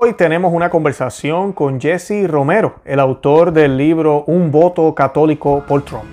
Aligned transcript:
Hoy 0.00 0.12
tenemos 0.12 0.52
una 0.52 0.70
conversación 0.70 1.52
con 1.52 1.80
Jesse 1.80 2.28
Romero, 2.28 2.76
el 2.84 3.00
autor 3.00 3.52
del 3.52 3.76
libro 3.76 4.22
Un 4.28 4.52
voto 4.52 4.94
católico 4.94 5.64
por 5.66 5.84
Trump. 5.84 6.04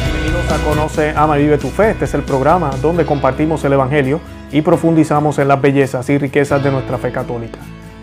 Bienvenidos 0.00 0.50
a 0.50 0.64
Conoce, 0.64 1.12
Ama 1.14 1.38
y 1.38 1.42
Vive 1.42 1.58
tu 1.58 1.68
Fe. 1.68 1.90
Este 1.90 2.06
es 2.06 2.14
el 2.14 2.22
programa 2.22 2.70
donde 2.80 3.04
compartimos 3.04 3.62
el 3.66 3.74
Evangelio 3.74 4.20
y 4.50 4.62
profundizamos 4.62 5.38
en 5.38 5.48
las 5.48 5.60
bellezas 5.60 6.08
y 6.08 6.16
riquezas 6.16 6.64
de 6.64 6.70
nuestra 6.70 6.96
fe 6.96 7.12
católica. 7.12 7.58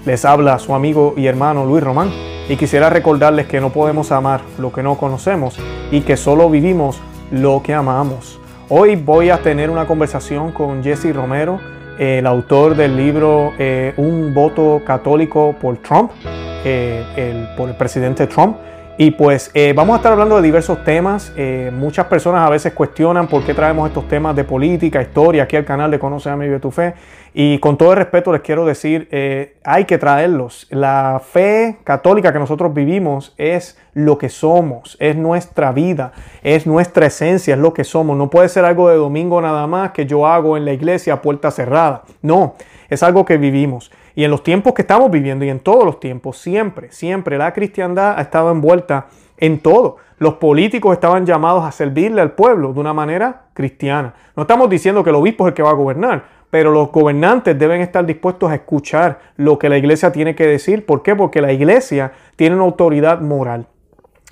Les 0.06 0.24
habla 0.24 0.60
su 0.60 0.76
amigo 0.76 1.16
y 1.18 1.26
hermano 1.26 1.66
Luis 1.66 1.84
Román 1.84 2.33
y 2.50 2.58
quisiera 2.58 2.90
recordarles 2.90 3.48
que 3.48 3.62
no 3.62 3.72
podemos 3.72 4.12
amar 4.12 4.42
lo 4.58 4.72
que 4.72 4.84
no 4.84 4.98
conocemos 4.98 5.58
y 5.92 6.02
que 6.02 6.18
solo 6.18 6.50
vivimos 6.50 7.00
lo 7.32 7.62
que 7.64 7.74
amamos. 7.74 8.40
Hoy 8.70 8.96
voy 8.96 9.30
a 9.30 9.42
tener 9.42 9.70
una 9.70 9.86
conversación 9.86 10.52
con 10.52 10.84
Jesse 10.84 11.14
Romero, 11.14 11.60
el 12.00 12.26
autor 12.26 12.76
del 12.76 12.98
libro 12.98 13.54
eh, 13.60 13.94
Un 13.98 14.34
voto 14.34 14.82
católico 14.86 15.56
por 15.62 15.78
Trump, 15.78 16.12
eh, 16.26 17.54
por 17.56 17.70
el 17.70 17.76
presidente 17.76 18.28
Trump. 18.28 18.58
Y 18.96 19.10
pues 19.10 19.50
eh, 19.56 19.74
vamos 19.76 19.96
a 19.96 19.98
estar 19.98 20.12
hablando 20.12 20.36
de 20.36 20.44
diversos 20.44 20.84
temas. 20.84 21.34
Eh, 21.36 21.72
muchas 21.74 22.06
personas 22.06 22.46
a 22.46 22.50
veces 22.52 22.74
cuestionan 22.74 23.28
por 23.28 23.44
qué 23.44 23.56
traemos 23.56 23.88
estos 23.88 24.08
temas 24.08 24.36
de 24.36 24.44
política, 24.44 25.02
historia 25.02 25.44
aquí 25.44 25.56
al 25.56 25.66
canal 25.66 25.90
de 25.90 25.98
Conoce 25.98 26.30
a 26.30 26.36
mi 26.36 26.46
Vive 26.46 26.60
tu 26.60 26.70
Fe. 26.70 26.94
Y 27.34 27.58
con 27.58 27.76
todo 27.76 27.94
el 27.94 27.98
respeto 27.98 28.32
les 28.32 28.42
quiero 28.42 28.68
decir, 28.68 29.08
eh, 29.10 29.56
hay 29.64 29.86
que 29.86 29.98
traerlos. 29.98 30.68
La 30.70 31.20
fe 31.26 31.80
católica 31.84 32.32
que 32.32 32.38
nosotros 32.38 32.72
vivimos 32.72 33.34
es 33.40 33.80
lo 33.96 34.20
que 34.20 34.30
somos, 34.30 34.96
es 35.00 35.16
nuestra 35.16 35.72
vida, 35.72 36.12
es 36.44 36.68
nuestra 36.68 37.08
esencia, 37.08 37.56
es 37.56 37.60
lo 37.60 37.74
que 37.74 37.84
somos. 37.84 38.16
No 38.16 38.30
puede 38.30 38.48
ser 38.48 38.64
algo 38.64 38.90
de 38.90 38.98
domingo 38.98 39.42
nada 39.42 39.66
más 39.66 39.90
que 39.90 40.06
yo 40.06 40.28
hago 40.28 40.56
en 40.56 40.66
la 40.66 40.74
iglesia 40.74 41.20
puerta 41.20 41.50
cerrada. 41.50 42.04
No, 42.22 42.54
es 42.92 43.02
algo 43.02 43.26
que 43.26 43.38
vivimos. 43.38 43.92
Y 44.16 44.24
en 44.24 44.32
los 44.32 44.44
tiempos 44.44 44.74
que 44.74 44.84
estamos 44.84 45.10
viviendo 45.10 45.44
y 45.46 45.50
en 45.50 45.60
todos 45.60 45.86
los 45.86 46.00
tiempos, 46.00 46.38
siempre, 46.38 46.92
siempre 46.92 47.38
la 47.38 47.54
cristiandad 47.54 48.16
ha 48.18 48.22
estado 48.22 48.52
envuelta 48.52 49.08
en 49.38 49.60
todo. 49.60 49.98
Los 50.20 50.36
políticos 50.36 50.94
estaban 50.94 51.26
llamados 51.26 51.66
a 51.66 51.72
servirle 51.72 52.22
al 52.22 52.32
pueblo 52.32 52.74
de 52.74 52.80
una 52.80 52.94
manera 52.94 53.48
cristiana. 53.54 54.14
No 54.36 54.44
estamos 54.44 54.70
diciendo 54.70 55.04
que 55.04 55.10
el 55.10 55.16
obispo 55.16 55.46
es 55.46 55.52
el 55.52 55.54
que 55.56 55.64
va 55.64 55.72
a 55.72 55.74
gobernar, 55.74 56.26
pero 56.50 56.72
los 56.72 56.92
gobernantes 56.92 57.58
deben 57.58 57.82
estar 57.82 58.06
dispuestos 58.06 58.52
a 58.52 58.56
escuchar 58.56 59.20
lo 59.38 59.58
que 59.58 59.70
la 59.70 59.78
iglesia 59.78 60.12
tiene 60.12 60.36
que 60.36 60.46
decir. 60.46 60.86
¿Por 60.86 61.02
qué? 61.02 61.16
Porque 61.16 61.42
la 61.42 61.52
iglesia 61.52 62.14
tiene 62.36 62.56
una 62.56 62.66
autoridad 62.66 63.20
moral. 63.22 63.68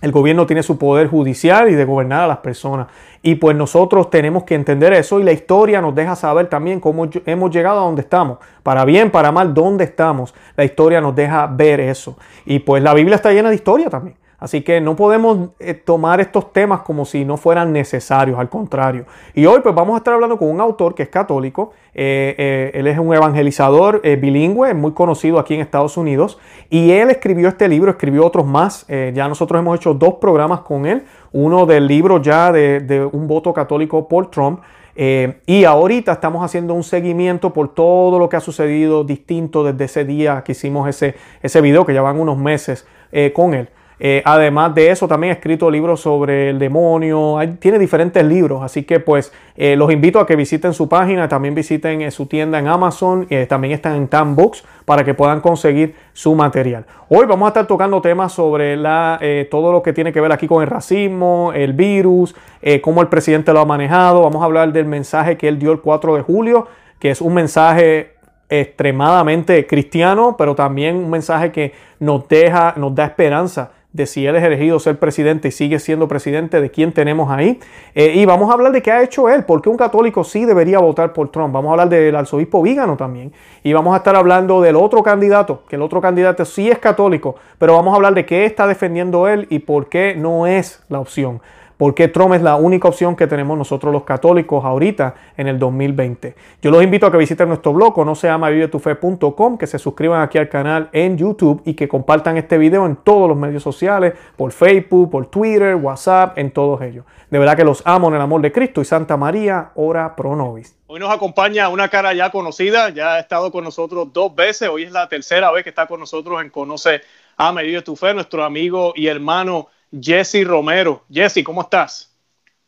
El 0.01 0.11
gobierno 0.11 0.47
tiene 0.47 0.63
su 0.63 0.77
poder 0.77 1.07
judicial 1.07 1.69
y 1.69 1.75
de 1.75 1.85
gobernar 1.85 2.23
a 2.23 2.27
las 2.27 2.37
personas. 2.39 2.87
Y 3.21 3.35
pues 3.35 3.55
nosotros 3.55 4.09
tenemos 4.09 4.43
que 4.43 4.55
entender 4.55 4.93
eso 4.93 5.19
y 5.19 5.23
la 5.23 5.31
historia 5.31 5.79
nos 5.79 5.93
deja 5.93 6.15
saber 6.15 6.47
también 6.47 6.79
cómo 6.79 7.07
hemos 7.25 7.51
llegado 7.51 7.81
a 7.81 7.83
donde 7.83 8.01
estamos. 8.01 8.39
Para 8.63 8.83
bien, 8.83 9.11
para 9.11 9.31
mal, 9.31 9.53
dónde 9.53 9.83
estamos. 9.83 10.33
La 10.55 10.65
historia 10.65 11.01
nos 11.01 11.15
deja 11.15 11.45
ver 11.45 11.79
eso. 11.79 12.17
Y 12.45 12.59
pues 12.59 12.81
la 12.81 12.95
Biblia 12.95 13.15
está 13.15 13.31
llena 13.31 13.49
de 13.49 13.55
historia 13.55 13.89
también. 13.89 14.15
Así 14.41 14.63
que 14.63 14.81
no 14.81 14.95
podemos 14.95 15.51
eh, 15.59 15.75
tomar 15.75 16.19
estos 16.19 16.51
temas 16.51 16.81
como 16.81 17.05
si 17.05 17.23
no 17.23 17.37
fueran 17.37 17.71
necesarios, 17.71 18.39
al 18.39 18.49
contrario. 18.49 19.05
Y 19.35 19.45
hoy 19.45 19.59
pues 19.61 19.75
vamos 19.75 19.93
a 19.93 19.97
estar 19.99 20.15
hablando 20.15 20.39
con 20.39 20.49
un 20.49 20.59
autor 20.59 20.95
que 20.95 21.03
es 21.03 21.09
católico. 21.09 21.73
Eh, 21.93 22.33
eh, 22.39 22.71
él 22.73 22.87
es 22.87 22.97
un 22.97 23.13
evangelizador 23.13 24.01
bilingüe, 24.01 24.73
muy 24.73 24.93
conocido 24.93 25.37
aquí 25.37 25.53
en 25.53 25.61
Estados 25.61 25.95
Unidos. 25.95 26.39
Y 26.71 26.89
él 26.89 27.11
escribió 27.11 27.49
este 27.49 27.67
libro, 27.67 27.91
escribió 27.91 28.25
otros 28.25 28.47
más. 28.47 28.87
ya 28.87 29.27
nosotros 29.27 29.59
hemos 29.59 29.77
hecho 29.77 29.93
dos 29.93 30.15
programas 30.15 30.61
con 30.61 30.87
él. 30.87 31.03
Uno 31.31 31.67
del 31.67 31.85
libro 31.85 32.19
ya 32.19 32.51
de, 32.51 32.79
de 32.79 33.05
un 33.05 33.27
voto 33.27 33.53
católico 33.53 34.07
por 34.07 34.31
Trump. 34.31 34.61
y 34.95 35.65
ahorita 35.65 36.13
estamos 36.13 36.43
haciendo 36.43 36.73
un 36.73 36.83
seguimiento 36.83 37.53
por 37.53 37.75
todo 37.75 38.17
lo 38.17 38.27
que 38.27 38.37
ha 38.37 38.41
sucedido 38.41 39.03
distinto 39.03 39.63
desde 39.63 39.85
ese 39.85 40.03
día 40.03 40.41
que 40.43 40.53
hicimos 40.53 40.89
ese, 40.89 41.13
ese 41.43 41.61
video, 41.61 41.85
que 41.85 41.93
ya 41.93 42.01
van 42.01 42.19
unos 42.19 42.39
meses 42.39 42.87
con 43.35 43.53
él. 43.53 43.69
Eh, 44.03 44.23
además 44.25 44.73
de 44.73 44.89
eso, 44.89 45.07
también 45.07 45.29
ha 45.29 45.35
escrito 45.35 45.69
libros 45.69 46.01
sobre 46.01 46.49
el 46.49 46.57
demonio. 46.57 47.37
tiene 47.59 47.77
diferentes 47.77 48.25
libros, 48.25 48.63
así 48.63 48.81
que 48.81 48.99
pues 48.99 49.31
eh, 49.55 49.75
los 49.75 49.91
invito 49.93 50.19
a 50.19 50.25
que 50.25 50.35
visiten 50.35 50.73
su 50.73 50.89
página, 50.89 51.29
también 51.29 51.53
visiten 51.53 52.01
eh, 52.01 52.09
su 52.09 52.25
tienda 52.25 52.57
en 52.57 52.67
Amazon, 52.67 53.27
también 53.47 53.75
están 53.75 53.95
en 53.95 54.07
Tan 54.07 54.35
Books 54.35 54.63
para 54.85 55.03
que 55.03 55.13
puedan 55.13 55.39
conseguir 55.39 55.93
su 56.13 56.33
material. 56.33 56.83
Hoy 57.09 57.27
vamos 57.27 57.45
a 57.45 57.49
estar 57.49 57.67
tocando 57.67 58.01
temas 58.01 58.33
sobre 58.33 58.75
la, 58.75 59.19
todo 59.51 59.71
lo 59.71 59.83
que 59.83 59.93
tiene 59.93 60.11
que 60.11 60.19
ver 60.19 60.31
aquí 60.31 60.47
con 60.47 60.63
el 60.63 60.67
racismo, 60.67 61.51
el 61.53 61.73
virus, 61.73 62.35
cómo 62.81 63.01
el 63.01 63.07
presidente 63.07 63.53
lo 63.53 63.59
ha 63.59 63.65
manejado. 63.65 64.23
Vamos 64.23 64.41
a 64.41 64.45
hablar 64.45 64.73
del 64.73 64.85
mensaje 64.85 65.37
que 65.37 65.47
él 65.47 65.59
dio 65.59 65.71
el 65.71 65.79
4 65.79 66.15
de 66.15 66.21
julio, 66.23 66.67
que 66.97 67.11
es 67.11 67.21
un 67.21 67.35
mensaje 67.35 68.15
extremadamente 68.49 69.67
cristiano, 69.67 70.35
pero 70.37 70.55
también 70.55 70.95
un 70.95 71.09
mensaje 71.11 71.51
que 71.51 71.73
nos 71.99 72.27
deja, 72.27 72.73
nos 72.77 72.95
da 72.95 73.05
esperanza 73.05 73.71
de 73.93 74.05
si 74.05 74.25
él 74.25 74.35
es 74.35 74.43
elegido 74.43 74.79
ser 74.79 74.97
presidente 74.97 75.49
y 75.49 75.51
sigue 75.51 75.79
siendo 75.79 76.07
presidente, 76.07 76.61
de 76.61 76.71
quién 76.71 76.93
tenemos 76.93 77.29
ahí. 77.29 77.59
Eh, 77.93 78.13
y 78.15 78.25
vamos 78.25 78.49
a 78.49 78.53
hablar 78.53 78.71
de 78.71 78.81
qué 78.81 78.91
ha 78.91 79.03
hecho 79.03 79.29
él, 79.29 79.43
porque 79.43 79.69
un 79.69 79.77
católico 79.77 80.23
sí 80.23 80.45
debería 80.45 80.79
votar 80.79 81.13
por 81.13 81.29
Trump. 81.29 81.53
Vamos 81.53 81.69
a 81.69 81.71
hablar 81.73 81.89
del 81.89 82.15
arzobispo 82.15 82.61
Vígano 82.61 82.95
también. 82.95 83.33
Y 83.63 83.73
vamos 83.73 83.93
a 83.93 83.97
estar 83.97 84.15
hablando 84.15 84.61
del 84.61 84.75
otro 84.75 85.03
candidato, 85.03 85.63
que 85.67 85.75
el 85.75 85.81
otro 85.81 85.99
candidato 86.01 86.45
sí 86.45 86.69
es 86.69 86.79
católico, 86.79 87.35
pero 87.57 87.73
vamos 87.73 87.93
a 87.93 87.95
hablar 87.97 88.13
de 88.13 88.25
qué 88.25 88.45
está 88.45 88.65
defendiendo 88.67 89.27
él 89.27 89.47
y 89.49 89.59
por 89.59 89.89
qué 89.89 90.15
no 90.15 90.47
es 90.47 90.81
la 90.89 90.99
opción 90.99 91.41
porque 91.81 92.07
Trump 92.09 92.35
es 92.35 92.43
la 92.43 92.57
única 92.57 92.87
opción 92.87 93.15
que 93.15 93.25
tenemos 93.25 93.57
nosotros 93.57 93.91
los 93.91 94.03
católicos 94.03 94.63
ahorita 94.63 95.15
en 95.35 95.47
el 95.47 95.57
2020. 95.57 96.35
Yo 96.61 96.69
los 96.69 96.83
invito 96.83 97.07
a 97.07 97.11
que 97.11 97.17
visiten 97.17 97.47
nuestro 97.47 97.73
blog, 97.73 98.05
no 98.05 98.13
se 98.13 98.27
llama 98.27 98.51
vivetufe.com, 98.51 99.57
que 99.57 99.65
se 99.65 99.79
suscriban 99.79 100.21
aquí 100.21 100.37
al 100.37 100.47
canal 100.47 100.89
en 100.91 101.17
YouTube 101.17 101.59
y 101.65 101.73
que 101.73 101.87
compartan 101.87 102.37
este 102.37 102.59
video 102.59 102.85
en 102.85 102.97
todos 102.97 103.27
los 103.27 103.35
medios 103.35 103.63
sociales, 103.63 104.13
por 104.37 104.51
Facebook, 104.51 105.09
por 105.09 105.25
Twitter, 105.25 105.73
WhatsApp, 105.73 106.37
en 106.37 106.51
todos 106.51 106.83
ellos. 106.83 107.03
De 107.31 107.39
verdad 107.39 107.57
que 107.57 107.63
los 107.63 107.81
amo 107.83 108.09
en 108.09 108.13
el 108.13 108.21
amor 108.21 108.41
de 108.41 108.51
Cristo 108.51 108.81
y 108.81 108.85
Santa 108.85 109.17
María, 109.17 109.71
ora 109.73 110.15
pro 110.15 110.35
nobis. 110.35 110.77
Hoy 110.85 110.99
nos 110.99 111.09
acompaña 111.09 111.67
una 111.69 111.89
cara 111.89 112.13
ya 112.13 112.29
conocida, 112.29 112.89
ya 112.89 113.15
ha 113.15 113.19
estado 113.19 113.51
con 113.51 113.63
nosotros 113.63 114.13
dos 114.13 114.35
veces, 114.35 114.69
hoy 114.69 114.83
es 114.83 114.91
la 114.91 115.09
tercera 115.09 115.49
vez 115.49 115.63
que 115.63 115.69
está 115.71 115.87
con 115.87 115.99
nosotros 115.99 116.43
en 116.43 116.51
Conoce, 116.51 117.01
y 117.39 117.65
Vive 117.65 117.81
tu 117.81 117.95
Fe, 117.95 118.13
nuestro 118.13 118.43
amigo 118.43 118.93
y 118.95 119.07
hermano 119.07 119.69
Jesse 119.91 120.43
Romero. 120.45 121.05
Jesse, 121.11 121.43
¿cómo 121.43 121.61
estás? 121.61 122.15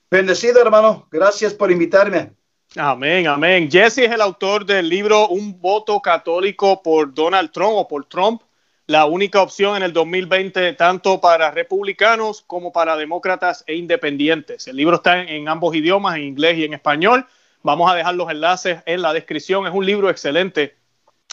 Bendecido, 0.09 0.61
hermano. 0.61 1.07
Gracias 1.11 1.53
por 1.53 1.71
invitarme. 1.71 2.33
Amén, 2.75 3.27
amén. 3.27 3.69
Jesse 3.69 3.99
es 3.99 4.11
el 4.11 4.21
autor 4.21 4.65
del 4.65 4.89
libro 4.89 5.27
Un 5.27 5.61
voto 5.61 6.01
católico 6.01 6.81
por 6.81 7.13
Donald 7.13 7.51
Trump 7.51 7.73
o 7.75 7.87
por 7.87 8.05
Trump, 8.05 8.41
la 8.87 9.05
única 9.05 9.41
opción 9.41 9.77
en 9.77 9.83
el 9.83 9.93
2020 9.93 10.73
tanto 10.73 11.21
para 11.21 11.51
republicanos 11.51 12.41
como 12.41 12.71
para 12.71 12.97
demócratas 12.97 13.63
e 13.67 13.75
independientes. 13.75 14.67
El 14.67 14.75
libro 14.75 14.95
está 14.95 15.21
en, 15.21 15.47
ambos 15.47 15.75
idiomas, 15.75 16.15
en 16.15 16.23
inglés 16.23 16.57
y 16.57 16.65
en 16.65 16.73
español. 16.73 17.27
Vamos 17.61 17.91
a 17.91 17.95
dejar 17.95 18.15
los 18.15 18.29
enlaces 18.29 18.81
en 18.85 19.01
la 19.01 19.13
descripción. 19.13 19.67
Es 19.67 19.73
un 19.73 19.85
libro 19.85 20.09
excelente. 20.09 20.75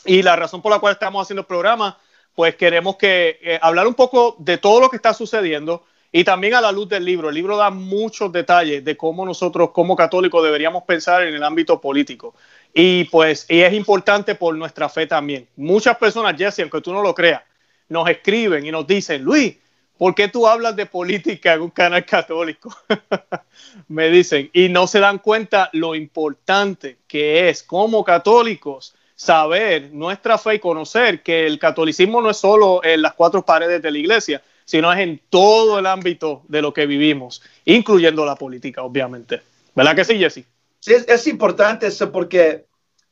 Y 0.04 0.22
la 0.22 0.36
razón 0.36 0.62
por 0.62 0.70
la 0.70 0.78
cual 0.78 0.92
estamos 0.92 1.22
haciendo 1.22 1.40
el 1.40 1.46
programa 1.46 1.98
pues 2.34 2.56
queremos 2.56 2.96
que 2.96 3.38
eh, 3.42 3.58
hablar 3.60 3.86
un 3.86 3.94
poco 3.94 4.36
de 4.38 4.58
todo 4.58 4.80
lo 4.80 4.88
que 4.88 4.96
está 4.96 5.12
sucediendo 5.14 5.84
y 6.12 6.24
también 6.24 6.54
a 6.54 6.60
la 6.60 6.72
luz 6.72 6.88
del 6.88 7.04
libro. 7.04 7.28
El 7.28 7.34
libro 7.34 7.56
da 7.56 7.70
muchos 7.70 8.32
detalles 8.32 8.84
de 8.84 8.96
cómo 8.96 9.24
nosotros 9.24 9.70
como 9.70 9.94
católicos 9.94 10.42
deberíamos 10.42 10.82
pensar 10.84 11.22
en 11.22 11.34
el 11.34 11.42
ámbito 11.42 11.80
político. 11.80 12.34
Y 12.74 13.04
pues 13.04 13.46
y 13.48 13.60
es 13.60 13.72
importante 13.72 14.34
por 14.34 14.54
nuestra 14.56 14.88
fe 14.88 15.06
también. 15.06 15.48
Muchas 15.56 15.96
personas, 15.96 16.36
Jesse, 16.36 16.60
aunque 16.60 16.80
tú 16.80 16.92
no 16.92 17.02
lo 17.02 17.14
creas, 17.14 17.42
nos 17.88 18.08
escriben 18.08 18.64
y 18.66 18.70
nos 18.70 18.86
dicen, 18.86 19.22
Luis, 19.22 19.56
¿por 19.98 20.14
qué 20.14 20.28
tú 20.28 20.46
hablas 20.46 20.74
de 20.76 20.86
política 20.86 21.54
en 21.54 21.62
un 21.62 21.70
canal 21.70 22.04
católico? 22.04 22.74
Me 23.88 24.08
dicen, 24.10 24.50
y 24.52 24.68
no 24.68 24.86
se 24.86 25.00
dan 25.00 25.18
cuenta 25.18 25.68
lo 25.72 25.94
importante 25.94 26.98
que 27.06 27.48
es 27.48 27.62
como 27.62 28.02
católicos 28.04 28.94
saber 29.20 29.92
nuestra 29.92 30.38
fe 30.38 30.54
y 30.54 30.58
conocer 30.60 31.22
que 31.22 31.44
el 31.44 31.58
catolicismo 31.58 32.22
no 32.22 32.30
es 32.30 32.38
solo 32.38 32.82
en 32.82 33.02
las 33.02 33.12
cuatro 33.12 33.44
paredes 33.44 33.82
de 33.82 33.90
la 33.90 33.98
iglesia, 33.98 34.42
sino 34.64 34.90
es 34.90 34.98
en 34.98 35.20
todo 35.28 35.78
el 35.78 35.84
ámbito 35.84 36.42
de 36.48 36.62
lo 36.62 36.72
que 36.72 36.86
vivimos, 36.86 37.42
incluyendo 37.66 38.24
la 38.24 38.34
política, 38.34 38.82
obviamente. 38.82 39.42
¿Verdad 39.74 39.94
que 39.94 40.06
sí, 40.06 40.16
Jesse? 40.16 40.46
Sí, 40.78 40.94
es, 41.06 41.26
importante 41.26 41.88
eso 41.88 42.10
porque 42.10 42.64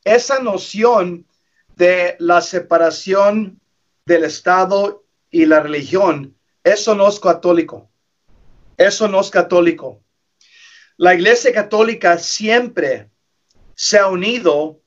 esa 0.03 0.39
noción 0.39 1.27
de 1.75 2.15
la 2.17 2.41
separación 2.41 3.59
del 4.03 4.23
Estado 4.23 5.03
y 5.29 5.45
la 5.45 5.59
religión, 5.59 6.35
eso 6.63 6.95
no 6.95 7.07
es 7.07 7.19
católico. 7.19 7.87
Eso 8.77 9.07
no 9.07 9.21
es 9.21 9.29
católico. 9.29 10.01
La 10.97 11.13
Iglesia 11.13 11.53
Católica 11.53 12.17
siempre 12.17 13.11
se 13.75 13.99
ha 13.99 14.07
unido 14.07 14.78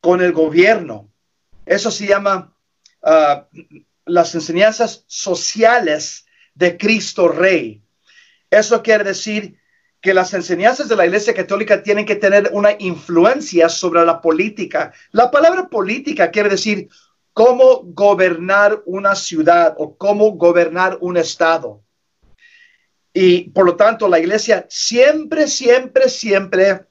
con 0.00 0.20
el 0.22 0.32
gobierno. 0.32 1.10
Eso 1.66 1.90
se 1.90 2.06
llama 2.06 2.54
ah, 3.02 3.46
las 4.04 4.34
enseñanzas 4.34 5.04
sociales 5.06 6.26
de 6.54 6.76
Cristo 6.76 7.28
Rey. 7.28 7.82
Eso 8.50 8.82
quiere 8.82 9.04
decir 9.04 9.58
que 10.00 10.14
las 10.14 10.32
enseñanzas 10.32 10.88
de 10.88 10.96
la 10.96 11.04
Iglesia 11.04 11.34
Católica 11.34 11.82
tienen 11.82 12.06
que 12.06 12.16
tener 12.16 12.50
una 12.52 12.74
influencia 12.78 13.68
sobre 13.68 14.04
la 14.04 14.20
política. 14.20 14.92
La 15.12 15.30
palabra 15.30 15.68
política 15.68 16.30
quiere 16.30 16.48
decir 16.48 16.88
cómo 17.32 17.82
gobernar 17.84 18.82
una 18.86 19.14
ciudad 19.14 19.74
o 19.78 19.96
cómo 19.96 20.32
gobernar 20.32 20.98
un 21.00 21.16
estado. 21.16 21.82
Y 23.12 23.50
por 23.50 23.66
lo 23.66 23.76
tanto, 23.76 24.08
la 24.08 24.18
Iglesia 24.18 24.66
siempre, 24.68 25.48
siempre, 25.48 26.08
siempre 26.08 26.86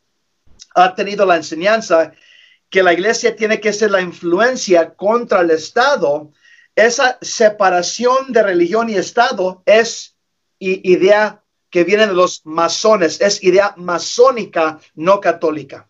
ha 0.75 0.94
tenido 0.94 1.25
la 1.25 1.38
enseñanza 1.38 2.13
que 2.69 2.83
la 2.83 2.94
Iglesia 2.94 3.36
tiene 3.36 3.60
que 3.60 3.74
ser 3.74 3.92
la 3.92 4.01
influencia 4.01 4.94
contra 4.94 5.42
el 5.42 5.51
Estado. 5.51 6.31
Esa 6.75 7.18
separación 7.21 8.31
de 8.31 8.44
religión 8.44 8.89
y 8.89 8.95
Estado 8.95 9.63
es 9.66 10.16
idea 10.60 11.42
que 11.69 11.83
viene 11.83 12.07
de 12.07 12.13
los 12.13 12.45
masones, 12.45 13.21
es 13.21 13.44
idea 13.44 13.74
masónica, 13.77 14.80
no 14.95 15.19
católica. 15.19 15.88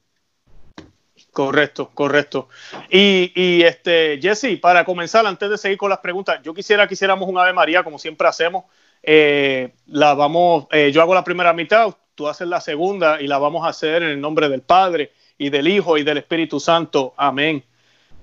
Correcto, 1.31 1.91
correcto. 1.93 2.49
Y, 2.89 3.31
y, 3.35 3.61
este, 3.63 4.19
Jesse, 4.21 4.59
para 4.59 4.83
comenzar, 4.83 5.25
antes 5.25 5.49
de 5.49 5.57
seguir 5.57 5.77
con 5.77 5.89
las 5.89 5.99
preguntas, 5.99 6.39
yo 6.43 6.53
quisiera 6.53 6.87
que 6.87 6.95
hiciéramos 6.95 7.29
un 7.29 7.37
Ave 7.37 7.53
María, 7.53 7.83
como 7.83 7.99
siempre 7.99 8.27
hacemos. 8.27 8.65
Eh, 9.03 9.73
la 9.87 10.13
vamos, 10.15 10.67
eh, 10.71 10.91
yo 10.91 11.01
hago 11.01 11.13
la 11.13 11.23
primera 11.23 11.53
mitad, 11.53 11.95
tú 12.15 12.27
haces 12.27 12.47
la 12.47 12.59
segunda 12.59 13.21
y 13.21 13.27
la 13.27 13.37
vamos 13.37 13.65
a 13.65 13.69
hacer 13.69 14.03
en 14.03 14.09
el 14.09 14.19
nombre 14.19 14.49
del 14.49 14.61
Padre 14.61 15.13
y 15.39 15.49
del 15.49 15.67
Hijo 15.67 15.97
y 15.97 16.03
del 16.03 16.17
Espíritu 16.19 16.59
Santo. 16.59 17.15
Amén. 17.17 17.63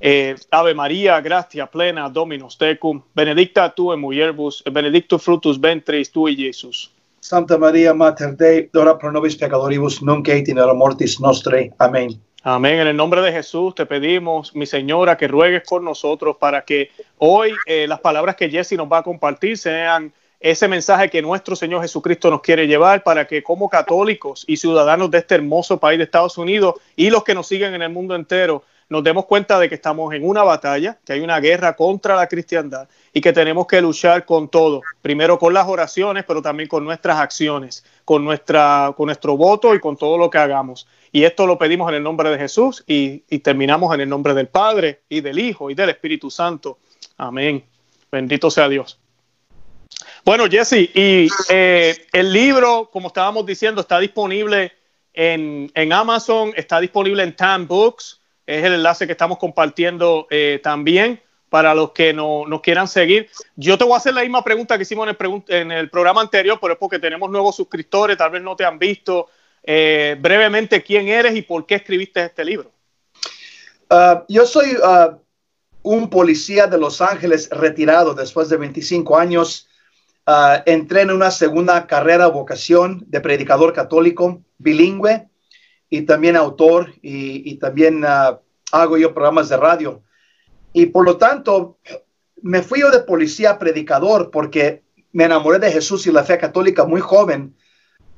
Eh, 0.01 0.37
Ave 0.51 0.75
María, 0.75 1.21
gracia 1.21 1.67
plena, 1.67 2.09
Dominus 2.11 2.59
tecum, 2.59 3.03
benedicta 3.15 3.75
tu 3.75 3.93
en 3.93 4.01
mulierbus, 4.01 4.63
benedictus 4.71 5.23
frutus 5.23 5.59
ventris 5.59 6.13
tui, 6.13 6.37
Jesús. 6.37 6.93
Santa 7.21 7.59
María, 7.59 7.95
Mater 7.95 8.37
Dei, 8.37 8.71
ora 8.75 8.97
pro 8.99 9.11
nobis 9.11 9.35
peccatoribus, 9.35 10.03
nunc 10.03 10.29
et 10.29 10.49
in 10.49 10.59
hora 10.59 10.75
mortis 10.75 11.19
nostre. 11.19 11.73
Amén. 11.79 12.21
Amén. 12.43 12.79
En 12.79 12.87
el 12.87 12.97
nombre 12.97 13.21
de 13.23 13.33
Jesús 13.33 13.75
te 13.75 13.87
pedimos, 13.87 14.55
mi 14.55 14.67
señora, 14.67 15.17
que 15.17 15.27
ruegues 15.27 15.63
por 15.69 15.83
nosotros 15.83 16.37
para 16.37 16.65
que 16.65 16.91
hoy 17.19 17.53
eh, 17.67 17.87
las 17.89 17.99
palabras 17.99 18.37
que 18.37 18.49
Jesse 18.49 18.77
nos 18.77 18.87
va 18.87 18.99
a 18.99 19.03
compartir 19.03 19.59
sean 19.59 20.13
ese 20.41 20.69
mensaje 20.69 21.11
que 21.11 21.23
nuestro 21.23 21.57
Señor 21.57 21.83
Jesucristo 21.83 22.31
nos 22.31 22.41
quiere 22.41 22.67
llevar 22.67 23.03
para 23.03 23.27
que 23.27 23.43
como 23.43 23.69
católicos 23.69 24.45
y 24.47 24.57
ciudadanos 24.57 25.11
de 25.11 25.19
este 25.19 25.35
hermoso 25.37 25.79
país 25.79 25.99
de 25.99 26.05
Estados 26.05 26.39
Unidos 26.39 26.75
y 26.95 27.11
los 27.11 27.25
que 27.25 27.35
nos 27.35 27.47
siguen 27.47 27.75
en 27.75 27.83
el 27.83 27.91
mundo 27.91 28.15
entero, 28.15 28.63
nos 28.89 29.03
demos 29.03 29.25
cuenta 29.25 29.59
de 29.59 29.69
que 29.69 29.75
estamos 29.75 30.15
en 30.15 30.25
una 30.25 30.45
batalla, 30.45 30.99
que 31.05 31.15
hay 31.15 31.21
una 31.21 31.41
guerra 31.41 31.75
contra 31.75 32.15
la 32.15 32.29
cristiandad 32.29 32.89
y 33.13 33.21
que 33.21 33.33
tenemos 33.33 33.67
que 33.67 33.81
luchar 33.81 34.25
con 34.25 34.49
todo, 34.49 34.83
primero 35.03 35.39
con 35.39 35.53
las 35.53 35.67
oraciones, 35.67 36.25
pero 36.25 36.41
también 36.41 36.69
con 36.69 36.85
nuestras 36.85 37.19
acciones, 37.19 37.85
con, 38.05 38.25
nuestra, 38.25 38.95
con 38.97 39.07
nuestro 39.07 39.37
voto 39.37 39.75
y 39.75 39.81
con 39.81 39.97
todo 39.97 40.19
lo 40.19 40.31
que 40.31 40.39
hagamos. 40.39 40.87
Y 41.11 41.25
esto 41.25 41.47
lo 41.47 41.59
pedimos 41.59 41.89
en 41.89 41.97
el 41.97 42.03
nombre 42.03 42.31
de 42.31 42.39
Jesús 42.39 42.85
y, 42.87 43.25
y 43.29 43.41
terminamos 43.41 43.93
en 43.95 44.03
el 44.03 44.09
nombre 44.09 44.35
del 44.35 44.47
Padre 44.49 45.01
y 45.09 45.21
del 45.21 45.39
Hijo 45.39 45.71
y 45.71 45.75
del 45.75 45.91
Espíritu 45.91 46.31
Santo. 46.31 46.79
Amén. 47.17 47.65
Bendito 48.13 48.51
sea 48.51 48.69
Dios. 48.69 49.01
Bueno, 50.25 50.47
Jesse, 50.51 50.91
y 50.95 51.29
eh, 51.49 52.07
el 52.13 52.33
libro, 52.33 52.91
como 52.93 53.09
estábamos 53.09 53.47
diciendo, 53.47 53.81
está 53.81 53.99
disponible 54.01 54.73
en, 55.13 55.93
Amazon, 55.93 56.53
está 56.57 56.81
disponible 56.81 57.23
en 57.23 57.35
Time 57.35 57.67
Books, 57.67 58.21
es 58.45 58.65
el 58.65 58.75
enlace 58.75 59.07
que 59.07 59.13
estamos 59.13 59.39
compartiendo 59.39 60.27
eh, 60.31 60.61
también 60.63 61.21
para 61.49 61.75
los 61.75 61.93
que 61.93 62.13
no, 62.13 62.45
nos 62.47 62.61
quieran 62.61 62.89
seguir. 62.89 63.31
Yo 63.55 63.79
te 63.79 63.85
voy 63.85 63.95
a 63.95 63.99
hacer 63.99 64.15
la 64.15 64.23
misma 64.23 64.43
pregunta 64.43 64.77
que 64.77 64.83
hicimos 64.83 65.09
en 65.09 65.17
el, 65.19 65.43
en 65.49 65.73
el 65.73 65.91
programa 65.91 66.21
anterior, 66.21 66.59
pero 66.61 66.75
es 66.75 66.79
porque 66.79 66.99
tenemos 66.99 67.31
nuevos 67.31 67.57
suscriptores, 67.57 68.17
tal 68.17 68.31
vez 68.31 68.43
no 68.43 68.57
te 68.57 68.65
han 68.65 68.79
visto. 68.79 69.29
Eh, 69.63 70.17
brevemente, 70.21 70.83
¿quién 70.83 71.09
eres 71.09 71.35
y 71.35 71.43
por 71.43 71.67
qué 71.67 71.77
escribiste 71.77 72.25
este 72.25 72.45
libro? 72.45 72.71
Uh, 73.91 74.25
yo 74.29 74.45
soy 74.45 74.77
uh, 74.77 75.17
un 75.83 76.11
policía 76.11 76.67
de 76.67 76.79
Los 76.79 77.01
Ángeles 77.01 77.49
retirado 77.51 78.15
después 78.15 78.49
de 78.49 78.57
25 78.57 79.17
años 79.17 79.69
Uh, 80.29 80.59
entré 80.67 81.03
en 81.03 81.13
una 81.13 81.31
segunda 81.31 81.87
carrera 81.87 82.27
vocación 82.27 83.05
de 83.07 83.21
predicador 83.21 83.73
católico 83.73 84.43
bilingüe 84.59 85.29
y 85.89 86.03
también 86.03 86.35
autor 86.35 86.93
y, 87.01 87.55
también 87.59 88.03
uh, 88.03 88.37
hago 88.73 88.99
yo 88.99 89.15
programas 89.15 89.49
de 89.49 89.57
radio. 89.57 90.03
Y 90.73 90.87
por 90.87 91.05
lo 91.05 91.17
tanto, 91.17 91.79
me 92.43 92.63
fui 92.63 92.81
yo 92.81 92.91
de 92.91 93.05
policía 93.05 93.57
predicador 93.57 94.33
porque 94.33 94.83
me 95.13 95.25
enamoré 95.25 95.61
de 95.61 95.71
Jesús 95.71 96.09
y 96.09 96.13
la 96.13 96.25
fe 96.25 96.39
católica 96.39 96.85
muy 96.85 97.01
joven, 97.01 97.57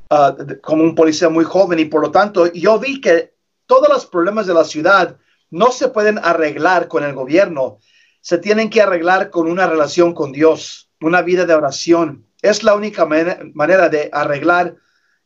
uh, 0.08 0.54
como 0.62 0.84
un 0.84 0.94
policía 0.94 1.28
muy 1.28 1.44
joven. 1.44 1.78
Y 1.78 1.84
por 1.84 2.00
lo 2.00 2.10
tanto, 2.10 2.50
yo 2.54 2.78
vi 2.78 3.02
que 3.02 3.34
todos 3.66 3.90
los 3.90 4.06
problemas 4.06 4.46
de 4.46 4.54
la 4.54 4.64
ciudad 4.64 5.18
no 5.50 5.70
se 5.72 5.88
pueden 5.88 6.16
arreglar 6.16 6.88
con 6.88 7.04
el 7.04 7.12
gobierno, 7.12 7.80
se 8.22 8.38
tienen 8.38 8.70
que 8.70 8.80
arreglar 8.80 9.28
con 9.28 9.46
una 9.46 9.66
relación 9.66 10.14
con 10.14 10.32
Dios 10.32 10.87
una 11.00 11.22
vida 11.22 11.44
de 11.46 11.54
oración. 11.54 12.26
Es 12.42 12.62
la 12.62 12.74
única 12.74 13.06
manera 13.06 13.88
de 13.88 14.10
arreglar 14.12 14.76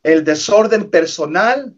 el 0.01 0.23
desorden 0.23 0.89
personal 0.89 1.75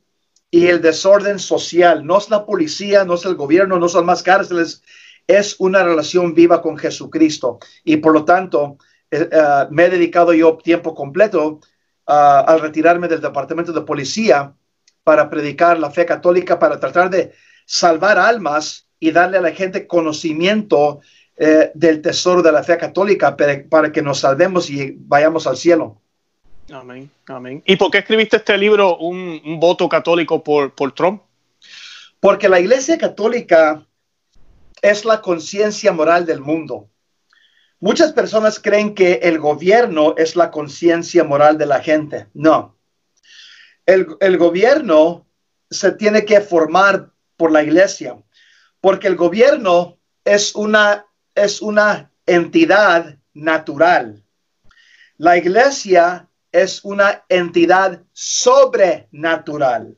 y 0.50 0.68
el 0.68 0.81
desorden 0.81 1.39
social. 1.39 2.06
No 2.06 2.18
es 2.18 2.30
la 2.30 2.45
policía, 2.45 3.06
no 3.06 3.15
es 3.15 3.25
el 3.25 3.36
gobierno, 3.36 3.80
no 3.80 3.89
son 3.89 4.06
más 4.06 4.24
cárceles, 4.24 4.81
es 5.27 5.56
una 5.59 5.83
relación 5.83 6.33
viva 6.33 6.62
con 6.62 6.77
Jesucristo. 6.77 7.59
Y 7.83 7.97
por 7.97 8.13
lo 8.13 8.25
tanto, 8.25 8.77
eh, 9.12 9.30
eh, 9.31 9.68
me 9.69 9.86
he 9.86 9.89
dedicado 9.89 10.33
yo 10.33 10.57
tiempo 10.57 10.94
completo 10.94 11.59
uh, 12.07 12.12
al 12.48 12.62
retirarme 12.62 13.07
del 13.07 13.21
departamento 13.21 13.74
de 13.74 13.81
policía 13.81 14.53
para 15.03 15.30
predicar 15.30 15.80
la 15.80 15.91
fe 15.91 16.06
católica, 16.06 16.57
para 16.57 16.80
tratar 16.80 17.09
de 17.09 17.33
salvar 17.65 18.18
almas 18.18 18.88
y 19.00 19.12
darle 19.12 19.38
a 19.38 19.41
la 19.41 19.51
gente 19.51 19.88
conocimiento 19.88 21.01
eh, 21.38 21.72
del 21.74 22.02
tesoro 22.02 22.42
de 22.42 22.52
la 22.52 22.64
fe 22.64 22.78
católica 22.78 23.36
para, 23.36 23.92
que 23.92 24.02
nos 24.02 24.20
salvemos 24.20 24.70
y 24.70 24.96
vayamos 24.98 25.46
al 25.48 25.58
cielo. 25.58 26.02
Amén, 26.72 27.12
amén. 27.28 27.62
¿Y 27.66 27.76
por 27.76 27.92
qué 27.92 27.98
escribiste 27.98 28.38
este 28.38 28.58
libro, 28.58 28.98
un, 28.98 29.60
voto 29.60 29.90
católico 29.90 30.42
por, 30.42 30.74
por 30.74 30.94
Trump? 30.94 31.22
Porque 32.22 32.48
la 32.48 32.62
Iglesia 32.62 32.98
Católica 32.98 33.86
es 34.82 35.04
la 35.04 35.20
conciencia 35.20 35.92
moral 35.92 36.26
del 36.26 36.40
mundo. 36.40 36.90
Muchas 37.82 38.14
personas 38.14 38.60
creen 38.60 38.96
que 38.96 39.16
el 39.24 39.38
gobierno 39.38 40.16
es 40.18 40.38
la 40.38 40.52
conciencia 40.52 41.26
moral 41.26 41.58
de 41.58 41.66
la 41.66 41.82
gente. 41.82 42.28
No. 42.34 42.78
El, 43.86 44.08
el, 44.22 44.38
gobierno 44.38 45.27
se 45.70 45.92
tiene 45.92 46.24
que 46.24 46.39
formar 46.39 47.12
por 47.36 47.51
la 47.51 47.62
iglesia, 47.62 48.18
porque 48.80 49.08
el 49.08 49.18
gobierno 49.18 50.00
es 50.24 50.56
una 50.56 51.06
es 51.36 51.62
una 51.62 52.12
entidad 52.25 53.18
natural. 53.34 54.24
La 55.18 55.38
iglesia 55.38 56.30
es 56.51 56.84
una 56.84 57.25
entidad 57.30 58.01
sobrenatural. 58.13 59.98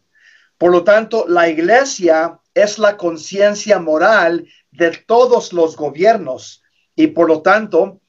Por 0.58 0.72
lo 0.72 0.84
tanto, 0.84 1.26
la 1.28 1.48
iglesia 1.48 2.40
es 2.54 2.80
la 2.80 2.98
conciencia 2.98 3.80
moral 3.80 4.48
de 4.72 4.92
todos 4.92 5.54
los 5.54 5.78
gobiernos 5.78 6.64
y 6.96 7.08
por 7.08 7.28
lo 7.28 7.44
tanto, 7.44 8.02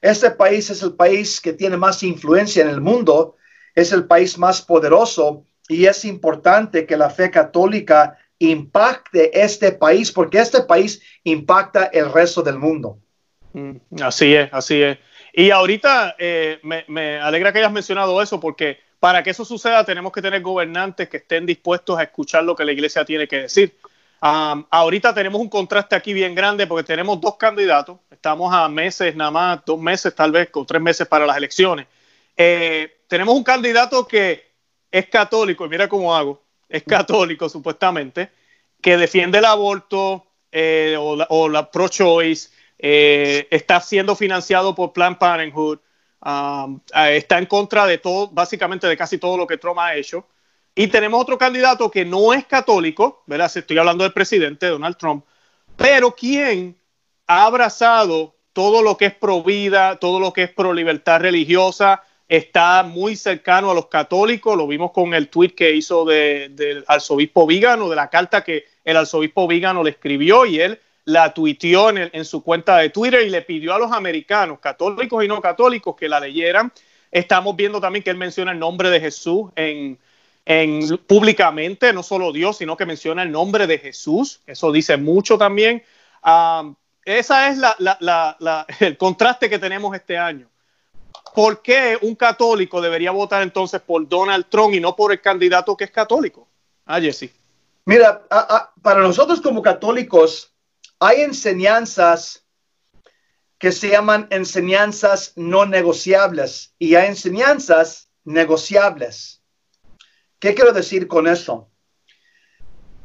este 0.00 0.30
país 0.30 0.70
es 0.70 0.82
el 0.84 0.94
país 0.94 1.40
que 1.40 1.52
tiene 1.52 1.76
más 1.76 2.04
influencia 2.04 2.62
en 2.62 2.70
el 2.70 2.80
mundo, 2.80 3.36
es 3.74 3.90
el 3.90 4.06
país 4.06 4.38
más 4.38 4.62
poderoso 4.62 5.44
y 5.68 5.86
es 5.86 6.04
importante 6.04 6.86
que 6.86 6.96
la 6.96 7.10
fe 7.10 7.32
católica 7.32 8.16
impacte 8.38 9.42
este 9.42 9.72
país, 9.72 10.12
porque 10.12 10.38
este 10.38 10.62
país 10.62 11.02
impacta 11.24 11.86
el 11.86 12.12
resto 12.12 12.42
del 12.42 12.58
mundo. 12.58 12.98
Mm, 13.52 13.76
así 14.02 14.34
es, 14.34 14.48
así 14.52 14.82
es. 14.82 14.98
Y 15.32 15.50
ahorita 15.50 16.16
eh, 16.18 16.60
me, 16.62 17.18
alegra 17.20 17.52
que 17.52 17.58
hayas 17.58 17.72
mencionado 17.72 18.20
eso, 18.22 18.40
porque 18.40 18.78
para 18.98 19.22
que 19.22 19.30
eso 19.30 19.44
suceda 19.44 19.84
tenemos 19.84 20.12
que 20.12 20.22
tener 20.22 20.42
gobernantes 20.42 21.08
que 21.08 21.18
estén 21.18 21.46
dispuestos 21.46 21.98
a 21.98 22.02
escuchar 22.02 22.44
lo 22.44 22.56
que 22.56 22.64
la 22.64 22.72
iglesia 22.72 23.04
tiene 23.04 23.28
que 23.28 23.42
decir. 23.42 23.76
ahorita 24.20 25.14
tenemos 25.14 25.40
un 25.40 25.48
contraste 25.48 25.94
aquí 25.94 26.12
bien 26.12 26.34
grande 26.34 26.66
porque 26.66 26.84
tenemos 26.84 27.20
dos 27.20 27.36
candidatos, 27.36 27.98
estamos 28.10 28.52
a 28.52 28.68
meses 28.68 29.14
nada 29.14 29.30
más, 29.30 29.60
dos 29.64 29.78
meses 29.78 30.14
tal 30.14 30.32
vez, 30.32 30.50
con 30.50 30.66
tres 30.66 30.82
meses 30.82 31.06
para 31.06 31.26
las 31.26 31.36
elecciones. 31.36 31.86
Eh, 32.36 33.02
tenemos 33.06 33.34
un 33.34 33.44
candidato 33.44 34.06
que 34.06 34.48
es 34.90 35.08
católico, 35.08 35.66
y 35.66 35.68
mira 35.68 35.88
cómo 35.88 36.14
hago, 36.14 36.42
es 36.68 36.82
católico 36.82 37.48
supuestamente, 37.48 38.30
que 38.80 38.96
defiende 38.96 39.38
el 39.38 39.44
aborto 39.44 40.26
eh, 40.52 40.96
o, 40.98 41.48
la, 41.48 41.70
pro-choice, 41.70 42.50
eh, 42.78 43.48
está 43.50 43.80
siendo 43.80 44.14
financiado 44.14 44.74
por 44.74 44.92
Planned 44.92 45.18
Parenthood, 45.18 45.78
um, 46.24 46.80
eh, 46.94 47.16
está 47.16 47.38
en 47.38 47.46
contra 47.46 47.86
de 47.86 47.98
todo, 47.98 48.28
básicamente 48.28 48.86
de 48.86 48.96
casi 48.96 49.18
todo 49.18 49.36
lo 49.36 49.46
que 49.46 49.58
Trump 49.58 49.78
ha 49.78 49.94
hecho. 49.94 50.26
Y 50.74 50.86
tenemos 50.86 51.20
otro 51.20 51.36
candidato 51.36 51.90
que 51.90 52.04
no 52.04 52.32
es 52.32 52.46
católico, 52.46 53.24
¿verdad? 53.26 53.50
Estoy 53.52 53.78
hablando 53.78 54.04
del 54.04 54.12
presidente 54.12 54.66
Donald 54.66 54.96
Trump, 54.96 55.24
pero 55.76 56.14
quien 56.14 56.76
ha 57.26 57.46
abrazado 57.46 58.36
todo 58.52 58.82
lo 58.82 58.96
que 58.96 59.06
es 59.06 59.14
pro 59.14 59.42
vida, 59.42 59.98
todo 59.98 60.20
lo 60.20 60.32
que 60.32 60.44
es 60.44 60.52
pro 60.52 60.72
libertad 60.72 61.20
religiosa, 61.20 62.02
está 62.28 62.82
muy 62.82 63.16
cercano 63.16 63.70
a 63.70 63.74
los 63.74 63.86
católicos, 63.86 64.56
lo 64.56 64.66
vimos 64.66 64.92
con 64.92 65.14
el 65.14 65.28
tweet 65.28 65.50
que 65.50 65.74
hizo 65.74 66.04
del 66.04 66.84
arzobispo 66.86 67.46
Vígano, 67.46 67.88
de 67.88 67.96
la 67.96 68.10
carta 68.10 68.44
que 68.44 68.66
el 68.84 68.96
arzobispo 68.96 69.48
Vígano 69.48 69.82
le 69.82 69.90
escribió 69.90 70.44
y 70.44 70.60
él 70.60 70.78
la 71.06 71.32
tuiteó 71.32 71.88
en, 71.88 72.24
su 72.26 72.42
cuenta 72.42 72.76
de 72.76 72.90
Twitter 72.90 73.26
y 73.26 73.30
le 73.30 73.40
pidió 73.40 73.74
a 73.74 73.78
los 73.78 73.92
americanos, 73.92 74.58
católicos 74.58 75.24
y 75.24 75.28
no 75.28 75.40
católicos, 75.40 75.96
que 75.96 76.06
la 76.06 76.20
leyeran. 76.20 76.70
Estamos 77.10 77.56
viendo 77.56 77.80
también 77.80 78.02
que 78.02 78.10
él 78.10 78.18
menciona 78.18 78.52
el 78.52 78.58
nombre 78.58 78.90
de 78.90 79.00
Jesús 79.00 79.50
en, 79.56 79.98
en, 80.44 80.98
públicamente, 81.06 81.94
no 81.94 82.02
solo 82.02 82.30
Dios, 82.30 82.58
sino 82.58 82.76
que 82.76 82.84
menciona 82.84 83.22
el 83.22 83.32
nombre 83.32 83.66
de 83.66 83.78
Jesús. 83.78 84.42
Eso 84.46 84.70
dice 84.70 84.98
mucho 84.98 85.38
también. 85.38 85.82
Um, 86.22 86.74
esa 87.06 87.48
es 87.48 87.56
la, 87.56 87.74
la, 87.78 88.36
la, 88.38 88.66
el 88.80 88.98
contraste 88.98 89.48
que 89.48 89.58
tenemos 89.58 89.96
este 89.96 90.18
año. 90.18 90.50
¿Por 91.34 91.62
qué 91.62 91.98
un 92.02 92.14
católico 92.14 92.80
debería 92.80 93.10
votar 93.10 93.42
entonces 93.42 93.80
por 93.80 94.08
Donald 94.08 94.46
Trump 94.48 94.74
y 94.74 94.80
no 94.80 94.96
por 94.96 95.12
el 95.12 95.20
candidato 95.20 95.76
que 95.76 95.84
es 95.84 95.90
católico? 95.90 96.48
Ah, 96.84 97.00
Jesse. 97.00 97.30
Mira, 97.84 98.26
para 98.82 99.00
nosotros 99.00 99.40
como 99.40 99.62
católicos, 99.62 100.52
hay 100.98 101.20
enseñanzas 101.20 102.44
que 103.58 103.72
se 103.72 103.88
llaman 103.88 104.26
enseñanzas 104.30 105.32
no 105.36 105.66
negociables 105.66 106.74
y 106.78 106.94
hay 106.94 107.08
enseñanzas 107.08 108.08
negociables. 108.24 109.42
¿Qué 110.38 110.54
quiero 110.54 110.72
decir 110.72 111.08
con 111.08 111.26
eso? 111.26 111.70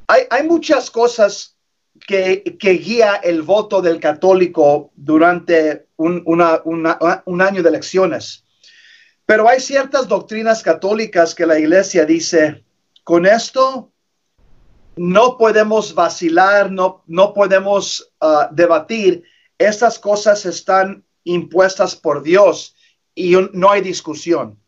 Hay, 0.07 0.23
hay 0.29 0.43
muchas 0.43 0.91
cosas 0.91 1.57
que, 1.99 2.43
guía 2.59 3.15
el 3.15 3.41
voto 3.41 3.81
del 3.81 3.99
católico 3.99 4.91
durante 4.95 5.87
un, 5.97 7.41
año 7.41 7.63
de 7.63 7.69
elecciones. 7.69 8.45
Pero 9.25 9.47
hay 9.47 9.59
ciertas 9.59 10.07
doctrinas 10.07 10.63
católicas 10.63 11.33
que 11.33 11.45
la 11.45 11.57
iglesia 11.57 12.05
dice, 12.05 12.63
con 13.03 13.25
esto 13.25 13.91
no 14.95 15.37
podemos 15.37 15.93
vacilar, 15.93 16.71
no, 16.71 17.03
no 17.07 17.33
podemos 17.33 18.13
uh, 18.21 18.53
debatir. 18.53 19.23
Estas 19.57 19.97
cosas 19.97 20.45
están 20.45 21.05
impuestas 21.23 21.95
por 21.95 22.21
Dios 22.21 22.75
y 23.15 23.35
no 23.53 23.71
hay 23.71 23.81
discusión. 23.81 24.59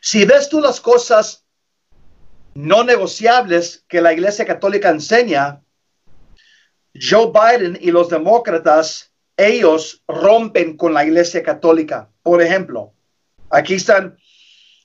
Si 0.00 0.24
ves 0.24 0.48
tú 0.48 0.60
las 0.60 0.80
cosas 0.80 1.46
no 2.54 2.84
negociables 2.84 3.84
que 3.88 4.00
la 4.00 4.12
Iglesia 4.12 4.46
Católica 4.46 4.90
enseña, 4.90 5.62
Joe 7.00 7.32
Biden 7.32 7.78
y 7.80 7.90
los 7.90 8.08
demócratas, 8.08 9.12
ellos 9.36 10.02
rompen 10.08 10.76
con 10.76 10.94
la 10.94 11.04
Iglesia 11.04 11.42
Católica. 11.42 12.08
Por 12.22 12.42
ejemplo, 12.42 12.92
aquí 13.50 13.74
están 13.74 14.16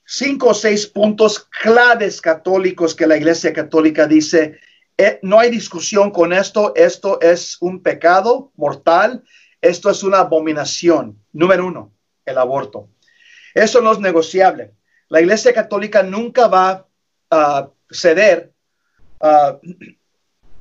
cinco 0.06 0.50
o 0.50 0.54
seis 0.54 0.88
puntos 0.88 1.40
claves 1.62 2.22
católicos 2.22 2.94
que 2.94 3.08
la 3.08 3.18
Iglesia 3.18 3.54
Católica 3.54 4.08
dice, 4.08 4.60
eh, 4.98 5.20
no 5.22 5.40
hay 5.40 5.50
discusión 5.50 6.12
con 6.12 6.34
esto, 6.34 6.74
esto 6.76 7.20
es 7.22 7.58
un 7.62 7.82
pecado 7.82 8.52
mortal, 8.56 9.24
esto 9.62 9.90
es 9.90 10.04
una 10.04 10.20
abominación. 10.20 11.18
Número 11.32 11.66
uno, 11.66 11.94
el 12.26 12.38
aborto. 12.38 12.90
Eso 13.54 13.82
no 13.82 13.92
es 13.92 14.00
negociable. 14.00 14.74
La 15.10 15.22
Iglesia 15.22 15.54
Católica 15.54 16.04
nunca 16.04 16.48
va 16.48 16.88
a 17.30 17.70
ceder 17.90 18.52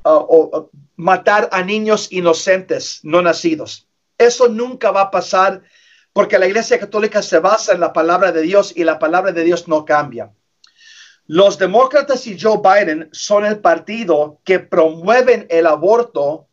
o 0.03 0.69
matar 0.95 1.49
a 1.51 1.63
niños 1.63 2.11
inocentes 2.11 2.99
no 3.03 3.21
nacidos. 3.21 3.87
Eso 4.17 4.47
nunca 4.49 4.91
va 4.91 5.01
a 5.01 5.11
pasar 5.11 5.63
porque 6.13 6.37
la 6.37 6.47
Iglesia 6.47 6.79
Católica 6.79 7.21
se 7.21 7.39
basa 7.39 7.73
en 7.73 7.79
la 7.79 7.93
palabra 7.93 8.31
de 8.31 8.41
Dios 8.41 8.73
y 8.75 8.83
la 8.83 8.99
palabra 8.99 9.31
de 9.31 9.43
Dios 9.43 9.67
no 9.67 9.85
cambia. 9.85 10.31
Los 11.27 11.57
demócratas 11.57 12.27
y 12.27 12.37
Joe 12.39 12.59
Biden 12.61 13.09
son 13.13 13.45
el 13.45 13.59
partido 13.59 14.41
que 14.43 14.59
promueven 14.59 15.47
el 15.49 15.65
aborto 15.65 16.47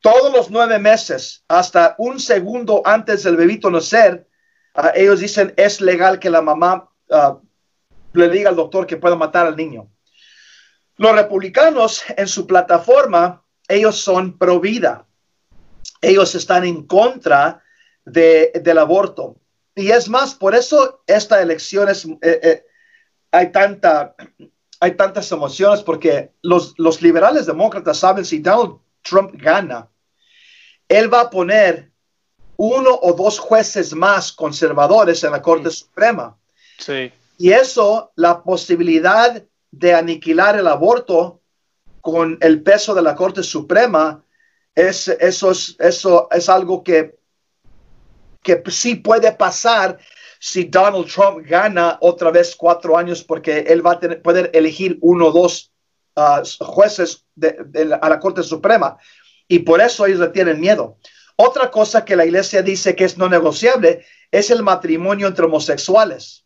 todos 0.00 0.32
los 0.32 0.50
nueve 0.50 0.78
meses, 0.78 1.44
hasta 1.48 1.94
un 1.98 2.20
segundo 2.20 2.82
antes 2.84 3.22
del 3.24 3.36
bebito 3.36 3.70
nacer. 3.70 4.26
Uh, 4.74 4.88
ellos 4.94 5.20
dicen 5.20 5.54
es 5.56 5.80
legal 5.80 6.18
que 6.18 6.30
la 6.30 6.42
mamá 6.42 6.88
uh, 7.08 7.38
le 8.12 8.28
diga 8.28 8.50
al 8.50 8.56
doctor 8.56 8.86
que 8.86 8.96
pueda 8.96 9.16
matar 9.16 9.46
al 9.46 9.56
niño. 9.56 9.88
Los 10.98 11.14
republicanos 11.14 12.02
en 12.16 12.26
su 12.26 12.46
plataforma, 12.46 13.42
ellos 13.68 14.00
son 14.00 14.36
pro 14.36 14.60
vida. 14.60 15.06
Ellos 16.02 16.34
están 16.34 16.64
en 16.64 16.86
contra 16.86 17.62
del 18.04 18.78
aborto. 18.78 19.36
Y 19.76 19.92
es 19.92 20.08
más, 20.08 20.34
por 20.34 20.56
eso 20.56 21.02
esta 21.06 21.40
elección 21.40 21.88
es, 21.88 22.04
eh, 22.04 22.18
eh, 22.22 22.66
hay, 23.30 23.52
tanta, 23.52 24.16
hay 24.80 24.96
tantas 24.96 25.30
emociones, 25.30 25.82
porque 25.82 26.32
los, 26.42 26.74
los 26.78 27.00
liberales 27.00 27.46
demócratas 27.46 27.98
saben 27.98 28.24
si 28.24 28.40
Donald 28.40 28.78
Trump 29.02 29.30
gana, 29.34 29.88
él 30.88 31.12
va 31.12 31.22
a 31.22 31.30
poner 31.30 31.92
uno 32.56 32.98
o 33.00 33.12
dos 33.12 33.38
jueces 33.38 33.94
más 33.94 34.32
conservadores 34.32 35.22
en 35.22 35.30
la 35.30 35.42
Corte 35.42 35.70
Suprema. 35.70 36.36
Sí. 36.78 37.12
Y 37.36 37.52
eso, 37.52 38.10
la 38.16 38.42
posibilidad 38.42 39.44
de 39.70 39.94
aniquilar 39.94 40.58
el 40.58 40.66
aborto 40.66 41.40
con 42.00 42.38
el 42.40 42.62
peso 42.62 42.94
de 42.94 43.02
la 43.02 43.14
Corte 43.14 43.42
Suprema, 43.42 44.24
es, 44.74 45.08
eso, 45.08 45.50
es, 45.50 45.76
eso 45.78 46.28
es 46.30 46.48
algo 46.48 46.82
que 46.82 47.18
que 48.42 48.62
sí 48.70 48.94
puede 48.94 49.32
pasar 49.32 49.98
si 50.40 50.64
Donald 50.64 51.06
Trump 51.06 51.46
gana 51.46 51.98
otra 52.00 52.30
vez 52.30 52.54
cuatro 52.56 52.96
años 52.96 53.22
porque 53.22 53.58
él 53.58 53.84
va 53.84 53.92
a 53.92 54.00
tener, 54.00 54.22
poder 54.22 54.50
elegir 54.54 54.98
uno 55.02 55.26
o 55.26 55.32
dos 55.32 55.72
uh, 56.16 56.42
jueces 56.64 57.26
de, 57.34 57.98
a 58.00 58.08
la 58.08 58.20
Corte 58.20 58.42
Suprema. 58.42 58.96
Y 59.48 59.60
por 59.60 59.80
eso 59.80 60.06
ellos 60.06 60.20
le 60.20 60.28
tienen 60.28 60.60
miedo. 60.60 60.96
Otra 61.36 61.70
cosa 61.70 62.04
que 62.04 62.16
la 62.16 62.24
iglesia 62.24 62.62
dice 62.62 62.96
que 62.96 63.04
es 63.04 63.18
no 63.18 63.28
negociable 63.28 64.04
es 64.30 64.50
el 64.50 64.62
matrimonio 64.62 65.26
entre 65.26 65.46
homosexuales. 65.46 66.44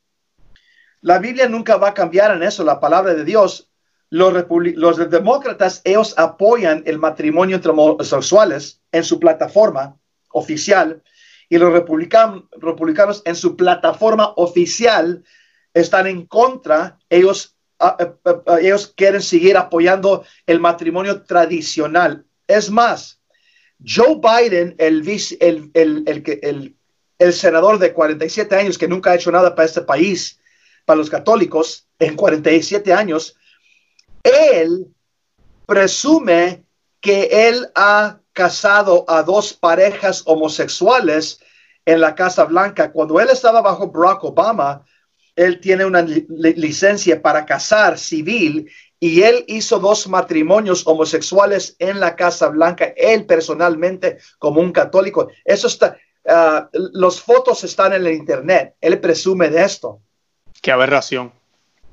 La 1.02 1.18
Biblia 1.18 1.48
nunca 1.48 1.76
va 1.76 1.88
a 1.88 1.94
cambiar 1.94 2.30
en 2.30 2.44
eso, 2.44 2.64
la 2.64 2.78
palabra 2.78 3.12
de 3.12 3.24
Dios. 3.24 3.68
Los, 4.08 5.10
demócratas, 5.10 5.80
ellos 5.84 6.14
apoyan 6.16 6.82
el 6.86 6.98
matrimonio 6.98 7.56
entre 7.56 7.72
homosexuales 7.72 8.80
en 8.92 9.02
su 9.02 9.18
plataforma 9.18 9.96
oficial 10.30 11.02
y 11.48 11.58
los 11.58 11.72
republicanos 11.72 13.22
en 13.24 13.34
su 13.34 13.56
plataforma 13.56 14.32
oficial 14.36 15.24
están 15.74 16.06
en 16.06 16.26
contra, 16.26 16.98
ellos, 17.10 17.56
ellos 18.60 18.92
quieren 18.96 19.22
seguir 19.22 19.56
apoyando 19.56 20.24
el 20.46 20.60
matrimonio 20.60 21.22
tradicional. 21.22 22.24
Es 22.46 22.70
más, 22.70 23.20
Joe 23.84 24.20
Biden, 24.20 24.76
el, 24.78 25.02
el, 25.40 25.70
el, 25.74 26.04
el, 26.42 26.76
el 27.18 27.32
senador 27.32 27.78
de 27.78 27.92
47 27.92 28.54
años 28.54 28.78
que 28.78 28.88
nunca 28.88 29.10
ha 29.10 29.14
hecho 29.16 29.32
nada 29.32 29.54
para 29.54 29.66
este 29.66 29.80
país, 29.80 30.38
para 30.84 30.98
los 30.98 31.10
católicos, 31.10 31.88
en 31.98 32.16
47 32.16 32.92
años, 32.92 33.36
él 34.22 34.86
presume 35.66 36.64
que 37.00 37.48
él 37.48 37.68
ha 37.74 38.20
casado 38.32 39.04
a 39.08 39.22
dos 39.22 39.52
parejas 39.52 40.22
homosexuales 40.26 41.40
en 41.84 42.00
la 42.00 42.14
Casa 42.14 42.44
Blanca. 42.44 42.92
Cuando 42.92 43.20
él 43.20 43.28
estaba 43.30 43.60
bajo 43.60 43.90
Barack 43.90 44.24
Obama, 44.24 44.84
él 45.36 45.60
tiene 45.60 45.84
una 45.84 46.02
licencia 46.02 47.20
para 47.20 47.44
casar 47.44 47.98
civil 47.98 48.70
y 49.00 49.22
él 49.22 49.44
hizo 49.48 49.78
dos 49.78 50.06
matrimonios 50.06 50.86
homosexuales 50.86 51.74
en 51.78 51.98
la 51.98 52.14
Casa 52.14 52.48
Blanca, 52.48 52.92
él 52.96 53.26
personalmente 53.26 54.18
como 54.38 54.60
un 54.60 54.70
católico. 54.70 55.28
Eso 55.44 55.66
está, 55.66 55.96
uh, 56.24 56.68
los 56.92 57.20
fotos 57.20 57.64
están 57.64 57.94
en 57.94 58.06
el 58.06 58.14
internet, 58.14 58.76
él 58.80 59.00
presume 59.00 59.48
de 59.48 59.64
esto. 59.64 60.00
Qué 60.62 60.70
aberración. 60.70 61.32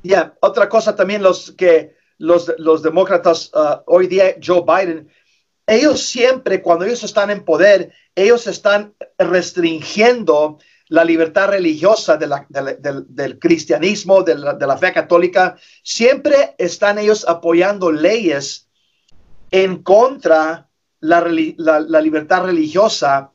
Ya, 0.04 0.36
otra 0.40 0.70
cosa 0.70 0.96
también 0.96 1.24
los 1.24 1.52
que 1.52 1.98
los, 2.20 2.54
los 2.60 2.84
demócratas 2.84 3.52
uh, 3.54 3.82
hoy 3.88 4.08
día, 4.08 4.36
Joe 4.42 4.62
Biden, 4.62 5.10
ellos 5.66 6.02
siempre, 6.02 6.62
cuando 6.62 6.86
ellos 6.86 7.04
están 7.04 7.32
en 7.32 7.44
poder, 7.44 7.92
ellos 8.16 8.48
están 8.48 8.94
restringiendo 9.18 10.60
la 10.88 11.04
libertad 11.04 11.50
religiosa 11.50 12.18
del, 12.18 13.40
cristianismo, 13.40 14.24
de 14.24 14.36
la, 14.36 14.78
fe 14.78 14.94
católica. 14.94 15.56
Siempre 15.84 16.56
están 16.58 16.98
ellos 16.98 17.28
apoyando 17.28 17.92
leyes 17.92 18.68
en 19.52 19.84
contra 19.84 20.70
la, 21.00 21.22
la 21.22 22.02
libertad 22.02 22.46
religiosa 22.46 23.32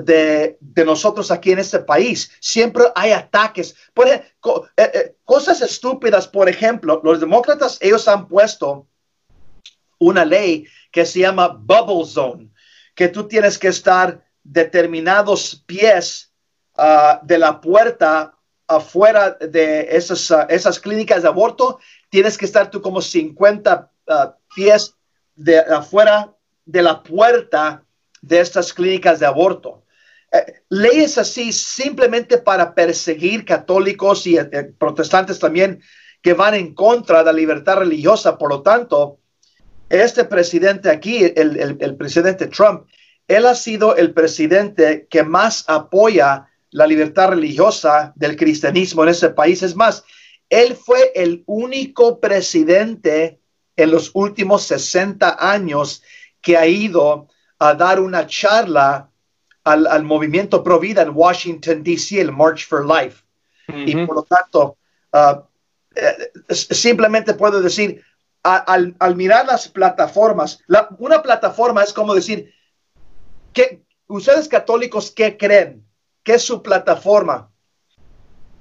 de, 0.00 0.58
nosotros 0.84 1.30
aquí 1.30 1.52
en 1.52 1.58
este 1.58 1.80
país. 1.80 2.30
Siempre 2.40 2.84
hay 2.94 3.12
ataques. 3.12 3.76
Por, 3.94 4.08
eh, 4.08 4.22
eh, 4.76 5.16
cosas 5.24 5.60
estúpidas, 5.60 6.28
por 6.28 6.48
ejemplo, 6.48 7.00
los 7.04 7.20
demócratas, 7.20 7.78
ellos 7.80 8.06
han 8.08 8.28
puesto 8.28 8.86
una 9.98 10.24
ley 10.24 10.66
que 10.90 11.04
se 11.04 11.20
llama 11.20 11.48
Bubble 11.48 12.06
Zone, 12.06 12.50
que 12.94 13.08
tú 13.08 13.28
tienes 13.28 13.58
que 13.58 13.68
estar 13.68 14.24
determinados 14.42 15.62
pies 15.66 16.32
ah, 16.76 17.20
de 17.22 17.38
la 17.38 17.60
puerta 17.60 18.34
afuera 18.66 19.30
de 19.32 19.88
esas, 19.90 20.30
ah, 20.30 20.46
esas 20.48 20.78
clínicas 20.78 21.22
de 21.22 21.28
aborto, 21.28 21.78
tienes 22.08 22.38
que 22.38 22.44
estar 22.44 22.70
tú 22.70 22.80
como 22.80 23.00
50 23.00 23.90
ah, 24.08 24.36
pies 24.54 24.94
de 25.34 25.58
afuera 25.58 26.34
de 26.64 26.82
la 26.82 27.02
puerta 27.02 27.84
de 28.20 28.40
estas 28.40 28.72
clínicas 28.72 29.20
de 29.20 29.26
aborto. 29.26 29.84
Eh, 30.30 30.60
leyes 30.68 31.16
así 31.18 31.52
simplemente 31.52 32.38
para 32.38 32.74
perseguir 32.74 33.44
católicos 33.44 34.26
y 34.26 34.36
eh, 34.36 34.46
protestantes 34.78 35.38
también 35.38 35.80
que 36.22 36.34
van 36.34 36.54
en 36.54 36.74
contra 36.74 37.18
de 37.18 37.24
la 37.26 37.32
libertad 37.32 37.78
religiosa. 37.78 38.36
Por 38.36 38.50
lo 38.50 38.62
tanto, 38.62 39.20
este 39.88 40.24
presidente 40.24 40.90
aquí, 40.90 41.24
el, 41.24 41.78
el 41.80 41.96
presidente 41.96 42.48
Trump, 42.48 42.86
él 43.26 43.46
ha 43.46 43.54
sido 43.54 43.96
el 43.96 44.12
presidente 44.12 45.06
que 45.08 45.22
más 45.22 45.64
apoya 45.68 46.48
la 46.70 46.86
libertad 46.86 47.28
religiosa 47.30 48.12
del 48.16 48.36
cristianismo 48.36 49.02
en 49.02 49.10
ese 49.10 49.30
país. 49.30 49.62
Es 49.62 49.76
más, 49.76 50.04
él 50.50 50.76
fue 50.76 51.12
el 51.14 51.42
único 51.46 52.20
presidente 52.20 53.40
en 53.76 53.90
los 53.90 54.10
últimos 54.14 54.64
60 54.64 55.36
años 55.38 56.02
que 56.40 56.56
ha 56.56 56.66
ido 56.66 57.28
a 57.58 57.74
dar 57.74 58.00
una 58.00 58.26
charla 58.26 59.10
al, 59.68 60.02
movimiento 60.02 60.62
pro 60.62 60.78
vida 60.78 61.02
en 61.02 61.10
Washington, 61.14 61.82
D.C., 61.82 62.20
el 62.20 62.32
March 62.32 62.66
for 62.66 62.86
Life. 62.86 63.24
Y 63.68 63.94
por 64.06 64.16
lo 64.16 64.22
tanto, 64.22 64.78
uh, 65.12 65.42
eh, 65.94 66.30
simplemente 66.50 67.34
puedo 67.34 67.60
decir, 67.60 68.02
al, 68.42 69.16
mirar 69.16 69.46
las 69.46 69.68
plataformas, 69.68 70.64
una 70.98 71.22
plataforma 71.22 71.82
es 71.82 71.92
como 71.92 72.14
decir, 72.14 72.54
que 73.52 73.82
ustedes 74.06 74.48
católicos, 74.48 75.10
¿qué 75.10 75.36
creen? 75.36 75.84
¿Qué 76.22 76.34
es 76.34 76.42
su 76.42 76.62
plataforma? 76.62 77.50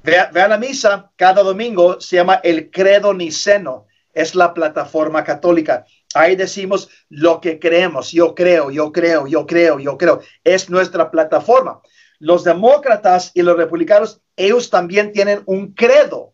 Vean 0.04 0.50
la 0.50 0.58
misa 0.58 1.12
cada 1.16 1.44
domingo, 1.44 2.02
se 2.02 2.18
llama 2.18 2.36
el 2.44 2.70
Credo 2.70 3.14
Niceno, 3.14 3.88
es 4.14 4.36
la 4.36 4.54
plataforma 4.54 5.24
católica. 5.24 5.86
Ahí 6.18 6.36
decimos 6.36 6.90
lo 7.10 7.40
que 7.40 7.60
creemos, 7.60 8.12
yo 8.12 8.34
creo, 8.34 8.72
yo 8.72 8.92
creo, 8.92 9.28
yo 9.28 9.46
creo, 9.46 9.80
yo 9.80 9.98
creo. 9.98 10.22
Es 10.44 10.70
nuestra 10.70 11.12
plataforma. 11.12 11.82
Los 12.20 12.44
demócratas 12.44 13.32
y 13.34 13.42
los 13.44 13.56
republicanos, 13.56 14.22
ellos 14.36 14.70
también 14.70 15.12
tienen 15.12 15.44
un 15.46 15.74
credo 15.74 16.34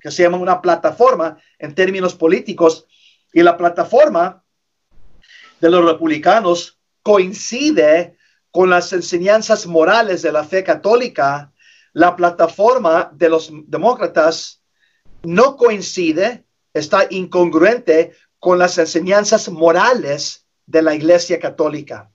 que 0.00 0.10
se 0.10 0.22
llama 0.22 0.36
una 0.36 0.60
plataforma 0.60 1.38
en 1.58 1.74
términos 1.74 2.14
políticos. 2.14 2.86
Y 3.32 3.42
la 3.42 3.56
plataforma 3.56 4.44
de 5.60 5.70
los 5.70 5.84
republicanos 5.84 6.78
coincide 7.02 8.16
con 8.50 8.70
las 8.70 8.92
enseñanzas 8.92 9.66
morales 9.66 10.22
de 10.22 10.30
la 10.30 10.44
fe 10.44 10.62
católica, 10.62 11.52
la 11.92 12.14
plataforma 12.14 13.10
de 13.12 13.28
los 13.28 13.50
demócratas 13.66 14.62
no 15.22 15.56
coincide, 15.56 16.44
está 16.72 17.06
incongruente 17.10 18.12
con 18.44 18.58
las 18.58 18.76
enseñanzas 18.76 19.48
morales 19.48 20.44
de 20.66 20.82
la 20.82 20.94
Iglesia 20.94 21.40
Católica. 21.40 22.10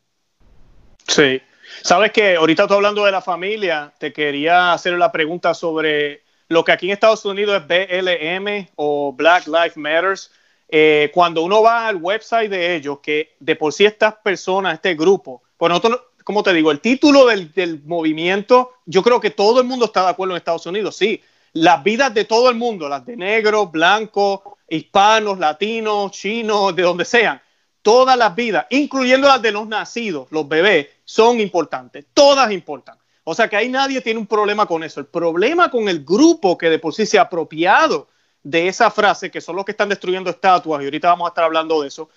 Sí. 1.07 1.41
Sabes 1.81 2.11
que 2.11 2.35
ahorita 2.35 2.63
estoy 2.63 2.75
hablando 2.77 3.03
de 3.03 3.11
la 3.11 3.23
familia, 3.23 3.91
te 3.97 4.13
quería 4.13 4.71
hacer 4.73 4.93
la 4.99 5.11
pregunta 5.11 5.55
sobre 5.55 6.21
lo 6.47 6.63
que 6.63 6.71
aquí 6.71 6.85
en 6.85 6.91
Estados 6.91 7.25
Unidos 7.25 7.59
es 7.59 7.67
BLM 7.67 8.69
o 8.75 9.11
Black 9.11 9.47
Lives 9.47 9.75
Matters. 9.75 10.31
Eh, 10.67 11.09
cuando 11.15 11.41
uno 11.41 11.63
va 11.63 11.87
al 11.87 11.95
website 11.95 12.51
de 12.51 12.75
ellos, 12.75 12.99
que 13.01 13.35
de 13.39 13.55
por 13.55 13.73
sí 13.73 13.85
estas 13.85 14.13
personas, 14.23 14.75
este 14.75 14.93
grupo, 14.93 15.41
pues 15.57 15.71
nosotros 15.71 15.99
como 16.29 16.43
te 16.43 16.53
digo, 16.53 16.69
el 16.69 16.79
título 16.79 17.25
del, 17.25 17.81
movimiento, 17.85 18.73
yo 18.85 19.01
creo 19.01 19.19
que 19.19 19.31
todo 19.31 19.61
el 19.61 19.65
mundo 19.65 19.85
está 19.85 20.03
de 20.03 20.09
acuerdo 20.09 20.35
en 20.35 20.37
Estados 20.37 20.67
Unidos, 20.67 20.95
sí. 20.95 21.23
Las 21.53 21.83
vidas 21.83 22.13
de 22.13 22.25
todo 22.25 22.49
el 22.49 22.55
mundo, 22.55 22.87
las 22.87 23.05
de 23.05 23.17
negros, 23.17 23.71
blancos, 23.71 24.41
hispanos, 24.67 25.39
latinos, 25.39 26.11
chinos, 26.11 26.75
de 26.75 26.83
donde 26.83 27.05
sean, 27.05 27.41
todas 27.81 28.17
las 28.17 28.35
vidas, 28.35 28.67
incluyendo 28.69 29.27
las 29.27 29.41
de 29.41 29.51
los 29.51 29.67
nacidos, 29.67 30.27
los 30.31 30.47
bebés, 30.47 30.87
son 31.05 31.39
importantes, 31.39 32.05
todas 32.13 32.51
importan. 32.51 32.97
O 33.23 33.35
sea 33.35 33.47
que 33.47 33.55
ahí 33.55 33.69
nadie 33.69 34.01
tiene 34.01 34.19
un 34.19 34.27
problema 34.27 34.65
con 34.65 34.83
eso. 34.83 34.99
El 34.99 35.05
problema 35.05 35.69
con 35.69 35.87
el 35.87 36.03
grupo 36.03 36.57
que 36.57 36.69
de 36.69 36.79
por 36.79 36.93
sí 36.93 37.05
se 37.05 37.19
ha 37.19 37.23
apropiado 37.23 38.07
de 38.43 38.67
esa 38.67 38.89
frase, 38.89 39.29
que 39.29 39.41
son 39.41 39.55
los 39.55 39.65
que 39.65 39.71
están 39.71 39.89
destruyendo 39.89 40.29
estatuas, 40.29 40.81
y 40.81 40.85
ahorita 40.85 41.09
vamos 41.09 41.27
a 41.27 41.29
estar 41.29 41.43
hablando 41.43 41.81
de 41.81 41.89
eso, 41.89 42.09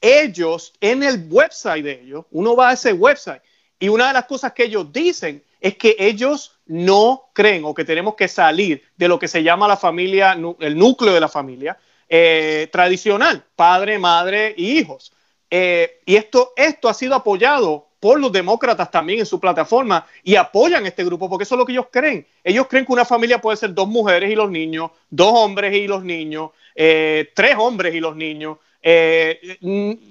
ellos 0.00 0.72
en 0.80 1.02
el 1.02 1.26
website 1.30 1.84
de 1.84 2.02
ellos, 2.02 2.24
uno 2.30 2.56
va 2.56 2.70
a 2.70 2.72
ese 2.72 2.92
website 2.92 3.42
y 3.78 3.88
una 3.88 4.08
de 4.08 4.12
las 4.12 4.26
cosas 4.26 4.52
que 4.52 4.64
ellos 4.64 4.92
dicen 4.92 5.42
es 5.60 5.76
que 5.76 5.96
ellos 5.98 6.58
no 6.70 7.30
creen 7.32 7.64
o 7.64 7.74
que 7.74 7.84
tenemos 7.84 8.14
que 8.14 8.28
salir 8.28 8.84
de 8.96 9.08
lo 9.08 9.18
que 9.18 9.26
se 9.26 9.42
llama 9.42 9.66
la 9.66 9.76
familia, 9.76 10.38
el 10.60 10.78
núcleo 10.78 11.12
de 11.12 11.18
la 11.18 11.28
familia 11.28 11.76
eh, 12.08 12.68
tradicional, 12.70 13.44
padre, 13.56 13.98
madre 13.98 14.54
y 14.56 14.78
hijos. 14.78 15.12
Eh, 15.50 16.00
y 16.06 16.14
esto, 16.14 16.52
esto 16.56 16.88
ha 16.88 16.94
sido 16.94 17.16
apoyado 17.16 17.88
por 17.98 18.20
los 18.20 18.30
demócratas 18.30 18.88
también 18.88 19.18
en 19.18 19.26
su 19.26 19.40
plataforma 19.40 20.06
y 20.22 20.36
apoyan 20.36 20.86
este 20.86 21.04
grupo 21.04 21.28
porque 21.28 21.42
eso 21.42 21.56
es 21.56 21.58
lo 21.58 21.66
que 21.66 21.72
ellos 21.72 21.88
creen. 21.90 22.24
Ellos 22.44 22.68
creen 22.68 22.86
que 22.86 22.92
una 22.92 23.04
familia 23.04 23.40
puede 23.40 23.56
ser 23.56 23.74
dos 23.74 23.88
mujeres 23.88 24.30
y 24.30 24.36
los 24.36 24.48
niños, 24.48 24.92
dos 25.10 25.32
hombres 25.34 25.74
y 25.74 25.88
los 25.88 26.04
niños, 26.04 26.50
eh, 26.76 27.32
tres 27.34 27.56
hombres 27.58 27.96
y 27.96 28.00
los 28.00 28.14
niños, 28.14 28.58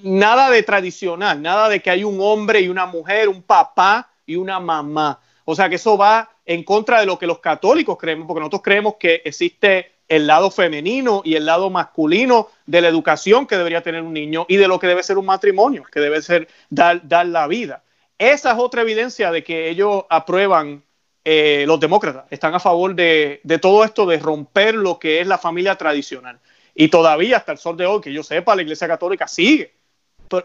nada 0.04 0.50
de 0.50 0.64
tradicional, 0.64 1.42
nada 1.42 1.70
de 1.70 1.80
que 1.80 1.90
hay 1.90 2.04
un 2.04 2.20
hombre 2.20 2.60
y 2.60 2.68
una 2.68 2.86
mujer, 2.86 3.30
un 3.30 3.44
papá 3.44 4.10
y 4.26 4.36
una 4.36 4.60
mamá. 4.60 5.22
O 5.52 5.56
sea 5.56 5.68
que 5.68 5.78
eso 5.78 5.98
va 5.98 6.30
en 6.46 6.64
contra 6.64 7.00
de 7.00 7.08
lo 7.08 7.18
que 7.18 7.26
los 7.26 7.40
católicos 7.40 7.98
creemos, 7.98 8.28
porque 8.28 8.42
nosotros 8.42 8.62
creemos 8.62 8.98
que 9.00 9.24
existe 9.26 9.94
el 10.08 10.28
lado 10.28 10.52
femenino 10.52 11.24
y 11.26 11.34
el 11.34 11.48
lado 11.48 11.72
masculino 11.72 12.50
de 12.68 12.82
la 12.82 12.88
educación 12.88 13.48
que 13.48 13.58
debería 13.58 13.82
tener 13.82 14.04
un 14.04 14.14
niño 14.14 14.46
y 14.48 14.58
de 14.58 14.68
lo 14.68 14.78
que 14.78 14.86
debe 14.86 15.02
ser 15.02 15.18
un 15.18 15.26
matrimonio, 15.26 15.86
que 15.92 16.02
debe 16.02 16.22
ser 16.22 16.48
dar, 16.70 17.02
dar 17.08 17.26
la 17.26 17.48
vida. 17.48 17.82
Esa 18.20 18.52
es 18.52 18.60
otra 18.60 18.84
evidencia 18.84 19.32
de 19.32 19.44
que 19.44 19.72
ellos 19.72 20.06
aprueban, 20.12 20.84
eh, 21.26 21.64
los 21.66 21.80
demócratas, 21.80 22.26
están 22.30 22.54
a 22.54 22.60
favor 22.60 22.94
de, 22.94 23.42
de 23.44 23.58
todo 23.58 23.84
esto 23.84 24.06
de 24.06 24.20
romper 24.20 24.76
lo 24.76 25.00
que 25.00 25.20
es 25.20 25.26
la 25.26 25.40
familia 25.40 25.78
tradicional. 25.78 26.38
Y 26.76 26.90
todavía 26.90 27.38
hasta 27.38 27.54
el 27.54 27.58
sol 27.58 27.76
de 27.76 27.88
hoy, 27.88 28.02
que 28.02 28.14
yo 28.14 28.22
sepa, 28.22 28.56
la 28.56 28.62
Iglesia 28.62 28.88
Católica 28.88 29.28
sigue 29.28 29.74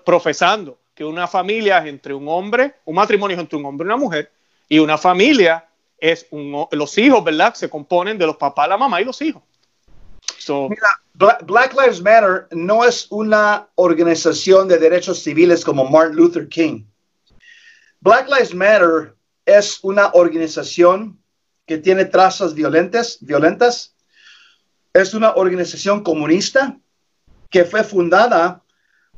profesando 0.02 0.78
que 0.94 1.04
una 1.04 1.28
familia 1.28 1.80
es 1.80 1.88
entre 1.88 2.14
un 2.14 2.26
hombre, 2.26 2.76
un 2.86 2.94
matrimonio 2.94 3.36
es 3.36 3.40
entre 3.42 3.58
un 3.58 3.66
hombre 3.66 3.84
y 3.84 3.88
una 3.88 3.98
mujer, 3.98 4.30
y 4.68 4.78
una 4.78 4.98
familia 4.98 5.68
es 5.98 6.26
un, 6.30 6.66
los 6.70 6.98
hijos, 6.98 7.24
¿verdad? 7.24 7.54
Se 7.54 7.68
componen 7.68 8.18
de 8.18 8.26
los 8.26 8.36
papás, 8.36 8.68
la 8.68 8.76
mamá 8.76 9.00
y 9.00 9.04
los 9.04 9.20
hijos. 9.22 9.42
Mira, 10.68 10.88
Black, 11.14 11.72
Lives 11.72 12.02
Matter 12.02 12.48
no 12.50 12.84
es 12.84 13.06
una 13.10 13.68
organización 13.76 14.68
de 14.68 14.78
derechos 14.78 15.22
civiles 15.22 15.64
como 15.64 15.88
Martin 15.88 16.16
Luther 16.16 16.48
King. 16.48 16.84
Black 18.00 18.28
Lives 18.28 18.54
Matter 18.54 19.14
es 19.46 19.78
una 19.82 20.10
organización 20.12 21.18
que 21.66 21.78
tiene 21.78 22.04
trazas 22.04 22.52
violentas, 22.52 23.18
violentas 23.20 23.94
es 24.92 25.14
una 25.14 25.34
organización 25.34 26.02
comunista 26.02 26.78
que 27.50 27.64
fue 27.64 27.82
fundada 27.82 28.62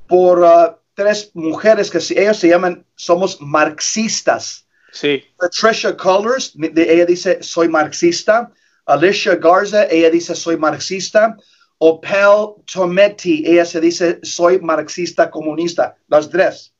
por 0.06 0.40
uh, 0.40 0.76
tres 0.94 1.30
mujeres 1.34 1.90
que 1.90 1.98
ellos 2.20 2.38
se 2.38 2.48
llaman, 2.48 2.86
somos 2.94 3.40
marxistas. 3.40 4.65
Sí. 4.96 5.22
Patricia 5.36 5.96
Colors, 5.96 6.54
ella 6.74 7.04
dice, 7.04 7.42
soy 7.42 7.68
marxista. 7.68 8.50
Alicia 8.86 9.36
Garza, 9.36 9.84
ella 9.90 10.10
dice, 10.10 10.34
soy 10.34 10.56
marxista. 10.56 11.36
Opel 11.78 12.62
Tometti, 12.72 13.44
ella 13.46 13.64
se 13.64 13.80
dice, 13.80 14.18
soy 14.22 14.60
marxista 14.60 15.30
comunista. 15.30 15.96
Las 16.08 16.30
tres. 16.30 16.72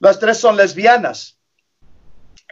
Las 0.00 0.18
tres 0.18 0.38
son 0.38 0.56
lesbianas 0.56 1.38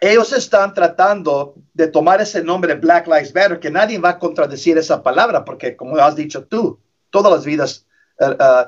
ellos 0.03 0.33
están 0.33 0.75
tratando 0.75 1.55
de 1.73 1.87
tomar 1.87 2.21
ese 2.21 2.43
nombre 2.43 2.75
Black 2.75 3.07
Lives 3.07 3.33
Matter, 3.33 3.61
que 3.61 3.71
nadie 3.71 4.01
va 4.01 4.11
a 4.11 4.19
contradecir 4.19 4.77
esa 4.77 5.01
palabra, 5.01 5.45
porque 5.45 5.77
como 5.77 5.97
has 5.97 6.17
dicho 6.17 6.45
tú, 6.45 6.81
todas 7.11 7.33
las 7.33 7.45
vidas 7.45 7.87
eh, 8.19 8.37
eh, 8.37 8.65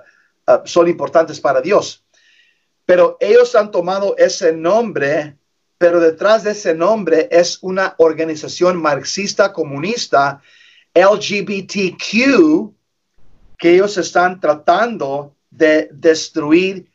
eh, 0.47 0.59
son 0.65 0.87
importantes 0.87 1.41
para 1.41 1.61
Dios. 1.61 2.05
Pero 2.87 3.17
ellos 3.19 3.53
han 3.57 3.73
tomado 3.73 4.15
ese 4.17 4.53
nombre, 4.53 5.37
pero 5.85 6.01
detrás 6.01 6.45
de 6.45 6.53
ese 6.53 6.75
nombre 6.75 7.29
es 7.31 7.59
una 7.61 7.95
organización 7.99 8.81
marxista 8.81 9.53
comunista, 9.53 10.41
LGBTQ, 10.95 12.73
que 13.59 13.75
ellos 13.75 13.99
están 13.99 14.41
tratando 14.41 15.37
de 15.51 15.91
destruir 15.93 16.91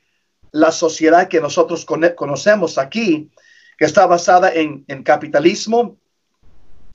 la 0.51 0.71
sociedad 0.71 1.27
que 1.27 1.39
nosotros 1.39 1.85
conocemos 1.85 2.79
aquí 2.79 3.29
que 3.77 3.85
está 3.85 4.07
basada 4.07 4.51
en, 4.55 4.83
capitalismo 5.03 5.97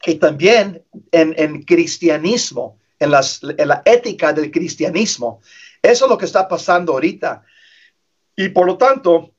y 0.04 0.16
también 0.16 0.83
en, 1.12 1.62
cristianismo, 1.62 2.76
en, 2.98 3.12
la 3.12 3.83
ética 3.85 4.33
del 4.33 4.50
cristianismo. 4.50 5.40
Eso 5.80 6.07
es 6.07 6.11
lo 6.11 6.18
que 6.18 6.24
está 6.24 6.48
pasando 6.48 6.94
ahorita. 6.94 7.44
Y 8.35 8.48
por 8.48 8.66
lo 8.66 8.76
tanto, 8.76 9.34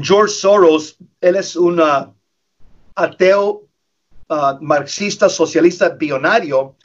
George 0.00 0.34
Soros, 0.34 0.96
él 1.20 1.36
es 1.36 1.56
una, 1.56 2.12
ateo 2.94 3.66
uh, 4.28 4.58
marxista 4.60 5.28
socialista 5.28 5.90
billonario, 5.90 6.76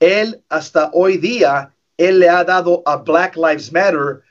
él 0.00 0.42
hasta 0.48 0.90
hoy 0.92 1.18
día, 1.18 1.74
él 1.96 2.20
le 2.20 2.28
ha 2.28 2.44
dado 2.44 2.82
a 2.86 2.96
Black 2.96 3.36
Lives 3.36 3.72
Matter 3.72 4.22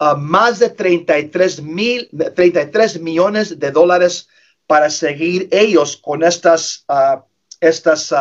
uh, 0.00 0.16
más 0.16 0.58
de 0.58 0.70
33, 0.70 1.62
mil, 1.62 2.08
33 2.34 3.00
millones 3.00 3.58
de 3.58 3.70
dólares 3.70 4.28
para 4.66 4.88
seguir 4.90 5.48
ellos 5.50 5.96
con 5.96 6.22
estas, 6.22 6.84
uh, 6.88 7.20
estas 7.60 8.12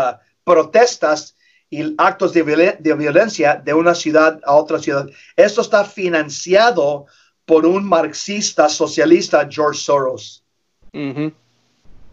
protestas 0.44 1.36
y 1.70 1.96
actos 1.98 2.34
de, 2.34 2.44
de, 2.80 2.94
violencia 2.96 3.56
de 3.56 3.74
una 3.74 3.96
ciudad 3.96 4.42
a 4.44 4.54
otra 4.56 4.78
ciudad. 4.78 5.10
Esto 5.38 5.62
está 5.62 5.86
financiado 5.86 7.06
por 7.52 7.66
un 7.66 7.84
marxista 7.84 8.70
socialista, 8.70 9.46
George 9.52 9.78
Soros. 9.78 10.42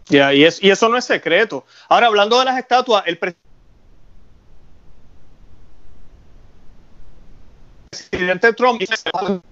Ya, 0.08 0.34
y, 0.34 0.40
y, 0.42 0.70
eso 0.70 0.88
no 0.88 0.96
es 0.96 1.04
secreto. 1.04 1.64
Ahora, 1.88 2.08
hablando 2.08 2.40
de 2.40 2.44
las 2.44 2.58
estatuas, 2.58 3.04
el 3.06 3.20
presidente 8.10 8.52
Trump 8.54 8.82
hizo 8.82 8.94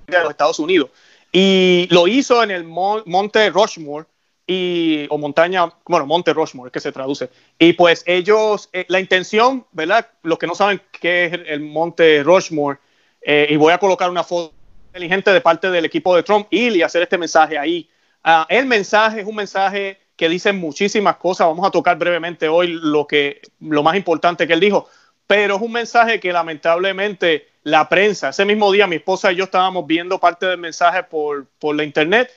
de 0.09 0.19
los 0.19 0.31
Estados 0.31 0.59
Unidos 0.59 0.91
y 1.31 1.87
lo 1.93 2.09
hizo 2.09 2.43
en 2.43 2.51
el 2.51 2.65
Monte 2.65 3.49
Rushmore 3.51 4.07
y, 4.45 5.07
o 5.09 5.19
montaña, 5.19 5.73
bueno, 5.87 6.05
Monte 6.05 6.33
Rushmore, 6.33 6.73
que 6.73 6.81
se 6.81 6.91
traduce. 6.91 7.31
Y 7.61 7.75
pues 7.75 8.03
ellos, 8.07 8.69
eh, 8.73 8.87
la 8.89 8.99
intención, 8.99 9.65
¿verdad? 9.71 10.11
Los 10.25 10.41
que 10.41 10.49
no 10.49 10.57
saben 10.57 10.83
qué 11.01 11.27
es 11.27 11.33
el 11.47 11.61
Monte 11.61 12.25
Rushmore, 12.25 12.81
eh, 13.23 13.47
y 13.51 13.55
voy 13.55 13.73
a 13.73 13.79
colocar 13.79 14.11
una 14.11 14.25
foto 14.25 14.56
inteligente 14.97 15.31
de 15.31 15.41
parte 15.43 15.71
del 15.71 15.85
equipo 15.85 16.17
de 16.17 16.23
Trump 16.23 16.47
y 16.51 16.81
hacer 16.81 17.03
este 17.03 17.19
mensaje 17.19 17.59
ahí. 17.59 17.89
Uh, 18.25 18.45
el 18.49 18.65
mensaje 18.65 19.21
es 19.21 19.27
un 19.27 19.37
mensaje 19.37 20.01
que 20.17 20.29
dice 20.29 20.53
muchísimas 20.53 21.17
cosas. 21.19 21.47
Vamos 21.47 21.67
a 21.67 21.71
tocar 21.71 21.99
brevemente 21.99 22.49
hoy 22.49 22.69
lo, 22.69 23.07
que, 23.07 23.43
lo 23.61 23.83
más 23.83 23.95
importante 23.95 24.47
que 24.47 24.55
él 24.55 24.61
dijo, 24.61 24.89
pero 25.27 25.57
es 25.57 25.63
un 25.63 25.73
mensaje 25.73 26.19
que 26.19 26.33
lamentablemente 26.33 27.49
la 27.63 27.89
prensa, 27.89 28.31
ese 28.31 28.45
mismo 28.47 28.73
día 28.73 28.87
mi 28.87 28.97
esposa 28.97 29.33
y 29.33 29.37
yo 29.37 29.45
estábamos 29.45 29.87
viendo 29.87 30.19
parte 30.19 30.47
del 30.47 30.59
mensaje 30.59 31.03
por, 31.03 31.47
por 31.59 31.77
la 31.77 31.85
internet 31.85 32.31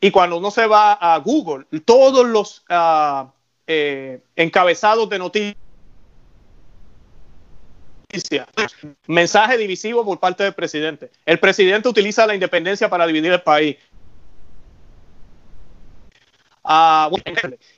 y 0.00 0.10
cuando 0.10 0.38
uno 0.38 0.50
se 0.50 0.66
va 0.66 0.92
a 0.92 1.18
Google, 1.18 1.66
todos 1.84 2.26
los 2.26 2.64
uh, 2.70 3.28
eh, 3.66 4.20
encabezados 4.36 5.08
de 5.10 5.18
noticias, 5.18 5.56
mensaje 9.06 9.58
divisivo 9.58 10.04
por 10.04 10.18
parte 10.18 10.44
del 10.44 10.54
presidente. 10.54 11.10
El 11.24 11.38
presidente 11.38 11.88
utiliza 11.88 12.26
la 12.26 12.34
independencia 12.34 12.88
para 12.88 13.06
dividir 13.06 13.32
el 13.32 13.42
país. 13.42 13.76
Uh, 16.62 17.16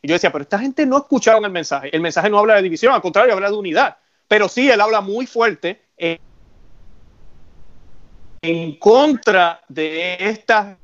y 0.00 0.08
yo 0.08 0.14
decía, 0.14 0.32
pero 0.32 0.42
esta 0.42 0.58
gente 0.58 0.86
no 0.86 0.96
escucharon 0.98 1.44
el 1.44 1.50
mensaje. 1.50 1.94
El 1.94 2.00
mensaje 2.00 2.30
no 2.30 2.38
habla 2.38 2.54
de 2.54 2.62
división, 2.62 2.94
al 2.94 3.02
contrario, 3.02 3.34
habla 3.34 3.50
de 3.50 3.56
unidad. 3.56 3.98
Pero 4.26 4.48
sí, 4.48 4.70
él 4.70 4.80
habla 4.80 5.00
muy 5.00 5.26
fuerte 5.26 5.82
en 8.42 8.76
contra 8.76 9.60
de 9.68 10.16
estas 10.20 10.76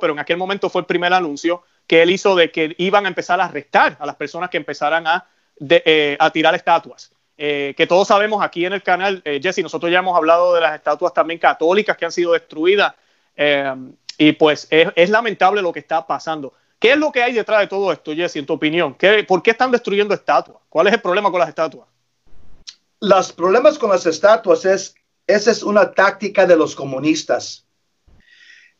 pero 0.00 0.12
en 0.12 0.18
aquel 0.18 0.36
momento 0.36 0.68
fue 0.68 0.82
el 0.82 0.86
primer 0.86 1.12
anuncio 1.12 1.62
que 1.86 2.02
él 2.02 2.10
hizo 2.10 2.36
de 2.36 2.50
que 2.50 2.74
iban 2.78 3.06
a 3.06 3.08
empezar 3.08 3.40
a 3.40 3.46
arrestar 3.46 3.96
a 3.98 4.06
las 4.06 4.16
personas 4.16 4.50
que 4.50 4.56
empezaran 4.56 5.06
a, 5.06 5.26
eh, 5.60 6.16
a 6.18 6.30
tirar 6.30 6.54
estatuas. 6.54 7.12
Eh, 7.36 7.74
que 7.76 7.86
todos 7.86 8.08
sabemos 8.08 8.42
aquí 8.44 8.64
en 8.66 8.74
el 8.74 8.82
canal, 8.82 9.22
eh, 9.24 9.40
Jesse, 9.42 9.62
nosotros 9.62 9.90
ya 9.90 9.98
hemos 9.98 10.16
hablado 10.16 10.54
de 10.54 10.60
las 10.60 10.74
estatuas 10.74 11.14
también 11.14 11.40
católicas 11.40 11.96
que 11.96 12.04
han 12.04 12.12
sido 12.12 12.32
destruidas 12.32 12.94
y 14.18 14.32
pues 14.32 14.68
es, 14.70 14.88
es, 14.94 15.10
lamentable 15.10 15.62
lo 15.62 15.72
que 15.72 15.80
está 15.80 16.06
pasando. 16.06 16.52
¿Qué 16.78 16.92
es 16.92 16.98
lo 16.98 17.10
que 17.10 17.22
hay 17.22 17.32
detrás 17.32 17.60
de 17.60 17.66
todo 17.66 17.90
esto, 17.90 18.14
Jesse, 18.14 18.36
en 18.36 18.46
tu 18.46 18.52
opinión? 18.52 18.94
¿Qué, 18.94 19.24
¿Por 19.24 19.42
qué 19.42 19.52
están 19.52 19.70
destruyendo 19.70 20.14
estatuas? 20.14 20.58
¿Cuál 20.68 20.88
es 20.88 20.92
el 20.92 21.00
problema 21.00 21.30
con 21.30 21.40
las 21.40 21.48
estatuas? 21.48 21.88
Los 23.00 23.32
problemas 23.32 23.78
con 23.78 23.90
las 23.90 24.04
estatuas 24.04 24.64
es 24.64 24.94
esa 25.26 25.50
es 25.50 25.62
una 25.62 25.92
táctica 25.92 26.46
de 26.46 26.56
los 26.56 26.74
comunistas. 26.74 27.66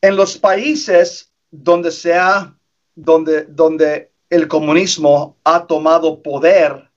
En 0.00 0.16
los 0.16 0.36
países 0.36 1.32
donde 1.50 1.90
sea, 1.90 2.54
donde, 2.94 3.44
donde 3.44 4.10
el 4.30 4.48
comunismo 4.48 5.36
ha 5.44 5.66
tomado 5.66 6.22
poder, 6.22 6.90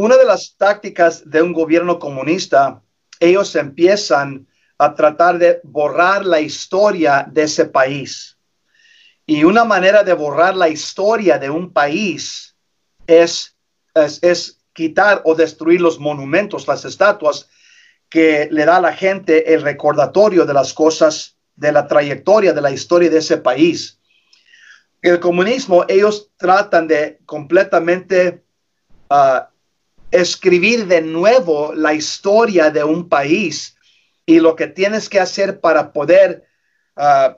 una 0.00 0.16
de 0.16 0.24
las 0.24 0.56
tácticas 0.56 1.28
de 1.28 1.42
un 1.42 1.52
gobierno 1.52 1.98
comunista, 1.98 2.82
ellos 3.18 3.54
empiezan 3.54 4.46
a 4.78 4.94
tratar 4.94 5.38
de 5.38 5.60
borrar 5.62 6.24
la 6.24 6.40
historia 6.40 7.26
de 7.30 7.42
ese 7.42 7.66
país. 7.66 8.38
Y 9.26 9.44
una 9.44 9.62
manera 9.64 10.02
de 10.02 10.14
borrar 10.14 10.56
la 10.56 10.70
historia 10.70 11.38
de 11.38 11.50
un 11.50 11.70
país 11.74 12.56
es, 13.06 13.54
es, 13.94 14.56
quitar 14.72 15.20
o 15.26 15.34
destruir 15.34 15.82
los 15.82 16.00
monumentos, 16.00 16.66
las 16.66 16.86
estatuas 16.86 17.50
que 18.08 18.48
le 18.50 18.64
da 18.64 18.76
a 18.76 18.80
la 18.80 18.94
gente 18.94 19.52
el 19.52 19.60
recordatorio 19.60 20.46
de 20.46 20.54
las 20.54 20.72
cosas, 20.72 21.36
de 21.56 21.72
la 21.72 21.86
trayectoria, 21.86 22.54
de 22.54 22.62
la 22.62 22.70
historia 22.70 23.10
de 23.10 23.18
ese 23.18 23.36
país. 23.36 24.00
El 25.02 25.20
comunismo, 25.20 25.84
ellos 25.88 26.30
tratan 26.38 26.88
de 26.88 27.18
completamente 27.26 28.42
uh, 29.10 29.49
escribir 30.10 30.86
de 30.86 31.02
nuevo 31.02 31.72
la 31.74 31.94
historia 31.94 32.70
de 32.70 32.84
un 32.84 33.08
país 33.08 33.76
y 34.26 34.40
lo 34.40 34.56
que 34.56 34.66
tienes 34.66 35.08
que 35.08 35.20
hacer 35.20 35.60
para 35.60 35.92
poder 35.92 36.46
uh, 36.96 37.34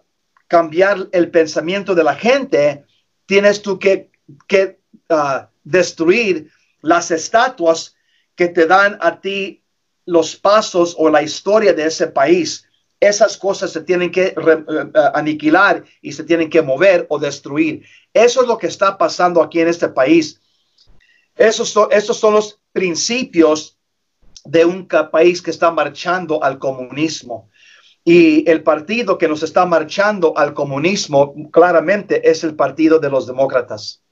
cambiar 0.47 1.09
el 1.13 1.31
pensamiento 1.31 1.95
de 1.95 2.05
la 2.05 2.15
gente, 2.15 2.85
tienes 3.27 3.63
tú 3.63 3.79
que, 3.79 4.11
que 4.47 4.79
uh, 5.09 5.47
destruir 5.65 6.51
las 6.81 7.11
estatuas 7.11 7.95
que 8.35 8.49
te 8.49 8.67
dan 8.67 8.99
a 9.01 9.21
ti 9.21 9.63
los 10.05 10.37
pasos 10.37 10.95
o 10.99 11.09
la 11.09 11.23
historia 11.23 11.73
de 11.73 11.87
ese 11.87 12.09
país, 12.09 12.69
esas 13.01 13.37
cosas 13.37 13.73
se 13.73 13.81
tienen 13.81 14.11
que 14.11 14.27
eh, 14.27 14.35
eh, 14.37 14.93
aniquilar 15.15 15.85
y 16.01 16.13
se 16.13 16.25
tienen 16.25 16.49
que 16.49 16.63
mover 16.63 17.07
o 17.09 17.19
destruir. 17.19 17.85
Eso 18.13 18.43
es 18.43 18.49
lo 18.49 18.59
que 18.59 18.69
está 18.69 18.97
pasando 18.97 19.43
aquí 19.43 19.61
en 19.61 19.69
este 19.69 19.89
país. 19.89 20.41
Esos 21.35 21.77
esos 21.91 22.17
son 22.17 22.35
los 22.35 22.62
principios 22.73 23.79
de 24.45 24.65
un 24.65 24.89
país 24.89 25.41
que 25.41 25.51
está 25.51 25.71
marchando 25.71 26.43
al 26.43 26.59
comunismo. 26.59 27.51
Y 28.05 28.49
el 28.51 28.63
partido 28.63 29.17
que 29.17 29.29
nos 29.29 29.43
está 29.43 29.65
marchando 29.65 30.37
al 30.37 30.55
comunismo 30.55 31.35
claramente 31.53 32.29
es 32.29 32.43
el 32.43 32.57
partido 32.57 32.99
de 32.99 33.11
los 33.11 33.27
demócratas. 33.27 34.03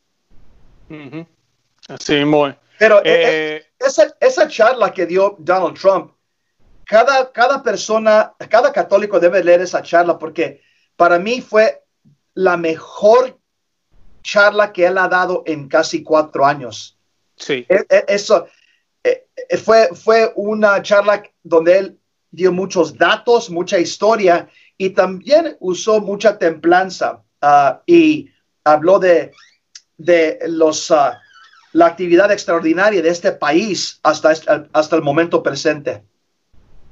Así, 1.89 2.25
muy. 2.25 2.55
Pero 2.79 3.03
eh, 3.05 3.67
esa, 3.79 4.15
esa 4.21 4.49
charla 4.49 4.93
que 4.93 5.07
dio 5.07 5.37
Donald 5.39 5.79
Trump, 5.79 6.13
cada, 6.85 7.31
cada 7.33 7.63
persona, 7.63 8.33
cada 8.49 8.73
católico 8.73 9.21
debe 9.21 9.45
leer 9.45 9.61
esa 9.61 9.83
charla 9.83 10.19
porque 10.19 10.63
para 10.97 11.19
mí 11.19 11.41
fue 11.41 11.85
la 12.35 12.57
mejor 12.57 13.39
charla 14.23 14.73
que 14.73 14.87
él 14.87 14.99
ha 14.99 15.09
dado 15.09 15.43
en 15.47 15.69
casi 15.69 16.03
cuatro 16.03 16.47
años. 16.47 17.00
Sí. 17.41 17.67
Eso 18.07 18.47
e, 19.03 19.27
fue, 19.57 19.89
fue 19.95 20.33
una 20.37 20.81
charla 20.83 21.23
donde 21.43 21.79
él 21.79 21.99
dio 22.31 22.53
muchos 22.53 22.97
datos, 22.97 23.51
mucha 23.51 23.79
historia 23.79 24.49
y 24.79 24.91
también 24.91 25.57
usó 25.59 26.01
mucha 26.01 26.39
templanza 26.39 27.23
ah, 27.43 27.83
y 27.87 28.31
habló 28.63 29.01
de, 29.01 29.33
de 29.99 30.39
los... 30.47 30.91
Uh, 30.91 31.13
la 31.73 31.87
actividad 31.87 32.31
extraordinaria 32.33 33.03
de 33.03 33.09
este 33.09 33.33
país 33.33 34.01
hasta, 34.03 34.33
hasta 34.73 34.97
el 34.97 35.03
momento 35.03 35.43
presente. 35.43 36.03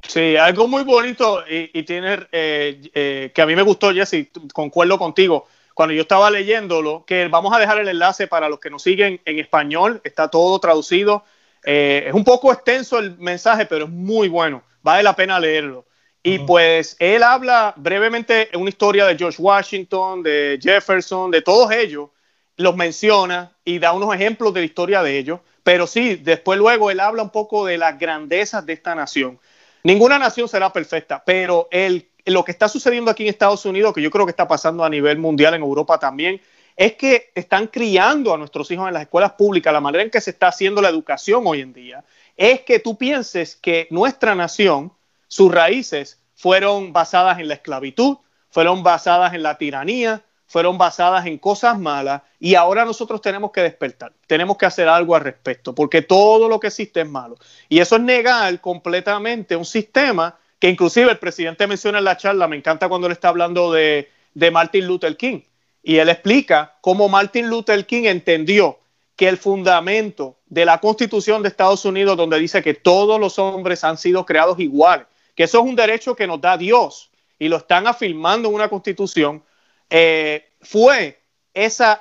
Sí, 0.06 0.36
algo 0.36 0.68
muy 0.68 0.84
bonito 0.84 1.42
y, 1.48 1.82
tiene 1.82 2.26
eh, 2.30 2.80
eh, 2.94 3.32
que 3.34 3.42
a 3.42 3.46
mí 3.46 3.56
me 3.56 3.62
gustó, 3.62 3.92
Jesse, 3.92 4.28
concuerdo 4.54 4.98
contigo. 4.98 5.46
Cuando 5.78 5.94
yo 5.94 6.02
estaba 6.02 6.28
leyéndolo, 6.28 7.04
que 7.06 7.28
vamos 7.28 7.54
a 7.54 7.60
dejar 7.60 7.78
el 7.78 7.86
enlace 7.86 8.26
para 8.26 8.48
los 8.48 8.58
que 8.58 8.68
nos 8.68 8.82
siguen 8.82 9.20
en 9.24 9.38
español, 9.38 10.00
está 10.02 10.26
todo 10.26 10.58
traducido. 10.58 11.22
Eh, 11.64 12.02
es 12.08 12.14
un 12.14 12.24
poco 12.24 12.52
extenso 12.52 12.98
el 12.98 13.16
mensaje, 13.16 13.64
pero 13.64 13.84
es 13.84 13.90
muy 13.92 14.26
bueno, 14.26 14.64
vale 14.82 15.04
la 15.04 15.14
pena 15.14 15.38
leerlo. 15.38 15.86
Y 16.20 16.40
pues 16.40 16.96
él 16.98 17.22
habla 17.22 17.74
brevemente 17.76 18.48
una 18.54 18.70
historia 18.70 19.06
de 19.06 19.16
George 19.16 19.40
Washington, 19.40 20.24
de 20.24 20.58
Jefferson, 20.60 21.30
de 21.30 21.42
todos 21.42 21.70
ellos, 21.70 22.08
los 22.56 22.74
menciona 22.74 23.52
y 23.64 23.78
da 23.78 23.92
unos 23.92 24.12
ejemplos 24.12 24.52
de 24.54 24.60
la 24.62 24.66
historia 24.66 25.04
de 25.04 25.16
ellos, 25.16 25.38
pero 25.62 25.86
sí, 25.86 26.16
después 26.16 26.58
luego 26.58 26.90
él 26.90 26.98
habla 26.98 27.22
un 27.22 27.30
poco 27.30 27.64
de 27.64 27.78
las 27.78 27.96
grandezas 27.96 28.66
de 28.66 28.72
esta 28.72 28.96
nación. 28.96 29.38
Ninguna 29.84 30.18
nación 30.18 30.48
será 30.48 30.72
perfecta, 30.72 31.22
pero 31.24 31.68
el, 31.70 32.08
lo 32.30 32.44
que 32.44 32.52
está 32.52 32.68
sucediendo 32.68 33.10
aquí 33.10 33.22
en 33.24 33.30
Estados 33.30 33.64
Unidos, 33.64 33.94
que 33.94 34.02
yo 34.02 34.10
creo 34.10 34.26
que 34.26 34.30
está 34.30 34.48
pasando 34.48 34.84
a 34.84 34.90
nivel 34.90 35.18
mundial 35.18 35.54
en 35.54 35.62
Europa 35.62 35.98
también, 35.98 36.40
es 36.76 36.94
que 36.94 37.32
están 37.34 37.66
criando 37.66 38.32
a 38.32 38.38
nuestros 38.38 38.70
hijos 38.70 38.86
en 38.86 38.94
las 38.94 39.02
escuelas 39.02 39.32
públicas, 39.32 39.72
la 39.72 39.80
manera 39.80 40.04
en 40.04 40.10
que 40.10 40.20
se 40.20 40.30
está 40.30 40.48
haciendo 40.48 40.80
la 40.80 40.88
educación 40.88 41.42
hoy 41.46 41.60
en 41.60 41.72
día, 41.72 42.04
es 42.36 42.60
que 42.60 42.78
tú 42.78 42.96
pienses 42.96 43.56
que 43.56 43.88
nuestra 43.90 44.34
nación, 44.34 44.92
sus 45.26 45.52
raíces 45.52 46.20
fueron 46.34 46.92
basadas 46.92 47.40
en 47.40 47.48
la 47.48 47.54
esclavitud, 47.54 48.18
fueron 48.48 48.84
basadas 48.84 49.34
en 49.34 49.42
la 49.42 49.58
tiranía, 49.58 50.22
fueron 50.46 50.78
basadas 50.78 51.26
en 51.26 51.36
cosas 51.38 51.78
malas 51.78 52.22
y 52.38 52.54
ahora 52.54 52.84
nosotros 52.84 53.20
tenemos 53.20 53.50
que 53.50 53.60
despertar, 53.60 54.12
tenemos 54.26 54.56
que 54.56 54.66
hacer 54.66 54.88
algo 54.88 55.16
al 55.16 55.22
respecto, 55.22 55.74
porque 55.74 56.02
todo 56.02 56.48
lo 56.48 56.60
que 56.60 56.68
existe 56.68 57.00
es 57.00 57.08
malo. 57.08 57.36
Y 57.68 57.80
eso 57.80 57.96
es 57.96 58.02
negar 58.02 58.60
completamente 58.60 59.56
un 59.56 59.64
sistema 59.64 60.38
que 60.58 60.68
inclusive 60.68 61.10
el 61.10 61.18
presidente 61.18 61.66
menciona 61.66 61.98
en 61.98 62.04
la 62.04 62.16
charla, 62.16 62.48
me 62.48 62.56
encanta 62.56 62.88
cuando 62.88 63.06
él 63.06 63.12
está 63.12 63.28
hablando 63.28 63.72
de, 63.72 64.10
Martin 64.52 64.86
Luther 64.86 65.16
King, 65.16 65.40
y 65.82 65.96
él 65.96 66.08
explica 66.08 66.76
cómo 66.80 67.08
Martin 67.08 67.48
Luther 67.48 67.86
King 67.86 68.04
entendió 68.04 68.78
que 69.16 69.28
el 69.28 69.36
fundamento 69.36 70.36
de 70.46 70.64
la 70.64 70.78
Constitución 70.78 71.42
de 71.42 71.48
Estados 71.48 71.84
Unidos, 71.84 72.16
donde 72.16 72.38
dice 72.38 72.62
que 72.62 72.74
todos 72.74 73.18
los 73.18 73.38
hombres 73.38 73.82
han 73.84 73.98
sido 73.98 74.24
creados 74.24 74.58
iguales, 74.60 75.06
que 75.34 75.44
eso 75.44 75.58
es 75.58 75.64
un 75.64 75.76
derecho 75.76 76.14
que 76.14 76.26
nos 76.26 76.40
da 76.40 76.56
Dios 76.56 77.10
y 77.38 77.48
lo 77.48 77.56
están 77.56 77.86
afirmando 77.86 78.48
en 78.48 78.54
una 78.54 78.68
Constitución, 78.68 79.42
eh, 79.90 80.50
fue 80.60 81.20
esa 81.54 82.00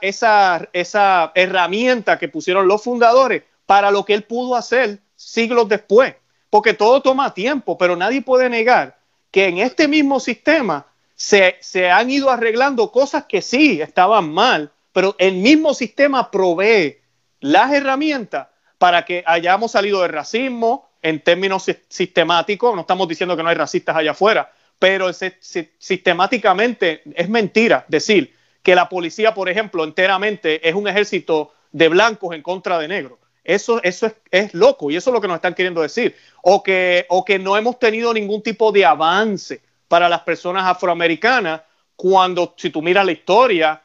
herramienta 1.33 2.19
que 2.19 2.27
pusieron 2.27 2.67
los 2.67 2.83
fundadores 2.83 3.43
para 3.65 3.89
lo 3.91 4.05
que 4.05 4.13
él 4.13 4.23
pudo 4.23 4.55
hacer 4.55 4.99
siglos 5.15 5.67
después. 5.69 6.15
Porque 6.49 6.73
todo 6.73 7.01
toma 7.01 7.33
tiempo, 7.33 7.77
pero 7.77 7.95
nadie 7.95 8.21
puede 8.21 8.49
negar 8.49 8.97
que 9.31 9.47
en 9.47 9.57
este 9.57 9.87
mismo 9.87 10.19
sistema 10.19 10.85
se, 11.15 11.57
se 11.59 11.89
han 11.89 12.09
ido 12.09 12.29
arreglando 12.29 12.91
cosas 12.91 13.25
que 13.25 13.41
sí 13.41 13.81
estaban 13.81 14.31
mal, 14.31 14.71
pero 14.93 15.15
el 15.19 15.35
mismo 15.35 15.73
sistema 15.73 16.31
provee 16.31 16.97
las 17.39 17.71
herramientas 17.73 18.47
para 18.77 19.05
que 19.05 19.23
hayamos 19.25 19.71
salido 19.71 20.01
del 20.01 20.11
racismo 20.11 20.89
en 21.01 21.21
términos 21.21 21.65
sistemáticos. 21.87 22.75
No 22.75 22.81
estamos 22.81 23.07
diciendo 23.07 23.35
que 23.35 23.43
no 23.43 23.49
hay 23.49 23.55
racistas 23.55 23.95
allá 23.95 24.11
afuera, 24.11 24.51
pero 24.79 25.11
sistemáticamente 25.13 27.01
es 27.15 27.29
mentira 27.29 27.85
decir 27.87 28.35
que 28.61 28.75
la 28.75 28.89
policía, 28.89 29.33
por 29.33 29.49
ejemplo, 29.49 29.83
enteramente 29.83 30.67
es 30.67 30.75
un 30.75 30.87
ejército 30.87 31.53
de 31.71 31.89
blancos 31.89 32.35
en 32.35 32.41
contra 32.41 32.77
de 32.79 32.87
negros. 32.87 33.19
Eso, 33.47 33.81
eso 33.81 34.11
es, 34.29 34.53
loco 34.53 34.91
y 34.91 34.97
eso 34.97 35.09
es 35.09 35.13
lo 35.13 35.21
que 35.21 35.27
nos 35.29 35.35
están 35.35 35.55
queriendo 35.55 35.81
decir. 35.81 36.17
O 36.41 36.61
que, 36.61 37.05
o 37.07 37.23
que 37.23 37.39
no 37.39 37.55
hemos 37.55 37.79
tenido 37.79 38.13
ningún 38.13 38.43
tipo 38.43 38.73
de 38.73 38.85
avance 38.85 39.61
para 39.87 40.09
las 40.09 40.19
personas 40.23 40.65
afroamericanas 40.65 41.61
cuando, 41.95 42.53
si 42.57 42.69
tú 42.69 42.81
miras 42.81 43.05
la 43.05 43.13
historia, 43.13 43.81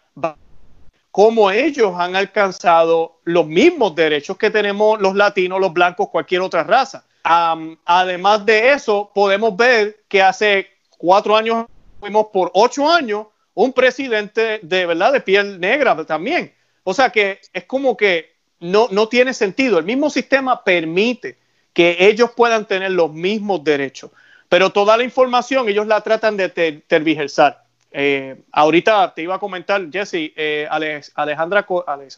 cómo 1.12 1.48
ellos 1.52 1.94
han 1.96 2.16
alcanzado 2.16 3.20
los 3.22 3.46
mismos 3.46 3.94
derechos 3.94 4.36
que 4.36 4.50
tenemos 4.50 5.00
los 5.00 5.14
latinos, 5.14 5.60
los 5.60 5.72
blancos, 5.72 6.08
cualquier 6.08 6.40
otra 6.40 6.64
raza. 6.64 7.04
además 7.22 8.44
de 8.44 8.72
eso, 8.72 9.12
podemos 9.14 9.56
ver 9.56 10.02
que 10.08 10.20
hace 10.20 10.66
cuatro 10.98 11.36
años 11.36 11.66
fuimos 12.00 12.26
por 12.32 12.50
ocho 12.54 12.90
años 12.90 13.28
un 13.54 13.72
presidente 13.72 14.58
de 14.60 14.86
verdad 14.86 15.12
de 15.12 15.20
piel 15.20 15.60
negra 15.60 16.04
también. 16.04 16.52
O 16.82 16.92
sea 16.92 17.10
que 17.10 17.40
es 17.52 17.64
como 17.64 17.96
que 17.96 18.31
no, 18.62 18.88
no 18.90 19.08
tiene 19.08 19.34
sentido. 19.34 19.78
El 19.78 19.84
mismo 19.84 20.08
sistema 20.08 20.64
permite 20.64 21.36
que 21.72 21.96
ellos 21.98 22.30
puedan 22.36 22.66
tener 22.66 22.92
los 22.92 23.12
mismos 23.12 23.62
derechos, 23.64 24.10
pero 24.48 24.70
toda 24.70 24.96
la 24.96 25.04
información 25.04 25.68
ellos 25.68 25.86
la 25.86 26.00
tratan 26.00 26.36
de 26.36 26.48
tergiversar. 26.86 27.62
Eh, 27.90 28.42
ahorita 28.52 29.12
te 29.14 29.22
iba 29.22 29.34
a 29.34 29.38
comentar, 29.38 29.90
Jesse, 29.90 30.32
eh, 30.36 30.66
Alejandra, 30.70 31.66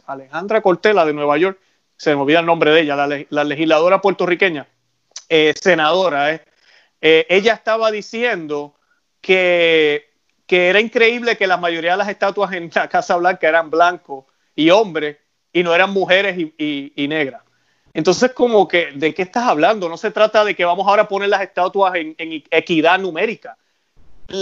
Alejandra 0.07 0.61
Cortela 0.61 1.05
de 1.05 1.13
Nueva 1.13 1.37
York, 1.37 1.59
se 1.97 2.15
me 2.15 2.23
olvida 2.23 2.41
el 2.41 2.47
nombre 2.47 2.71
de 2.71 2.83
ella, 2.83 2.97
la, 2.97 3.45
legisladora 3.45 4.01
puertorriqueña, 4.01 4.69
eh, 5.29 5.53
senadora, 5.61 6.41
ella 7.01 7.53
estaba 7.53 7.91
diciendo 7.91 8.75
que, 9.21 10.11
que, 10.47 10.69
era 10.69 10.81
increíble 10.81 11.37
que 11.37 11.47
la 11.47 11.57
mayoría 11.57 11.93
de 11.93 11.99
las 11.99 12.09
estatuas 12.09 12.53
en 12.53 12.71
la 12.75 12.89
Casa 12.89 13.17
Blanca 13.17 13.49
eran 13.49 13.69
blancos 13.71 14.25
y 14.57 14.71
hombres 14.71 15.19
y 15.55 15.63
no 15.63 15.75
eran 15.75 15.91
mujeres 15.91 16.37
y, 16.59 17.09
negras. 17.09 17.43
Entonces, 17.95 18.33
como 18.33 18.69
que, 18.69 18.91
¿de 18.93 19.15
qué 19.15 19.23
estás 19.23 19.45
hablando? 19.45 19.89
No 19.89 19.97
se 19.97 20.11
trata 20.11 20.45
de 20.45 20.55
que 20.55 20.67
vamos 20.67 20.87
ahora 20.87 21.05
a 21.05 21.09
poner 21.09 21.31
las 21.31 21.41
estatuas 21.41 21.95
en 21.95 22.15
equidad 22.51 22.99
numérica 22.99 23.57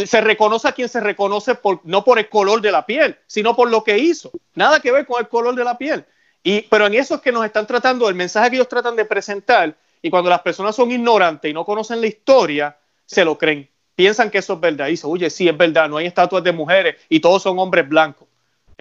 se 0.06 0.20
reconoce 0.20 0.68
a 0.68 0.72
quien 0.72 0.88
se 0.88 1.00
reconoce 1.00 1.58
no 1.84 2.04
por 2.04 2.18
el 2.18 2.28
color 2.28 2.60
de 2.60 2.72
la 2.72 2.86
piel, 2.86 3.16
sino 3.26 3.56
por 3.56 3.70
lo 3.70 3.82
que 3.82 3.98
hizo. 3.98 4.30
Nada 4.54 4.80
que 4.80 4.92
ver 4.92 5.06
con 5.06 5.20
el 5.20 5.28
color 5.28 5.54
de 5.54 5.64
la 5.64 5.76
piel. 5.76 6.04
Pero 6.42 6.86
en 6.86 6.94
eso 6.94 7.16
es 7.16 7.20
que 7.20 7.32
nos 7.32 7.44
están 7.44 7.66
tratando, 7.66 8.08
el 8.08 8.14
mensaje 8.14 8.50
que 8.50 8.56
ellos 8.56 8.68
tratan 8.68 8.96
de 8.96 9.04
presentar, 9.04 9.74
y 10.00 10.10
cuando 10.10 10.30
las 10.30 10.40
personas 10.40 10.74
son 10.74 10.90
ignorantes 10.90 11.50
y 11.50 11.54
no 11.54 11.64
conocen 11.64 12.00
la 12.00 12.08
historia, 12.08 12.76
se 13.06 13.24
lo 13.24 13.38
creen. 13.38 13.68
Piensan 13.94 14.30
que 14.30 14.38
eso 14.38 14.54
es 14.54 14.60
verdad. 14.60 14.88
Y 14.88 14.98
oye, 15.04 15.30
sí, 15.30 15.48
es 15.48 15.56
verdad, 15.56 15.88
no 15.88 15.96
hay 15.96 16.06
estatuas 16.06 16.42
de 16.42 16.52
mujeres 16.52 16.96
y 17.08 17.20
todos 17.20 17.42
son 17.42 17.58
hombres 17.58 17.88
blancos. 17.88 18.26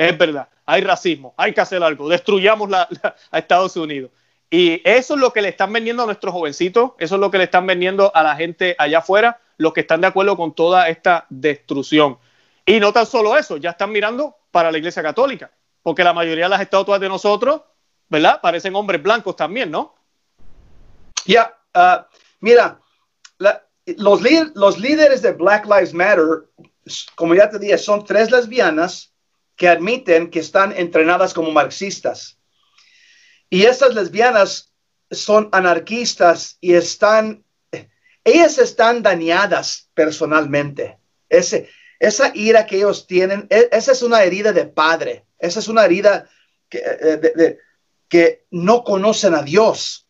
Es 0.01 0.17
verdad, 0.17 0.49
hay 0.65 0.81
racismo, 0.81 1.35
hay 1.37 1.53
que 1.53 1.61
hacer 1.61 1.83
algo, 1.83 2.09
destruyamos 2.09 2.73
a 2.73 3.37
Estados 3.37 3.77
Unidos. 3.77 4.09
Y 4.49 4.81
eso 4.83 5.13
es 5.13 5.19
lo 5.19 5.31
que 5.31 5.43
le 5.43 5.49
están 5.49 5.71
vendiendo 5.71 6.01
a 6.01 6.05
nuestros 6.07 6.33
jovencitos, 6.33 6.93
eso 6.97 7.15
es 7.15 7.21
lo 7.21 7.29
que 7.29 7.37
le 7.37 7.43
están 7.43 7.67
vendiendo 7.67 8.11
a 8.15 8.23
la 8.23 8.35
gente 8.35 8.75
allá 8.79 8.97
afuera, 8.97 9.39
los 9.57 9.73
que 9.73 9.81
están 9.81 10.01
de 10.01 10.07
acuerdo 10.07 10.35
con 10.35 10.55
toda 10.55 10.89
esta 10.89 11.27
destrucción. 11.29 12.17
Y 12.65 12.79
no 12.79 12.91
tan 12.91 13.05
solo 13.05 13.37
eso, 13.37 13.57
ya 13.57 13.69
están 13.69 13.91
mirando 13.91 14.37
para 14.49 14.71
la 14.71 14.79
Iglesia 14.79 15.03
Católica, 15.03 15.51
porque 15.83 16.03
la 16.03 16.13
mayoría 16.13 16.45
de 16.45 16.49
las 16.49 16.61
estatuas 16.61 16.99
de 16.99 17.07
nosotros, 17.07 17.61
¿verdad? 18.09 18.41
Parecen 18.41 18.75
hombres 18.75 19.03
blancos 19.03 19.35
también, 19.35 19.69
¿no? 19.69 19.93
Ya, 21.27 21.55
uh, 21.75 22.03
mira, 22.39 22.81
los 23.85 24.79
líderes 24.79 25.21
de 25.21 25.33
Black 25.33 25.65
Lives 25.65 25.93
Matter, 25.93 26.49
como 27.13 27.35
ya 27.35 27.51
te 27.51 27.59
dije, 27.59 27.77
son 27.77 28.03
tres 28.03 28.31
lesbianas 28.31 29.10
que 29.55 29.67
admiten 29.67 30.29
que 30.29 30.39
están 30.39 30.73
entrenadas 30.75 31.33
como 31.33 31.51
marxistas. 31.51 32.39
Y 33.49 33.63
estas 33.63 33.93
lesbianas 33.93 34.73
son 35.09 35.49
anarquistas 35.51 36.57
y 36.61 36.73
están 36.73 37.43
ellas 38.23 38.57
están 38.57 39.01
dañadas 39.01 39.89
personalmente. 39.93 40.99
Ese, 41.29 41.69
esa 41.99 42.31
ira 42.35 42.65
que 42.65 42.77
ellos 42.77 43.07
tienen, 43.07 43.47
e, 43.49 43.69
esa 43.71 43.91
es 43.91 44.01
una 44.03 44.23
herida 44.23 44.53
de 44.53 44.65
padre, 44.65 45.25
esa 45.39 45.59
es 45.59 45.67
una 45.67 45.85
herida 45.85 46.29
que, 46.69 46.81
eh, 46.83 47.57
que 48.07 48.45
no 48.51 48.83
conocen 48.83 49.33
a 49.33 49.41
Dios, 49.41 50.07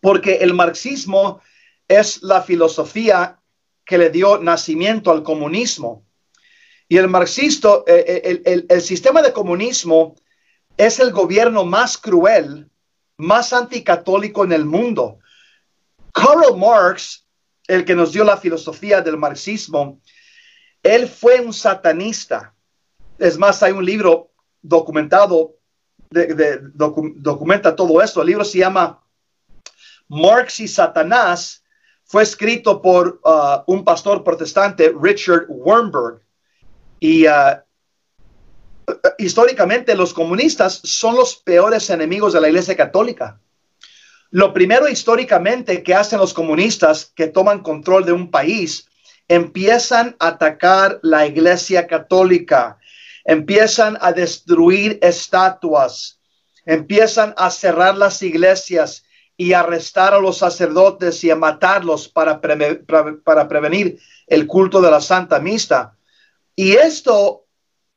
porque 0.00 0.36
el 0.36 0.54
marxismo 0.54 1.40
es 1.86 2.22
la 2.22 2.42
filosofía 2.42 3.40
que 3.84 3.98
le 3.98 4.10
dio 4.10 4.38
nacimiento 4.38 5.10
al 5.10 5.22
comunismo. 5.22 6.04
Y 6.90 6.96
el 6.98 7.06
marxista, 7.06 7.84
eh, 7.86 8.42
eh, 8.44 8.64
el, 8.68 8.80
sistema 8.82 9.22
de 9.22 9.32
comunismo 9.32 10.16
es 10.76 10.98
el 10.98 11.12
gobierno 11.12 11.64
más 11.64 11.96
cruel, 11.96 12.68
más 13.16 13.52
anticatólico 13.52 14.42
en 14.42 14.50
el 14.50 14.64
mundo. 14.64 15.20
Karl 16.12 16.56
Marx, 16.58 17.28
el 17.68 17.84
que 17.84 17.94
nos 17.94 18.10
dio 18.10 18.24
la 18.24 18.36
filosofía 18.36 19.02
del 19.02 19.16
marxismo, 19.16 20.00
él 20.82 21.06
fue 21.06 21.40
un 21.40 21.52
satanista. 21.52 22.56
Es 23.20 23.38
más, 23.38 23.62
hay 23.62 23.70
un 23.70 23.84
libro 23.84 24.32
documentado, 24.60 25.58
de, 26.10 26.58
documenta 26.74 27.76
todo 27.76 28.02
esto. 28.02 28.20
El 28.20 28.26
libro 28.26 28.44
se 28.44 28.58
llama 28.58 29.00
Marx 30.08 30.58
y 30.58 30.66
Satanás. 30.66 31.62
Fue 32.02 32.24
escrito 32.24 32.82
por 32.82 33.20
uh, 33.22 33.62
un 33.72 33.84
pastor 33.84 34.24
protestante, 34.24 34.92
Richard 35.00 35.46
Wernberg. 35.48 36.20
Y 37.00 37.26
uh, 37.26 37.58
históricamente 39.18 39.94
los 39.96 40.14
comunistas 40.14 40.80
son 40.84 41.16
los 41.16 41.36
peores 41.36 41.90
enemigos 41.90 42.32
de 42.32 42.40
la 42.40 42.48
Iglesia 42.48 42.76
Católica. 42.76 43.40
Lo 44.30 44.52
primero 44.52 44.88
históricamente 44.88 45.82
que 45.82 45.94
hacen 45.94 46.20
los 46.20 46.32
comunistas 46.32 47.12
que 47.16 47.26
toman 47.26 47.62
control 47.62 48.04
de 48.04 48.12
un 48.12 48.30
país, 48.30 48.86
empiezan 49.26 50.14
a 50.20 50.28
atacar 50.28 51.00
la 51.02 51.26
iglesia 51.26 51.86
católica, 51.86 52.78
empiezan 53.24 53.98
a 54.00 54.12
destruir 54.12 54.98
estatuas, 55.02 56.20
empiezan 56.64 57.34
a 57.36 57.50
cerrar 57.50 57.96
las 57.96 58.22
iglesias 58.22 59.04
y 59.36 59.52
arrestar 59.52 60.14
a 60.14 60.20
los 60.20 60.38
sacerdotes 60.38 61.24
y 61.24 61.30
a 61.30 61.36
matarlos 61.36 62.08
para, 62.08 62.40
para 62.40 63.48
prevenir 63.48 63.98
el 64.26 64.46
culto 64.46 64.80
de 64.80 64.90
la 64.90 65.00
Santa 65.00 65.40
Misa. 65.40 65.96
Y 66.60 66.72
esto 66.72 67.46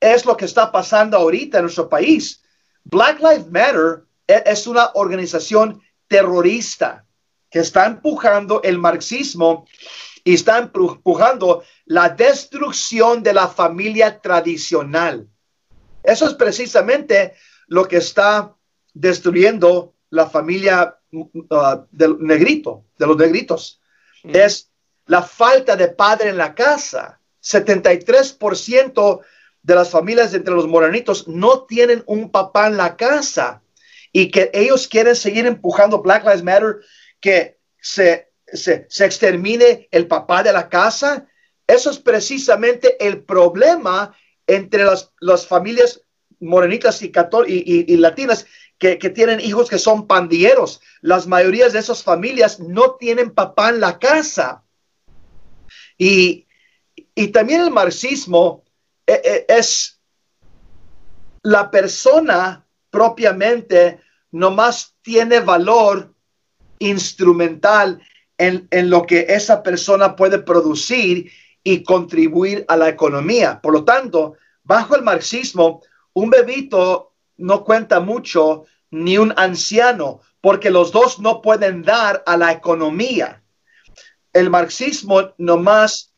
es 0.00 0.24
lo 0.24 0.38
que 0.38 0.46
está 0.46 0.72
pasando 0.72 1.18
ahorita 1.18 1.58
en 1.58 1.64
nuestro 1.64 1.86
país. 1.86 2.42
Black 2.82 3.20
Lives 3.20 3.50
Matter 3.50 4.04
e-, 4.26 4.42
es 4.46 4.66
una 4.66 4.90
organización 4.94 5.82
terrorista 6.08 7.04
que 7.50 7.58
está 7.58 7.84
empujando 7.84 8.62
el 8.62 8.78
marxismo 8.78 9.66
y 10.24 10.32
está 10.32 10.56
empujando 10.56 11.62
la 11.84 12.08
destrucción 12.08 13.22
de 13.22 13.34
la 13.34 13.48
familia 13.48 14.18
tradicional. 14.22 15.28
Eso 16.02 16.26
es 16.26 16.32
precisamente 16.32 17.34
lo 17.66 17.86
que 17.86 17.98
está 17.98 18.54
destruyendo 18.94 19.92
la 20.08 20.30
familia 20.30 20.98
uh, 21.12 21.84
del 21.90 22.16
negrito, 22.18 22.86
de 22.96 23.06
los 23.08 23.18
negritos. 23.18 23.82
Mm. 24.22 24.36
Es 24.36 24.70
la 25.04 25.22
falta 25.22 25.76
de 25.76 25.88
padre 25.88 26.30
en 26.30 26.38
la 26.38 26.54
casa. 26.54 27.20
73% 27.44 29.20
de 29.62 29.74
las 29.74 29.90
familias 29.90 30.34
entre 30.34 30.54
los 30.54 30.66
morenitos 30.66 31.28
no 31.28 31.64
tienen 31.64 32.02
un 32.06 32.30
papá 32.30 32.66
en 32.66 32.76
la 32.76 32.96
casa 32.96 33.62
y 34.12 34.30
que 34.30 34.50
ellos 34.54 34.88
quieren 34.88 35.16
seguir 35.16 35.46
empujando 35.46 36.00
Black 36.00 36.24
Lives 36.24 36.42
Matter, 36.42 36.76
que 37.20 37.58
se, 37.80 38.30
se, 38.46 38.86
extermine 39.04 39.88
el 39.90 40.06
papá 40.06 40.42
de 40.42 40.52
la 40.52 40.68
casa. 40.68 41.26
Eso 41.66 41.90
es 41.90 41.98
precisamente 41.98 43.04
el 43.04 43.24
problema 43.24 44.14
entre 44.46 44.84
las, 44.84 45.12
las 45.20 45.46
familias 45.46 46.02
morenitas 46.38 47.02
y, 47.02 47.06
y, 47.46 47.92
y, 47.92 47.96
latinas 47.96 48.46
que, 48.78 48.98
que, 48.98 49.10
tienen 49.10 49.40
hijos 49.40 49.68
que 49.68 49.78
son 49.78 50.06
pandilleros. 50.06 50.80
Las 51.00 51.26
mayorías 51.26 51.72
de 51.72 51.80
esas 51.80 52.02
familias 52.02 52.60
no 52.60 52.94
tienen 52.94 53.30
papá 53.32 53.70
en 53.70 53.80
la 53.80 53.98
casa. 53.98 54.62
Y, 55.98 56.46
y 57.14 57.28
también 57.28 57.62
el 57.62 57.70
marxismo 57.70 58.64
eh, 59.06 59.20
eh, 59.24 59.46
es 59.48 60.00
la 61.42 61.70
persona 61.70 62.66
propiamente 62.90 64.00
nomás 64.30 64.94
tiene 65.02 65.40
valor 65.40 66.12
instrumental 66.78 68.00
en, 68.38 68.66
en, 68.70 68.90
lo 68.90 69.02
que 69.02 69.26
esa 69.28 69.62
persona 69.62 70.16
puede 70.16 70.38
producir 70.38 71.30
y 71.62 71.82
contribuir 71.82 72.64
a 72.68 72.76
la 72.76 72.88
economía. 72.88 73.60
Por 73.60 73.72
lo 73.72 73.84
tanto, 73.84 74.36
bajo 74.64 74.96
el 74.96 75.02
marxismo, 75.02 75.82
un 76.12 76.30
bebito 76.30 77.14
no 77.36 77.64
cuenta 77.64 78.00
mucho 78.00 78.64
ni 78.90 79.18
un 79.18 79.32
anciano, 79.36 80.20
porque 80.40 80.70
los 80.70 80.92
dos 80.92 81.18
no 81.18 81.42
pueden 81.42 81.82
dar 81.82 82.22
a 82.26 82.36
la 82.36 82.52
economía. 82.52 83.42
El 84.32 84.50
marxismo 84.50 85.32
nomás 85.38 86.13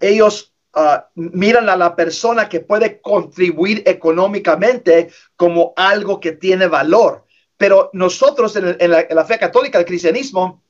ellos 0.00 0.54
ah, 0.74 1.08
miran 1.14 1.68
a 1.68 1.76
la 1.76 1.96
persona 1.96 2.48
que 2.48 2.60
puede 2.60 3.00
contribuir 3.00 3.82
económicamente 3.86 5.10
como 5.36 5.72
algo 5.76 6.20
que 6.20 6.32
tiene 6.32 6.66
valor. 6.66 7.24
Pero 7.56 7.90
nosotros 7.92 8.56
en, 8.56 8.90
la, 8.90 9.24
fe 9.24 9.38
católica, 9.38 9.78
el 9.78 9.84
cristianismo, 9.84 10.62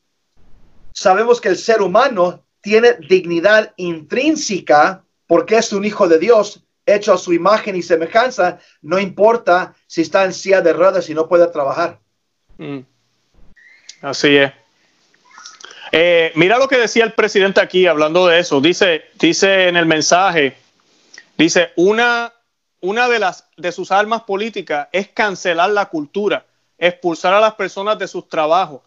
sabemos 0.93 1.41
que 1.41 1.49
el 1.49 1.57
ser 1.57 1.81
humano 1.81 2.45
tiene 2.61 2.95
dignidad 3.09 3.73
intrínseca 3.77 5.05
porque 5.27 5.57
es 5.57 5.73
un 5.73 5.85
hijo 5.85 6.09
de 6.09 6.19
Dios 6.19 6.65
hecho 6.87 7.15
a 7.15 7.19
su 7.19 7.33
imagen 7.33 7.77
y 7.77 7.83
semejanza, 7.83 8.59
no 8.83 8.99
importa 8.99 9.75
si 9.87 10.03
está 10.03 10.25
en 10.25 10.35
silla 10.35 10.61
de 10.61 10.73
ruedas 10.75 11.09
y 11.09 11.15
no 11.15 11.29
puede 11.29 11.47
trabajar. 11.47 11.99
Mm. 12.59 12.81
Así 14.03 14.37
es. 14.37 14.53
Eh, 15.97 16.33
mira 16.35 16.59
lo 16.59 16.67
que 16.67 16.77
decía 16.77 17.05
el 17.05 17.13
presidente 17.13 17.61
aquí 17.61 17.87
hablando 17.87 18.27
de 18.27 18.41
eso. 18.41 18.61
Dice, 18.61 19.05
dice 19.15 19.69
en 19.69 19.77
el 19.77 19.87
mensaje, 19.87 20.57
dice, 21.39 21.71
una, 21.77 22.33
una 22.81 23.09
de, 23.09 23.21
las, 23.21 23.47
de 23.57 23.71
sus 23.71 23.93
armas 23.93 24.25
políticas 24.25 24.89
es 24.91 25.07
cancelar 25.11 25.71
la 25.71 25.87
cultura, 25.87 26.47
expulsar 26.79 27.33
a 27.33 27.39
las 27.39 27.55
personas 27.55 27.97
de 27.97 28.09
sus 28.09 28.29
trabajos, 28.29 28.81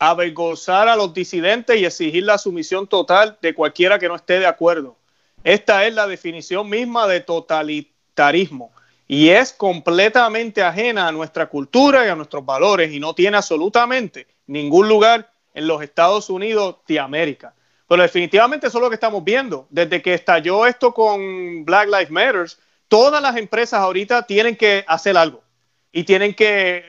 avergonzar 0.00 0.88
a 0.88 0.96
los 0.96 1.14
disidentes 1.14 1.76
y 1.76 1.84
exigir 1.84 2.24
la 2.24 2.38
sumisión 2.38 2.88
total 2.88 3.38
de 3.40 3.54
cualquiera 3.54 4.00
que 4.00 4.08
no 4.08 4.16
esté 4.16 4.40
de 4.40 4.46
acuerdo. 4.46 4.96
Esta 5.44 5.86
es 5.86 5.94
la 5.94 6.08
definición 6.08 6.68
misma 6.68 7.06
de 7.06 7.20
totalitarismo 7.20 8.72
y 9.06 9.28
es 9.28 9.52
completamente 9.52 10.64
ajena 10.64 11.06
a 11.06 11.12
nuestra 11.12 11.46
cultura 11.46 12.04
y 12.04 12.08
a 12.08 12.16
nuestros 12.16 12.44
valores 12.44 12.92
y 12.92 12.98
no 12.98 13.14
tiene 13.14 13.36
absolutamente 13.36 14.26
ningún 14.48 14.88
lugar 14.88 15.30
en 15.58 15.66
los 15.66 15.82
Estados 15.82 16.30
Unidos 16.30 16.76
de 16.86 17.00
América. 17.00 17.52
Pero 17.88 18.02
definitivamente 18.02 18.68
eso 18.68 18.78
es 18.78 18.82
lo 18.82 18.88
que 18.88 18.94
estamos 18.94 19.24
viendo. 19.24 19.66
Desde 19.70 20.00
que 20.00 20.14
estalló 20.14 20.66
esto 20.66 20.94
con 20.94 21.64
Black 21.64 21.86
Lives 21.86 22.10
Matter, 22.10 22.46
todas 22.86 23.20
las 23.20 23.36
empresas 23.36 23.80
ahorita 23.80 24.22
tienen 24.22 24.54
que 24.54 24.84
hacer 24.86 25.16
algo. 25.16 25.42
Y 25.90 26.04
tienen 26.04 26.34
que, 26.34 26.84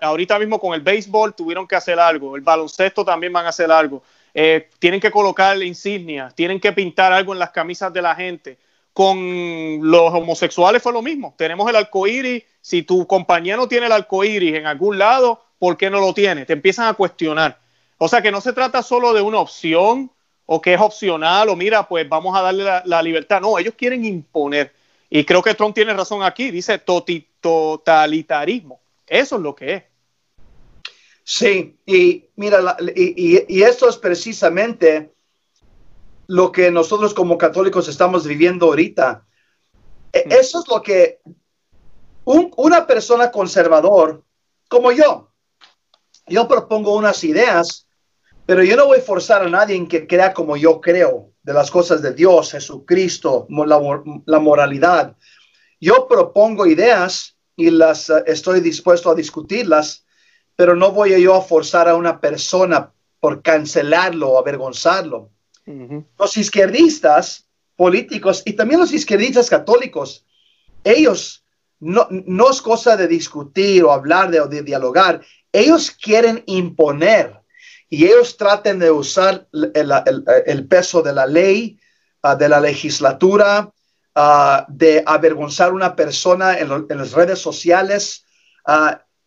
ahorita 0.00 0.36
mismo 0.40 0.58
con 0.58 0.74
el 0.74 0.80
béisbol 0.80 1.34
tuvieron 1.34 1.68
que 1.68 1.76
hacer 1.76 2.00
algo, 2.00 2.34
el 2.34 2.42
baloncesto 2.42 3.04
también 3.04 3.32
van 3.32 3.46
a 3.46 3.50
hacer 3.50 3.70
algo. 3.70 4.02
Eh, 4.34 4.68
tienen 4.80 5.00
que 5.00 5.12
colocar 5.12 5.62
insignias, 5.62 6.34
tienen 6.34 6.58
que 6.58 6.72
pintar 6.72 7.12
algo 7.12 7.32
en 7.32 7.38
las 7.38 7.50
camisas 7.50 7.92
de 7.92 8.02
la 8.02 8.16
gente. 8.16 8.58
Con 8.92 9.78
los 9.82 10.12
homosexuales 10.12 10.82
fue 10.82 10.92
lo 10.92 11.02
mismo. 11.02 11.34
Tenemos 11.38 11.70
el 11.70 11.76
arcoíris. 11.76 12.42
Si 12.60 12.82
tu 12.82 13.06
compañero 13.06 13.68
tiene 13.68 13.86
el 13.86 13.92
arcoíris 13.92 14.54
en 14.54 14.66
algún 14.66 14.98
lado, 14.98 15.40
¿por 15.58 15.76
qué 15.76 15.88
no 15.88 16.00
lo 16.00 16.12
tiene? 16.12 16.46
Te 16.46 16.54
empiezan 16.54 16.88
a 16.88 16.94
cuestionar. 16.94 17.67
O 17.98 18.08
sea 18.08 18.22
que 18.22 18.30
no 18.30 18.40
se 18.40 18.52
trata 18.52 18.82
solo 18.82 19.12
de 19.12 19.20
una 19.20 19.40
opción 19.40 20.10
o 20.46 20.60
que 20.60 20.74
es 20.74 20.80
opcional 20.80 21.48
o 21.48 21.56
mira, 21.56 21.86
pues 21.86 22.08
vamos 22.08 22.36
a 22.36 22.42
darle 22.42 22.64
la, 22.84 23.02
libertad. 23.02 23.40
No, 23.40 23.58
ellos 23.58 23.74
quieren 23.76 24.04
imponer. 24.04 24.72
Y 25.10 25.24
creo 25.24 25.42
que 25.42 25.54
Trump 25.54 25.74
tiene 25.74 25.92
razón 25.92 26.22
aquí, 26.22 26.50
dice 26.50 26.78
totalitarismo. 26.78 28.80
Eso 29.06 29.36
es 29.36 29.42
lo 29.42 29.54
que 29.54 29.74
es. 29.74 29.82
Sí, 31.24 31.76
y 31.84 32.24
mira, 32.36 32.76
y, 32.94 33.62
esto 33.62 33.88
es 33.88 33.98
precisamente 33.98 35.12
lo 36.26 36.52
que 36.52 36.70
nosotros 36.70 37.12
como 37.12 37.36
católicos 37.36 37.88
estamos 37.88 38.26
viviendo 38.26 38.66
ahorita. 38.66 39.26
E, 40.12 40.24
mm. 40.26 40.32
Eso 40.32 40.60
es 40.60 40.68
lo 40.68 40.82
que 40.82 41.20
una 42.24 42.86
persona 42.86 43.30
conservador 43.30 44.22
como 44.68 44.92
yo, 44.92 45.30
yo 46.26 46.46
propongo 46.46 46.94
unas 46.94 47.24
ideas 47.24 47.87
pero 48.48 48.64
yo 48.64 48.76
no 48.76 48.86
voy 48.86 49.00
a 49.00 49.02
forzar 49.02 49.42
a 49.42 49.50
nadie 49.50 49.76
en 49.76 49.86
que 49.86 50.06
crea 50.06 50.32
como 50.32 50.56
yo 50.56 50.80
creo 50.80 51.34
de 51.42 51.52
las 51.52 51.70
cosas 51.70 52.00
de 52.00 52.14
Dios, 52.14 52.52
Jesucristo, 52.52 53.46
la, 53.50 54.38
moralidad. 54.38 55.18
Yo 55.78 56.08
propongo 56.08 56.66
ideas 56.66 57.36
y 57.56 57.68
las 57.68 58.08
eh, 58.08 58.24
estoy 58.24 58.60
dispuesto 58.60 59.10
a 59.10 59.14
discutirlas, 59.14 60.06
pero 60.56 60.74
no 60.74 60.92
voy 60.92 61.20
yo 61.20 61.34
a 61.34 61.42
forzar 61.42 61.90
a 61.90 61.94
una 61.94 62.22
persona 62.22 62.90
por 63.20 63.42
cancelarlo 63.42 64.30
o 64.30 64.38
avergonzarlo. 64.38 65.30
Los 66.18 66.36
izquierdistas 66.38 67.46
políticos 67.76 68.42
y 68.46 68.54
también 68.54 68.80
los 68.80 68.94
izquierdistas 68.94 69.50
católicos, 69.50 70.24
ellos 70.84 71.44
no, 71.80 72.08
no 72.10 72.50
es 72.50 72.62
cosa 72.62 72.96
de 72.96 73.08
discutir 73.08 73.84
o 73.84 73.92
hablar 73.92 74.30
de, 74.30 74.40
o 74.40 74.46
de 74.46 74.62
dialogar, 74.62 75.20
ellos 75.52 75.90
quieren 75.90 76.42
imponer 76.46 77.37
y 77.90 78.04
ellos 78.04 78.36
traten 78.36 78.78
de 78.78 78.90
usar 78.90 79.48
el, 79.52 80.68
peso 80.68 81.02
de 81.02 81.12
la 81.12 81.26
ley, 81.26 81.78
ah, 82.22 82.36
de 82.36 82.48
la 82.48 82.60
legislatura, 82.60 83.72
ah, 84.14 84.66
de 84.68 85.02
avergonzar 85.06 85.70
a 85.70 85.74
una 85.74 85.96
persona 85.96 86.58
en, 86.58 86.68
las 86.68 87.12
redes 87.12 87.38
sociales. 87.38 88.24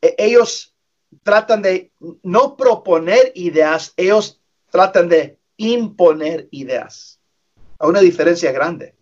E, 0.02 0.16
ellos 0.18 0.76
tratan 1.24 1.64
de 1.64 1.92
no 2.22 2.56
proponer 2.56 3.32
ideas, 3.36 3.94
ellos 3.98 4.40
tratan 4.70 5.10
de 5.10 5.40
imponer 5.58 6.48
ideas. 6.52 7.20
Hay 7.80 7.90
una 7.90 8.00
diferencia 8.00 8.52
grande. 8.52 8.94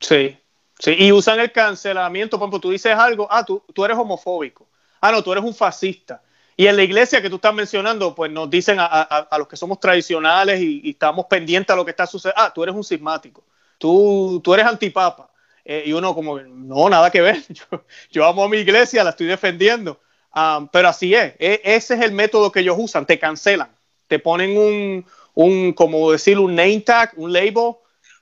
Sí, 0.00 0.38
sí, 0.78 0.94
y 0.98 1.12
usan 1.12 1.40
el 1.40 1.50
cancelamiento. 1.50 2.38
Por 2.38 2.44
ejemplo, 2.44 2.60
tú 2.60 2.70
dices 2.70 2.94
algo, 2.94 3.26
ah, 3.30 3.42
tú, 3.42 3.62
tú 3.72 3.84
eres 3.86 3.96
homofóbico. 3.96 4.68
Ah, 5.00 5.12
no, 5.12 5.22
tú 5.22 5.32
eres 5.32 5.44
un 5.44 5.54
fascista. 5.54 6.22
Y 6.60 6.66
en 6.66 6.74
la 6.74 6.82
iglesia 6.82 7.22
que 7.22 7.30
tú 7.30 7.36
estás 7.36 7.54
mencionando, 7.54 8.16
pues 8.16 8.32
nos 8.32 8.50
dicen 8.50 8.78
a, 8.80 9.28
los 9.38 9.46
que 9.46 9.56
somos 9.56 9.78
tradicionales 9.78 10.60
y, 10.60 10.90
estamos 10.90 11.26
pendientes 11.26 11.72
a 11.72 11.76
lo 11.76 11.84
que 11.84 11.92
está 11.92 12.04
sucediendo, 12.04 12.42
ah, 12.42 12.52
tú 12.52 12.64
eres 12.64 12.74
un 12.74 12.82
sismático, 12.82 13.44
tú, 13.78 14.40
tú 14.42 14.54
eres 14.54 14.66
antipapa. 14.66 15.30
Eh, 15.64 15.84
y 15.86 15.92
uno 15.92 16.12
como, 16.16 16.40
no, 16.40 16.88
nada 16.88 17.12
que 17.12 17.20
ver, 17.20 17.44
yo, 18.10 18.26
amo 18.26 18.42
a 18.42 18.48
mi 18.48 18.56
iglesia, 18.56 19.04
la 19.04 19.10
estoy 19.10 19.28
defendiendo. 19.28 20.00
Ah, 20.32 20.68
pero 20.72 20.88
así 20.88 21.14
es, 21.14 21.34
e, 21.38 21.60
ese 21.62 21.94
es 21.94 22.00
el 22.00 22.10
método 22.10 22.50
que 22.50 22.58
ellos 22.58 22.76
usan, 22.76 23.06
te 23.06 23.20
cancelan, 23.20 23.70
te 24.08 24.18
ponen 24.18 24.58
un, 24.58 25.06
un, 25.34 25.72
como 25.72 26.10
decir, 26.10 26.40
un 26.40 26.56
name 26.56 26.80
tag, 26.80 27.12
un 27.18 27.32
label, 27.32 27.76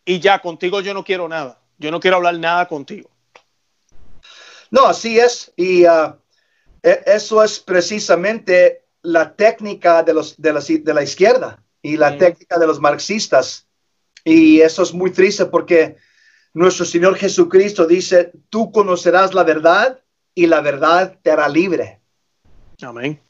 y 0.04 0.20
ya, 0.20 0.40
contigo 0.40 0.82
yo 0.82 0.92
no 0.92 1.04
quiero 1.04 1.26
nada, 1.26 1.58
yo 1.78 1.90
no 1.90 2.00
quiero 2.00 2.18
hablar 2.18 2.38
nada 2.38 2.68
contigo. 2.68 3.08
No, 4.70 4.84
así 4.84 5.18
es, 5.18 5.54
y... 5.56 5.86
E, 5.86 5.88
eso 6.86 7.42
es 7.42 7.58
precisamente 7.58 8.84
la 9.02 9.34
técnica 9.34 10.02
de, 10.02 10.14
los, 10.14 10.40
de, 10.40 10.52
la, 10.52 10.60
de 10.60 10.94
la 10.94 11.02
izquierda 11.02 11.62
y 11.82 11.96
la 11.96 12.16
técnica 12.16 12.58
de 12.58 12.66
los 12.66 12.80
marxistas. 12.80 13.66
Y 14.24 14.60
eso 14.60 14.82
es 14.82 14.92
muy 14.92 15.10
triste 15.10 15.46
porque 15.46 15.96
nuestro 16.54 16.84
Señor 16.84 17.16
Jesucristo 17.16 17.86
dice, 17.86 18.32
tú 18.50 18.70
conocerás 18.70 19.34
la 19.34 19.44
verdad 19.44 20.00
y 20.34 20.46
la 20.46 20.60
verdad 20.60 21.16
te 21.22 21.30
hará 21.30 21.48
libre. 21.48 22.00
Amén. 22.82 23.20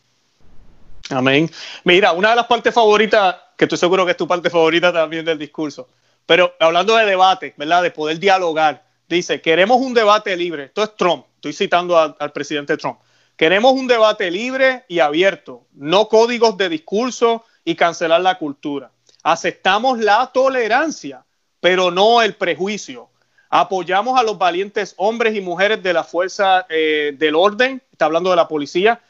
Amén. 1.10 1.50
Mira, 1.84 2.12
una 2.12 2.30
de 2.30 2.36
las 2.36 2.46
partes 2.46 2.74
favoritas, 2.74 3.36
que 3.56 3.64
estoy 3.64 3.78
seguro 3.78 4.04
que 4.04 4.10
es 4.10 4.16
tu 4.16 4.28
parte 4.28 4.50
favorita 4.50 4.92
también 4.92 5.24
del 5.24 5.38
discurso, 5.38 5.88
pero 6.26 6.54
hablando 6.58 6.96
de 6.96 7.06
debate, 7.06 7.54
¿verdad? 7.56 7.82
De 7.82 7.90
poder 7.90 8.18
dialogar, 8.18 8.84
dice, 9.08 9.40
queremos 9.40 9.78
un 9.78 9.94
debate 9.94 10.36
libre. 10.36 10.64
Esto 10.64 10.82
es 10.82 10.96
Trump, 10.96 11.24
estoy 11.36 11.52
citando 11.52 11.98
al 11.98 12.32
presidente 12.32 12.76
Trump. 12.76 12.98
Queremos 13.36 13.74
un 13.74 13.86
debate 13.86 14.30
libre 14.30 14.84
y 14.88 15.00
abierto, 15.00 15.66
no 15.74 16.08
códigos 16.08 16.56
de 16.56 16.70
discurso 16.70 17.44
y 17.66 17.74
cancelar 17.74 18.22
la 18.22 18.38
cultura. 18.38 18.92
Aceptamos 19.22 19.98
la 19.98 20.30
tolerancia, 20.32 21.26
pero 21.60 21.90
no 21.90 22.22
el 22.22 22.34
prejuicio. 22.34 23.10
Apoyamos 23.50 24.18
a 24.18 24.22
los 24.22 24.38
valientes 24.38 24.94
hombres 24.96 25.36
y 25.36 25.42
mujeres 25.42 25.82
de 25.82 25.92
la 25.92 26.02
fuerza 26.02 26.64
eh, 26.70 27.14
del 27.18 27.34
orden, 27.34 27.82
está 27.92 28.06
hablando 28.06 28.30
de 28.30 28.36
la 28.36 28.48
policía. 28.48 29.02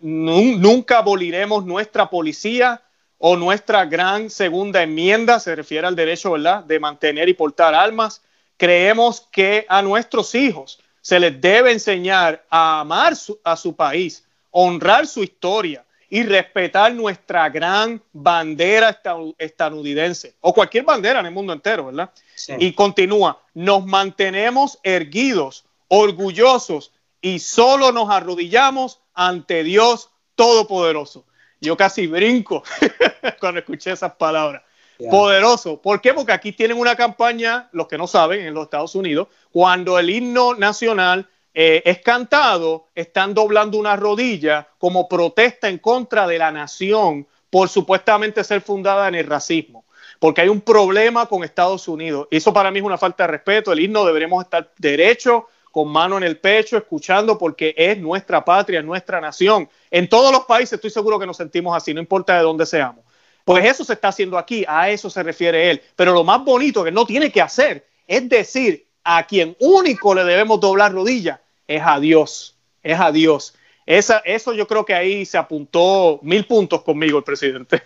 Nunca 0.00 0.98
aboliremos 0.98 1.64
nuestra 1.64 2.10
policía 2.10 2.82
o 3.16 3.36
nuestra 3.36 3.86
gran 3.86 4.28
segunda 4.28 4.82
enmienda, 4.82 5.40
se 5.40 5.56
refiere 5.56 5.86
al 5.86 5.96
derecho, 5.96 6.32
¿verdad?, 6.32 6.62
de 6.64 6.78
mantener 6.78 7.30
y 7.30 7.34
portar 7.34 7.74
armas. 7.74 8.20
Creemos 8.58 9.22
que 9.32 9.64
a 9.68 9.80
nuestros 9.80 10.34
hijos 10.34 10.78
se 11.02 11.20
les 11.20 11.38
debe 11.40 11.72
enseñar 11.72 12.46
a 12.48 12.80
amar 12.80 13.14
a 13.44 13.56
su 13.56 13.76
país, 13.76 14.24
honrar 14.50 15.06
su 15.06 15.22
historia 15.22 15.84
y 16.08 16.22
respetar 16.22 16.94
nuestra 16.94 17.48
gran 17.50 18.00
bandera 18.12 19.00
estadounidense 19.38 20.36
o 20.40 20.54
cualquier 20.54 20.84
bandera 20.84 21.20
en 21.20 21.26
el 21.26 21.32
mundo 21.32 21.52
entero, 21.52 21.86
¿verdad? 21.86 22.10
Y 22.58 22.72
continúa, 22.72 23.42
nos 23.54 23.84
mantenemos 23.84 24.78
erguidos, 24.82 25.64
orgullosos 25.88 26.92
y 27.20 27.40
solo 27.40 27.92
nos 27.92 28.08
arrodillamos 28.08 29.00
ante 29.12 29.64
Dios 29.64 30.08
Todopoderoso. 30.34 31.26
Yo 31.60 31.76
casi 31.76 32.06
brinco 32.06 32.62
cuando 33.40 33.60
escuché 33.60 33.92
esas 33.92 34.14
palabras. 34.14 34.62
Poderoso. 35.10 35.80
¿Por 35.80 36.00
qué? 36.00 36.14
Porque 36.14 36.32
aquí 36.32 36.52
tienen 36.52 36.78
una 36.78 36.96
campaña, 36.96 37.68
los 37.72 37.88
que 37.88 37.98
no 37.98 38.06
saben, 38.06 38.40
en 38.46 38.54
los 38.54 38.64
Estados 38.64 38.94
Unidos, 38.94 39.28
cuando 39.50 39.98
el 39.98 40.10
himno 40.10 40.54
nacional 40.54 41.28
eh, 41.54 41.82
es 41.84 41.98
cantado, 42.00 42.86
están 42.94 43.34
doblando 43.34 43.78
una 43.78 43.96
rodilla 43.96 44.68
como 44.78 45.08
protesta 45.08 45.68
en 45.68 45.78
contra 45.78 46.26
de 46.26 46.38
la 46.38 46.50
nación 46.50 47.26
por 47.50 47.68
supuestamente 47.68 48.44
ser 48.44 48.62
fundada 48.62 49.08
en 49.08 49.14
el 49.14 49.26
racismo. 49.26 49.84
Porque 50.18 50.40
hay 50.40 50.48
un 50.48 50.60
problema 50.60 51.26
con 51.26 51.44
Estados 51.44 51.88
Unidos. 51.88 52.28
Eso 52.30 52.52
para 52.52 52.70
mí 52.70 52.78
es 52.78 52.84
una 52.84 52.96
falta 52.96 53.24
de 53.24 53.32
respeto. 53.32 53.72
El 53.72 53.80
himno 53.80 54.06
deberíamos 54.06 54.42
estar 54.44 54.72
derecho, 54.78 55.48
con 55.70 55.88
mano 55.88 56.16
en 56.16 56.22
el 56.22 56.38
pecho, 56.38 56.76
escuchando, 56.76 57.36
porque 57.36 57.74
es 57.76 57.98
nuestra 57.98 58.44
patria, 58.44 58.80
es 58.80 58.84
nuestra 58.84 59.20
nación. 59.20 59.68
En 59.90 60.08
todos 60.08 60.30
los 60.30 60.44
países 60.44 60.74
estoy 60.74 60.90
seguro 60.90 61.18
que 61.18 61.26
nos 61.26 61.36
sentimos 61.36 61.76
así, 61.76 61.92
no 61.92 62.00
importa 62.00 62.36
de 62.36 62.42
dónde 62.42 62.66
seamos. 62.66 63.04
Pues 63.44 63.64
eso 63.64 63.84
se 63.84 63.94
está 63.94 64.08
haciendo 64.08 64.38
aquí, 64.38 64.64
a 64.68 64.90
eso 64.90 65.10
se 65.10 65.22
refiere 65.22 65.70
él. 65.70 65.82
Pero 65.96 66.12
lo 66.12 66.24
más 66.24 66.44
bonito 66.44 66.84
que 66.84 66.92
no 66.92 67.04
tiene 67.06 67.30
que 67.32 67.40
hacer 67.40 67.86
es 68.06 68.28
decir 68.28 68.86
a 69.04 69.26
quien 69.26 69.56
único 69.58 70.14
le 70.14 70.24
debemos 70.24 70.60
doblar 70.60 70.92
rodillas 70.92 71.40
es 71.66 71.82
a 71.84 71.98
Dios, 71.98 72.56
es 72.82 72.98
a 72.98 73.10
Dios. 73.10 73.54
Esa, 73.84 74.18
eso 74.18 74.52
yo 74.52 74.66
creo 74.66 74.84
que 74.84 74.94
ahí 74.94 75.26
se 75.26 75.38
apuntó 75.38 76.20
mil 76.22 76.46
puntos 76.46 76.82
conmigo 76.82 77.18
el 77.18 77.24
presidente. 77.24 77.82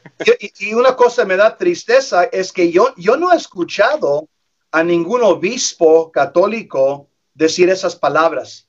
Y, 0.60 0.74
una 0.74 0.94
cosa 0.94 1.24
me 1.24 1.36
da 1.36 1.56
tristeza 1.56 2.24
es 2.24 2.52
que 2.52 2.70
yo, 2.70 2.94
yo 2.96 3.16
no 3.16 3.32
he 3.32 3.36
escuchado 3.36 4.28
a 4.72 4.82
ningún 4.82 5.22
obispo 5.22 6.12
católico 6.12 7.08
decir 7.32 7.70
esas 7.70 7.96
palabras. 7.96 8.68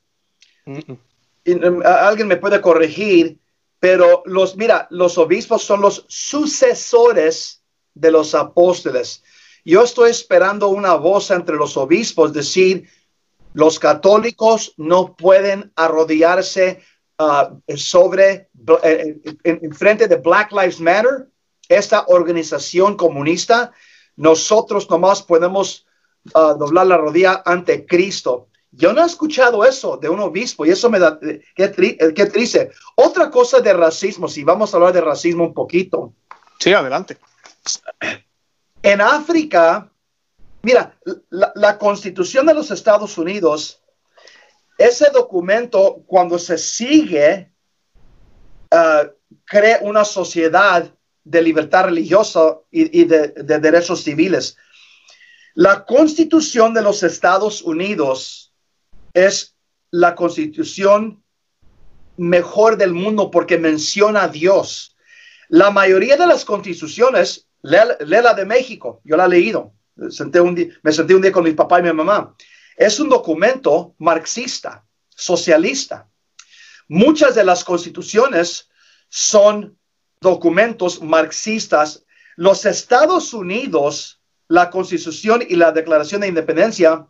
alguien 1.84 2.28
me 2.28 2.36
puede 2.36 2.60
corregir, 2.60 3.38
pero 3.80 4.22
los, 4.26 4.56
mira, 4.56 4.86
los 4.90 5.18
obispos 5.18 5.62
son 5.62 5.80
los 5.80 6.04
sucesores 6.08 7.62
de 7.94 8.10
los 8.10 8.34
apóstoles. 8.34 9.22
Yo 9.64 9.82
estoy 9.82 10.10
esperando 10.10 10.68
una 10.68 10.94
voz 10.94 11.30
entre 11.30 11.56
los 11.56 11.76
obispos 11.76 12.32
decir, 12.32 12.88
los 13.54 13.78
católicos 13.78 14.74
no 14.76 15.16
pueden 15.16 15.72
arrodillarse 15.76 16.80
uh, 17.18 17.76
sobre, 17.76 18.48
eh, 18.82 19.20
en, 19.44 19.72
frente 19.74 20.08
de 20.08 20.16
Black 20.16 20.52
Lives 20.52 20.80
Matter, 20.80 21.28
esta 21.68 22.04
organización 22.08 22.96
comunista. 22.96 23.72
Nosotros 24.16 24.88
nomás 24.88 25.22
podemos 25.22 25.86
uh, 26.34 26.56
doblar 26.58 26.86
la 26.86 26.96
rodilla 26.96 27.42
ante 27.44 27.84
Cristo. 27.86 28.47
Yo 28.78 28.92
no 28.92 29.02
he 29.02 29.06
escuchado 29.06 29.64
eso 29.64 29.96
de 29.96 30.08
un 30.08 30.20
obispo 30.20 30.64
y 30.64 30.70
eso 30.70 30.88
me 30.88 31.00
da, 31.00 31.18
eh, 31.22 31.42
qué, 31.56 32.14
qué 32.14 32.26
triste. 32.26 32.70
Otra 32.94 33.28
cosa 33.28 33.58
de 33.58 33.72
racismo, 33.72 34.28
si 34.28 34.44
vamos 34.44 34.72
a 34.72 34.76
hablar 34.76 34.92
de 34.92 35.00
racismo 35.00 35.42
un 35.42 35.52
poquito. 35.52 36.14
Sí, 36.60 36.72
adelante. 36.72 37.18
En 38.80 39.00
África, 39.00 39.90
mira, 40.62 40.96
la, 41.28 41.76
constitución 41.76 42.46
de 42.46 42.54
los 42.54 42.70
Estados 42.70 43.18
Unidos, 43.18 43.82
ese 44.78 45.10
documento, 45.10 46.04
cuando 46.06 46.38
se 46.38 46.56
sigue, 46.56 47.50
uh, 48.70 49.08
crea 49.44 49.80
una 49.82 50.04
sociedad 50.04 50.88
de 51.24 51.42
libertad 51.42 51.86
religiosa 51.86 52.58
y, 52.70 53.04
de, 53.06 53.28
de 53.28 53.58
derechos 53.58 54.04
civiles. 54.04 54.56
La 55.54 55.84
constitución 55.84 56.72
de 56.74 56.82
los 56.82 57.02
Estados 57.02 57.60
Unidos 57.62 58.47
es 59.12 59.56
la 59.90 60.14
constitución 60.14 61.22
mejor 62.16 62.76
del 62.76 62.92
mundo 62.92 63.30
porque 63.30 63.58
menciona 63.58 64.24
a 64.24 64.28
Dios. 64.28 64.96
La 65.48 65.70
mayoría 65.70 66.16
de 66.16 66.26
las 66.26 66.44
constituciones, 66.44 67.46
lee, 67.62 67.96
la 68.00 68.34
de 68.34 68.44
México, 68.44 69.00
yo 69.04 69.16
la 69.16 69.26
he 69.26 69.28
leído, 69.28 69.72
senté 70.10 70.40
un 70.40 70.54
me 70.82 70.92
senté 70.92 71.14
un 71.14 71.22
día 71.22 71.32
con 71.32 71.44
mi 71.44 71.52
papá 71.52 71.78
y 71.78 71.82
mi 71.82 71.92
mamá, 71.92 72.34
es 72.76 73.00
un 73.00 73.08
documento 73.08 73.94
marxista, 73.98 74.84
socialista. 75.08 76.08
Muchas 76.88 77.34
de 77.34 77.44
las 77.44 77.64
constituciones 77.64 78.68
son 79.08 79.78
documentos 80.20 81.02
marxistas. 81.02 82.04
Los 82.36 82.66
Estados 82.66 83.32
Unidos, 83.32 84.20
la 84.48 84.70
constitución 84.70 85.42
y 85.46 85.56
la 85.56 85.72
declaración 85.72 86.20
de 86.20 86.28
independencia 86.28 87.06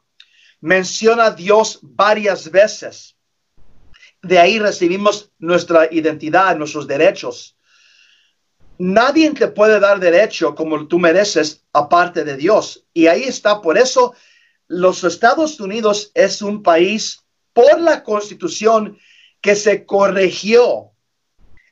menciona 0.61 1.27
a 1.27 1.31
Dios 1.31 1.79
varias 1.83 2.51
veces. 2.51 3.17
De 4.23 4.39
ahí 4.39 4.59
recibimos 4.59 5.31
nuestra 5.39 5.93
identidad, 5.93 6.57
nuestros 6.57 6.87
derechos. 6.87 7.57
Nadie 8.79 9.31
te 9.33 9.49
puede 9.49 9.81
dar 9.81 9.99
derecho 9.99 10.55
como 10.55 10.87
tú 10.87 10.99
mereces 10.99 11.65
aparte 11.73 12.25
de 12.25 12.37
Dios. 12.37 12.85
Y 12.93 13.07
ahí 13.07 13.25
está, 13.25 13.61
por 13.61 13.79
eso 13.79 14.15
los 14.69 15.03
Estados 15.03 15.59
Unidos 15.61 16.11
es 16.15 16.43
un 16.43 16.63
país 16.63 17.25
por 17.53 17.81
la 17.81 18.05
constitución 18.05 18.99
que 19.41 19.57
se 19.57 19.85
corrigió. 19.85 20.93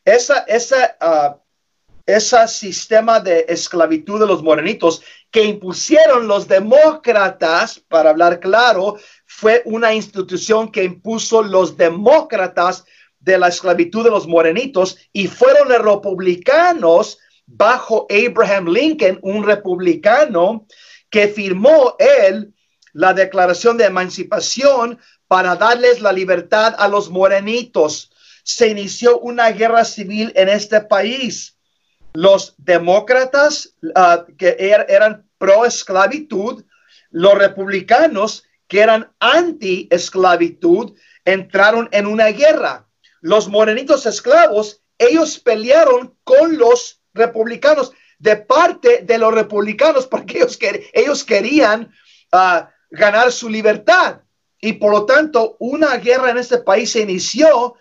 Esa, 0.04 0.40
esa, 0.48 0.96
uh, 1.00 1.40
ese 2.06 2.48
sistema 2.48 3.20
de 3.20 3.44
esclavitud 3.48 4.20
de 4.20 4.26
los 4.26 4.42
morenitos 4.42 5.02
que 5.30 5.44
impusieron 5.44 6.26
los 6.28 6.48
demócratas, 6.48 7.80
para 7.88 8.10
hablar 8.10 8.40
claro, 8.40 8.96
fue 9.26 9.62
una 9.64 9.92
institución 9.92 10.70
que 10.70 10.84
impuso 10.84 11.42
los 11.42 11.76
demócratas 11.76 12.84
de 13.20 13.38
la 13.38 13.48
esclavitud 13.48 14.04
de 14.04 14.10
los 14.10 14.26
morenitos 14.26 14.96
y 15.12 15.26
fueron 15.26 15.68
los 15.68 15.82
republicanos 15.82 17.18
bajo 17.46 18.06
Abraham 18.10 18.68
Lincoln, 18.68 19.18
un 19.22 19.44
republicano 19.44 20.66
que 21.10 21.28
firmó 21.28 21.96
él 21.98 22.54
la 22.92 23.12
declaración 23.12 23.76
de 23.76 23.84
emancipación 23.84 24.98
para 25.28 25.56
darles 25.56 26.00
la 26.00 26.12
libertad 26.12 26.74
a 26.78 26.88
los 26.88 27.10
morenitos. 27.10 28.10
Se 28.42 28.68
inició 28.68 29.18
una 29.18 29.50
guerra 29.50 29.84
civil 29.84 30.32
en 30.34 30.48
este 30.48 30.80
país 30.80 31.55
los 32.16 32.54
demócratas 32.56 33.74
ah, 33.94 34.24
que 34.38 34.56
er, 34.58 34.86
eran 34.88 35.28
pro 35.38 35.66
esclavitud, 35.66 36.64
los 37.10 37.34
republicanos 37.38 38.44
que 38.68 38.80
eran 38.80 39.12
anti 39.20 39.86
esclavitud, 39.90 40.96
entraron 41.24 41.88
en 41.92 42.06
una 42.06 42.28
guerra. 42.28 42.86
Los 43.20 43.48
morenitos 43.48 44.06
esclavos, 44.06 44.82
ellos 44.98 45.38
pelearon 45.38 46.16
con 46.24 46.56
los 46.56 47.02
republicanos 47.12 47.92
de 48.18 48.36
parte 48.36 49.02
de 49.02 49.18
los 49.18 49.34
republicanos 49.34 50.06
porque 50.10 50.38
ellos, 50.38 50.58
ellos 50.94 51.22
querían 51.22 51.92
ah, 52.32 52.70
ganar 52.90 53.30
su 53.30 53.50
libertad. 53.50 54.22
Y 54.58 54.72
por 54.72 54.90
lo 54.90 55.04
tanto, 55.04 55.56
una 55.58 55.98
guerra 55.98 56.30
en 56.30 56.38
este 56.38 56.58
país 56.58 56.92
se 56.92 57.00
inició 57.00 57.74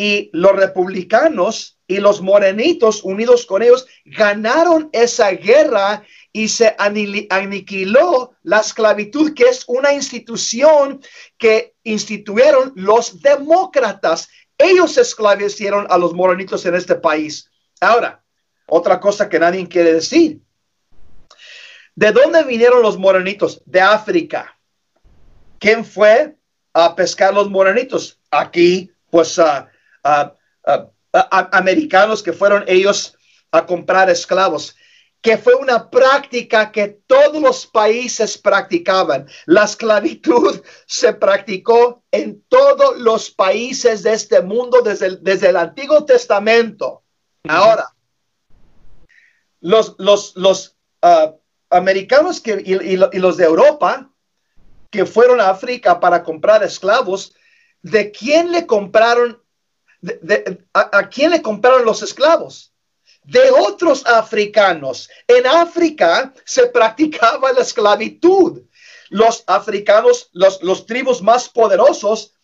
y 0.00 0.30
los 0.32 0.52
republicanos 0.52 1.78
y 1.86 1.98
los 1.98 2.22
morenitos 2.22 3.04
unidos 3.04 3.44
con 3.44 3.60
ellos 3.60 3.86
ganaron 4.06 4.88
esa 4.94 5.30
guerra 5.32 6.02
y 6.32 6.48
se 6.48 6.74
aniquiló 6.78 8.32
la 8.42 8.60
esclavitud, 8.60 9.34
que 9.34 9.42
es 9.42 9.62
una 9.68 9.92
institución 9.92 11.02
que 11.36 11.74
instituyeron 11.84 12.72
los 12.76 13.20
demócratas. 13.20 14.30
Ellos 14.56 14.96
esclavecieron 14.96 15.86
a 15.90 15.98
los 15.98 16.14
morenitos 16.14 16.64
en 16.64 16.76
este 16.76 16.94
país. 16.94 17.50
Ahora, 17.78 18.24
otra 18.68 19.00
cosa 19.00 19.28
que 19.28 19.38
nadie 19.38 19.68
quiere 19.68 19.92
decir. 19.92 20.40
¿De 21.94 22.10
dónde 22.10 22.42
vinieron 22.44 22.80
los 22.80 22.96
morenitos? 22.96 23.60
De 23.66 23.82
África. 23.82 24.58
¿Quién 25.58 25.84
fue 25.84 26.36
a 26.72 26.96
pescar 26.96 27.34
los 27.34 27.50
morenitos? 27.50 28.18
Aquí, 28.30 28.90
pues, 29.10 29.36
uh, 29.36 29.66
uh, 30.04 30.30
uh, 30.70 30.90
americanos 31.52 32.22
que 32.22 32.32
fueron 32.32 32.64
ellos 32.66 33.16
a 33.52 33.66
comprar 33.66 34.10
esclavos. 34.10 34.76
que 35.22 35.36
fue 35.36 35.54
una 35.54 35.90
práctica 35.90 36.72
que 36.72 36.88
todos 37.06 37.42
los 37.42 37.66
países 37.66 38.38
practicaban. 38.38 39.28
La 39.44 39.64
esclavitud 39.64 40.62
se 40.86 41.12
practicó 41.12 42.02
en 42.10 42.42
todos 42.48 42.98
los 42.98 43.30
países 43.30 44.02
de 44.02 44.14
este 44.14 44.40
mundo 44.40 44.80
desde 44.82 45.06
el, 45.06 45.22
desde 45.22 45.50
el 45.50 45.56
Antiguo 45.56 46.04
Testamento. 46.04 47.02
Ahora, 47.48 47.94
los, 49.60 49.94
los, 49.98 50.34
los 50.36 50.76
ah, 51.02 51.34
americanos 51.68 52.40
que, 52.40 52.62
y, 52.64 52.96
los 52.96 53.36
de 53.36 53.44
Europa 53.44 54.10
que 54.90 55.06
fueron 55.06 55.40
a 55.40 55.50
África 55.50 56.00
para 56.00 56.22
comprar 56.24 56.62
esclavos, 56.64 57.34
¿de 57.82 58.10
quién 58.10 58.50
le 58.50 58.66
compraron? 58.66 59.40
A, 60.72 61.08
quién 61.08 61.30
le 61.30 61.42
compraron 61.42 61.84
los 61.84 62.02
esclavos? 62.02 62.72
De 63.24 63.50
otros 63.50 64.06
africanos. 64.06 65.10
En 65.26 65.46
África 65.46 66.32
se 66.44 66.66
practicaba 66.66 67.52
la 67.52 67.60
esclavitud. 67.60 68.62
Los 69.10 69.44
africanos, 69.46 70.30
los, 70.32 70.86
tribus 70.86 71.20
más 71.20 71.48
poderosos, 71.48 72.34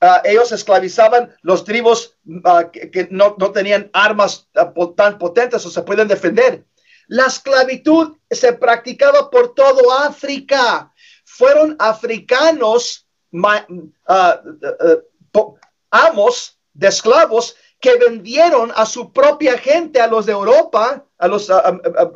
ah, 0.00 0.20
ellos 0.24 0.52
esclavizaban 0.52 1.34
los 1.42 1.64
tribus 1.64 2.14
ah, 2.44 2.70
que, 2.70 3.08
no, 3.10 3.34
tenían 3.52 3.88
armas 3.92 4.48
tan 4.96 5.18
potentes 5.18 5.64
o 5.64 5.70
se 5.70 5.82
pueden 5.82 6.08
defender. 6.08 6.66
La 7.08 7.26
esclavitud 7.26 8.16
se 8.30 8.52
practicaba 8.52 9.30
por 9.30 9.54
todo 9.54 9.92
África. 9.92 10.92
Fueron 11.24 11.76
africanos 11.78 13.06
uh, 13.32 15.54
amos 15.90 16.55
de 16.76 16.88
esclavos 16.88 17.56
que 17.80 17.96
vendieron 17.96 18.72
a 18.74 18.86
su 18.86 19.12
propia 19.12 19.58
gente, 19.58 20.00
a 20.00 20.06
los 20.06 20.26
de 20.26 20.32
Europa, 20.32 21.04
a 21.18 21.28
los 21.28 21.50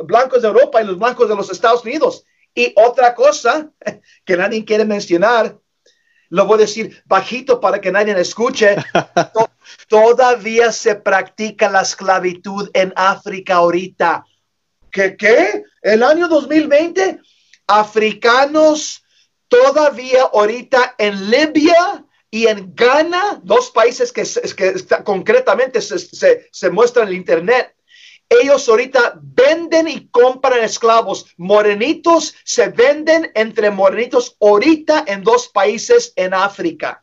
blancos 0.04 0.42
de 0.42 0.48
Europa 0.48 0.80
y 0.80 0.86
los 0.86 0.98
blancos 0.98 1.28
de 1.28 1.36
los 1.36 1.50
Estados 1.50 1.84
Unidos. 1.84 2.24
Y 2.54 2.72
otra 2.76 3.14
cosa 3.14 3.70
que 4.24 4.36
nadie 4.36 4.64
quiere 4.64 4.84
mencionar, 4.84 5.58
lo 6.28 6.46
voy 6.46 6.58
a 6.58 6.60
decir 6.62 7.02
bajito 7.06 7.60
para 7.60 7.80
que 7.80 7.90
nadie 7.90 8.18
escuche, 8.20 8.76
todavía 9.88 10.70
se 10.72 10.94
practica 10.94 11.68
la 11.68 11.82
esclavitud 11.82 12.70
en 12.72 12.92
África 12.96 13.56
ahorita. 13.56 14.24
¿Qué 14.90 15.16
qué? 15.16 15.64
El 15.82 16.02
año 16.02 16.28
2020, 16.28 17.20
africanos 17.66 19.02
todavía 19.48 20.22
ahorita 20.32 20.94
en 20.98 21.30
Libia 21.30 22.04
y 22.30 22.46
en 22.46 22.74
Ghana, 22.74 23.40
dos 23.42 23.70
países 23.70 24.12
que, 24.12 24.22
que 24.56 24.74
concretamente 25.04 25.80
se, 25.80 25.98
se, 25.98 26.48
se 26.52 26.70
muestran 26.70 27.08
en 27.08 27.14
el 27.14 27.18
Internet, 27.18 27.74
ellos 28.28 28.68
ahorita 28.68 29.18
venden 29.20 29.88
y 29.88 30.08
compran 30.08 30.62
esclavos. 30.62 31.26
Morenitos 31.36 32.36
se 32.44 32.68
venden 32.68 33.32
entre 33.34 33.70
morenitos 33.70 34.36
ahorita 34.40 35.04
en 35.08 35.24
dos 35.24 35.48
países 35.48 36.12
en 36.14 36.32
África. 36.32 37.02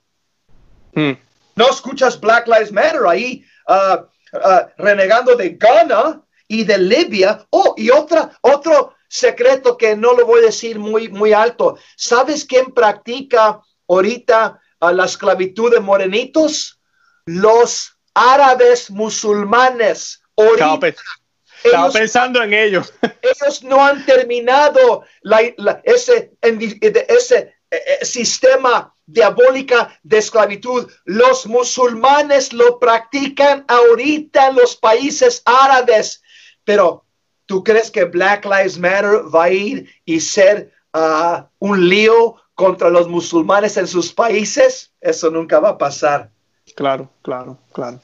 Hmm. 0.93 1.11
No 1.57 1.69
escuchas 1.69 2.17
Black 2.17 2.47
Lives 2.47 2.71
Matter 2.71 3.01
ahí 3.05 3.43
uh, 3.67 4.03
uh, 4.37 4.67
renegando 4.77 5.35
de 5.35 5.49
Ghana 5.49 6.21
y 6.47 6.63
de 6.63 6.77
Libia. 6.77 7.45
Oh, 7.49 7.73
y 7.75 7.89
otra, 7.89 8.31
otro 8.41 8.93
secreto 9.09 9.75
que 9.77 9.97
no 9.97 10.13
lo 10.13 10.25
voy 10.25 10.39
a 10.39 10.45
decir 10.45 10.79
muy, 10.79 11.09
muy 11.09 11.33
alto. 11.33 11.77
¿Sabes 11.97 12.45
quién 12.45 12.67
practica 12.73 13.61
ahorita 13.89 14.61
a 14.79 14.91
la 14.91 15.05
esclavitud 15.05 15.71
de 15.73 15.79
morenitos? 15.79 16.79
Los 17.25 17.97
árabes 18.13 18.89
musulmanes. 18.89 20.21
Estaba, 21.63 21.91
pensando 21.91 22.41
en 22.41 22.53
ellos. 22.53 22.93
ellos 23.21 23.63
no 23.63 23.83
han 23.83 24.05
terminado 24.05 25.03
ese, 25.83 26.31
ese 26.41 27.37
eh, 27.37 27.53
eh, 27.71 28.05
sistema 28.05 28.93
diabólica 29.05 29.99
de 30.03 30.19
esclavitud. 30.19 30.91
Los 31.05 31.47
musulmanes 31.47 32.53
lo 32.53 32.79
practican 32.79 33.65
ahorita 33.67 34.47
en 34.47 34.55
los 34.55 34.75
países 34.75 35.41
árabes. 35.45 36.21
Pero, 36.63 37.05
¿tú 37.45 37.63
crees 37.63 37.89
que 37.89 38.05
Black 38.05 38.45
Lives 38.45 38.77
Matter 38.77 39.23
va 39.33 39.45
a 39.45 39.51
ir 39.51 39.89
y 40.05 40.19
ser 40.19 40.71
ah, 40.93 41.49
un 41.59 41.89
lío 41.89 42.35
contra 42.57 42.89
los 42.89 43.07
musulmanes 43.07 43.77
en 43.77 43.87
sus 43.87 44.11
países? 44.11 44.91
Eso 44.99 45.31
nunca 45.31 45.61
va 45.61 45.69
a 45.69 45.77
pasar. 45.77 46.29
Claro, 46.75 47.09
claro, 47.21 47.57
claro. 47.71 48.01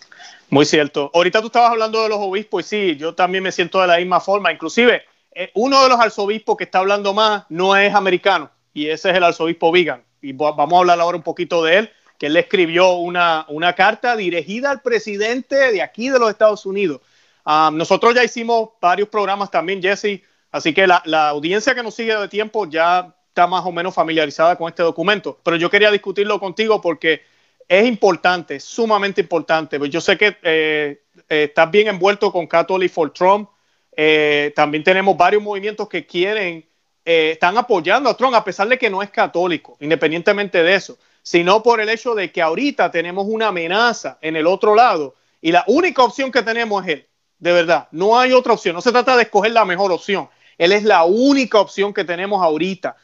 Muy 0.49 0.65
cierto. 0.65 1.11
Ahorita 1.13 1.41
tú 1.41 1.47
estabas 1.47 1.71
hablando 1.71 2.01
de 2.01 2.07
los 2.07 2.19
obispos 2.19 2.63
y 2.63 2.69
sí, 2.69 2.95
yo 2.95 3.13
también 3.13 3.43
me 3.43 3.51
siento 3.51 3.81
de 3.81 3.87
la 3.87 3.97
misma 3.97 4.21
forma. 4.21 4.53
Inclusive, 4.53 5.01
eh, 5.33 5.51
uno 5.55 5.83
de 5.83 5.89
los 5.89 5.99
arzobispos 5.99 6.55
que 6.55 6.63
está 6.63 6.79
hablando 6.79 7.13
más 7.13 7.43
no 7.49 7.75
es 7.75 7.93
americano 7.93 8.49
y 8.73 8.87
ese 8.87 9.09
es 9.09 9.17
el 9.17 9.23
arzobispo 9.25 9.73
Vigan. 9.73 10.01
Y 10.21 10.31
vamos 10.31 10.73
a 10.73 10.77
hablar 10.77 11.01
ahora 11.01 11.17
un 11.17 11.23
poquito 11.23 11.61
de 11.65 11.79
él, 11.79 11.91
que 12.17 12.27
él 12.27 12.33
le 12.33 12.39
escribió 12.39 12.93
una, 12.93 13.45
una 13.49 13.73
carta 13.73 14.15
dirigida 14.15 14.71
al 14.71 14.81
presidente 14.81 15.55
de 15.55 15.81
aquí 15.81 16.07
de 16.07 16.19
los 16.19 16.29
Estados 16.29 16.65
Unidos 16.65 17.01
nosotros 17.45 18.15
ya 18.15 18.23
hicimos 18.23 18.69
varios 18.81 19.09
programas 19.09 19.51
también, 19.51 19.81
Jesse, 19.81 20.21
así 20.51 20.73
que 20.73 20.87
la, 20.87 21.29
audiencia 21.29 21.75
que 21.75 21.83
nos 21.83 21.95
sigue 21.95 22.15
de 22.15 22.27
tiempo 22.27 22.69
ya 22.69 23.15
está 23.33 23.47
más 23.47 23.65
o 23.65 23.71
menos 23.71 23.95
familiarizada 23.95 24.55
con 24.55 24.69
este 24.69 24.83
documento, 24.83 25.39
pero 25.43 25.57
yo 25.57 25.67
quería 25.67 25.89
discutirlo 25.89 26.39
contigo 26.39 26.79
porque 26.79 27.23
es 27.67 27.85
importante, 27.87 28.59
sumamente 28.59 29.21
importante. 29.21 29.79
Pues 29.79 29.89
yo 29.89 29.99
sé 30.01 30.19
que 30.19 30.37
eh, 30.43 31.01
eh, 31.29 31.43
estás 31.45 31.71
bien 31.71 31.87
envuelto 31.87 32.31
con 32.31 32.45
Catholic 32.45 32.91
for 32.91 33.11
Trump. 33.11 33.49
Eh, 33.97 34.53
también 34.55 34.83
tenemos 34.83 35.17
varios 35.17 35.41
movimientos 35.41 35.89
que 35.89 36.05
quieren, 36.05 36.63
están 37.03 37.57
apoyando 37.57 38.07
a 38.07 38.15
Trump 38.15 38.35
a 38.35 38.43
pesar 38.43 38.67
de 38.67 38.77
que 38.77 38.89
no 38.89 39.01
es 39.01 39.09
católico, 39.09 39.77
independientemente 39.79 40.61
de 40.61 40.75
eso, 40.75 40.97
sino 41.23 41.63
por 41.63 41.81
el 41.81 41.89
hecho 41.89 42.13
de 42.13 42.31
que 42.31 42.41
ahorita 42.41 42.91
tenemos 42.91 43.25
una 43.27 43.47
amenaza 43.47 44.19
en 44.21 44.35
el 44.35 44.45
otro 44.45 44.75
lado 44.75 45.15
y 45.41 45.51
la 45.51 45.63
única 45.67 46.03
opción 46.03 46.31
que 46.31 46.43
tenemos 46.43 46.85
es 46.85 46.93
él 46.93 47.07
de 47.43 47.51
verdad. 47.51 47.89
No 47.91 48.17
hay 48.17 48.31
otra 48.31 48.53
opción. 48.53 48.73
No 48.73 48.79
se 48.79 48.93
trata 48.93 49.17
de 49.17 49.23
escoger 49.23 49.51
la 49.51 49.65
mejor 49.65 49.91
opción. 49.91 50.29
Él 50.57 50.71
es 50.71 50.83
la 50.85 51.03
única 51.03 51.59
opción 51.59 51.93
que 51.93 52.05
tenemos 52.05 52.41
ahorita. 52.41 52.95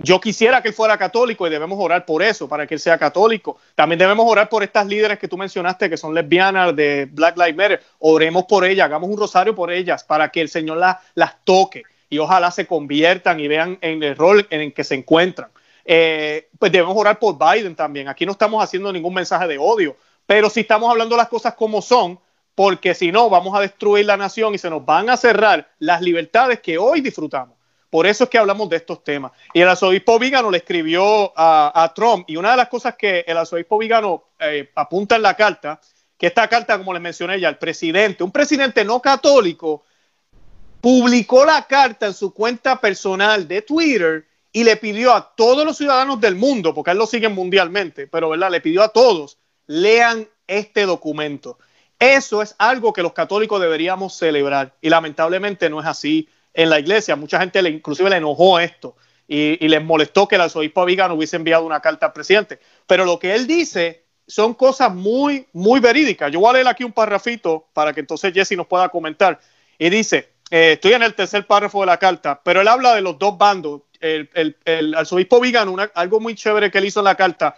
Yo 0.00 0.20
quisiera 0.20 0.62
que 0.62 0.68
él 0.68 0.74
fuera 0.74 0.96
católico 0.96 1.44
y 1.46 1.50
debemos 1.50 1.76
orar 1.80 2.06
por 2.06 2.22
eso, 2.22 2.48
para 2.48 2.68
que 2.68 2.74
él 2.74 2.80
sea 2.80 2.96
católico. 2.98 3.58
También 3.74 3.98
debemos 3.98 4.30
orar 4.30 4.48
por 4.48 4.62
estas 4.62 4.86
líderes 4.86 5.18
que 5.18 5.26
tú 5.26 5.36
mencionaste, 5.36 5.90
que 5.90 5.96
son 5.96 6.14
lesbianas 6.14 6.74
de 6.76 7.08
Black 7.10 7.36
Lives 7.36 7.56
Matter. 7.56 7.82
Oremos 7.98 8.44
por 8.44 8.64
ellas, 8.64 8.84
hagamos 8.84 9.10
un 9.10 9.18
rosario 9.18 9.56
por 9.56 9.72
ellas, 9.72 10.04
para 10.04 10.28
que 10.28 10.40
el 10.40 10.48
Señor 10.48 10.78
las 11.14 11.36
toque 11.42 11.82
y 12.08 12.18
ojalá 12.18 12.52
se 12.52 12.66
conviertan 12.66 13.40
y 13.40 13.48
vean 13.48 13.76
en 13.80 14.00
el 14.04 14.14
rol 14.14 14.46
en 14.50 14.60
el 14.60 14.72
que 14.72 14.84
se 14.84 14.94
encuentran. 14.94 15.50
Eh, 15.84 16.48
pues 16.58 16.70
debemos 16.70 16.96
orar 16.96 17.18
por 17.18 17.36
Biden 17.36 17.74
también. 17.74 18.08
Aquí 18.08 18.24
no 18.24 18.32
estamos 18.32 18.62
haciendo 18.62 18.92
ningún 18.92 19.14
mensaje 19.14 19.48
de 19.48 19.58
odio, 19.58 19.96
pero 20.26 20.48
si 20.48 20.60
estamos 20.60 20.88
hablando 20.88 21.16
las 21.16 21.28
cosas 21.28 21.54
como 21.54 21.82
son, 21.82 22.20
porque 22.54 22.94
si 22.94 23.10
no 23.10 23.28
vamos 23.28 23.56
a 23.56 23.60
destruir 23.60 24.06
la 24.06 24.16
nación 24.16 24.54
y 24.54 24.58
se 24.58 24.70
nos 24.70 24.84
van 24.84 25.10
a 25.10 25.16
cerrar 25.16 25.68
las 25.80 26.00
libertades 26.02 26.60
que 26.60 26.78
hoy 26.78 27.00
disfrutamos. 27.00 27.57
Por 27.90 28.06
eso 28.06 28.24
es 28.24 28.30
que 28.30 28.38
hablamos 28.38 28.68
de 28.68 28.76
estos 28.76 29.02
temas. 29.02 29.32
Y 29.54 29.60
el 29.60 29.68
arzobispo 29.68 30.18
Vigano 30.18 30.50
le 30.50 30.58
escribió 30.58 31.32
a, 31.36 31.92
Trump, 31.94 32.28
y 32.28 32.36
una 32.36 32.50
de 32.50 32.56
las 32.58 32.68
cosas 32.68 32.96
que 32.96 33.24
el 33.26 33.36
arzobispo 33.36 33.78
Vigano 33.78 34.24
eh, 34.38 34.70
apunta 34.74 35.16
en 35.16 35.22
la 35.22 35.34
carta, 35.34 35.80
que 36.18 36.26
esta 36.26 36.48
carta, 36.48 36.76
como 36.76 36.92
les 36.92 37.00
mencioné 37.00 37.40
ya, 37.40 37.48
el 37.48 37.58
presidente, 37.58 38.24
un 38.24 38.32
presidente 38.32 38.84
no 38.84 39.00
católico, 39.00 39.84
publicó 40.80 41.44
la 41.44 41.66
carta 41.66 42.06
en 42.06 42.14
su 42.14 42.34
cuenta 42.34 42.80
personal 42.80 43.48
de 43.48 43.62
Twitter 43.62 44.26
y 44.52 44.64
le 44.64 44.76
pidió 44.76 45.14
a 45.14 45.34
todos 45.34 45.64
los 45.64 45.76
ciudadanos 45.76 46.20
del 46.20 46.34
mundo, 46.34 46.74
porque 46.74 46.90
él 46.90 46.98
lo 46.98 47.06
sigue 47.06 47.28
mundialmente, 47.28 48.06
pero 48.06 48.30
¿verdad? 48.30 48.50
le 48.50 48.60
pidió 48.60 48.82
a 48.82 48.88
todos, 48.88 49.38
lean 49.66 50.28
este 50.46 50.86
documento. 50.86 51.58
Eso 51.98 52.42
es 52.42 52.54
algo 52.58 52.92
que 52.92 53.02
los 53.02 53.12
católicos 53.12 53.60
deberíamos 53.60 54.16
celebrar 54.16 54.74
y 54.80 54.88
lamentablemente 54.88 55.68
no 55.68 55.80
es 55.80 55.86
así 55.86 56.28
en 56.58 56.70
la 56.70 56.80
iglesia. 56.80 57.14
Mucha 57.14 57.38
gente 57.38 57.62
le, 57.62 57.70
inclusive 57.70 58.10
le 58.10 58.16
enojó 58.16 58.58
esto 58.58 58.96
y, 59.28 59.56
les 59.68 59.82
molestó 59.82 60.26
que 60.26 60.34
el 60.34 60.40
arzobispo 60.40 60.84
Vigano 60.84 61.14
hubiese 61.14 61.36
enviado 61.36 61.64
una 61.64 61.80
carta 61.80 62.06
al 62.06 62.12
presidente. 62.12 62.58
Pero 62.86 63.04
lo 63.04 63.18
que 63.20 63.34
él 63.34 63.46
dice 63.46 64.02
son 64.26 64.54
cosas 64.54 64.92
muy, 64.92 65.46
muy 65.52 65.78
verídicas. 65.78 66.32
Yo 66.32 66.40
voy 66.40 66.50
a 66.50 66.52
leer 66.54 66.66
aquí 66.66 66.82
un 66.82 66.92
parrafito 66.92 67.68
para 67.72 67.92
que 67.92 68.00
entonces 68.00 68.34
Jesse 68.34 68.56
nos 68.56 68.66
pueda 68.66 68.88
comentar. 68.88 69.38
Y 69.78 69.88
dice, 69.88 70.30
eh, 70.50 70.72
estoy 70.72 70.94
en 70.94 71.04
el 71.04 71.14
tercer 71.14 71.46
párrafo 71.46 71.80
de 71.80 71.86
la 71.86 71.96
carta, 71.96 72.40
pero 72.42 72.60
él 72.60 72.66
habla 72.66 72.92
de 72.96 73.02
los 73.02 73.16
dos 73.18 73.38
bandos. 73.38 73.82
El, 74.00 74.56
arzobispo 74.96 75.40
Vigano, 75.40 75.76
algo 75.94 76.18
muy 76.18 76.34
chévere 76.34 76.72
que 76.72 76.78
él 76.78 76.86
hizo 76.86 77.00
en 77.00 77.04
la 77.04 77.14
carta, 77.14 77.56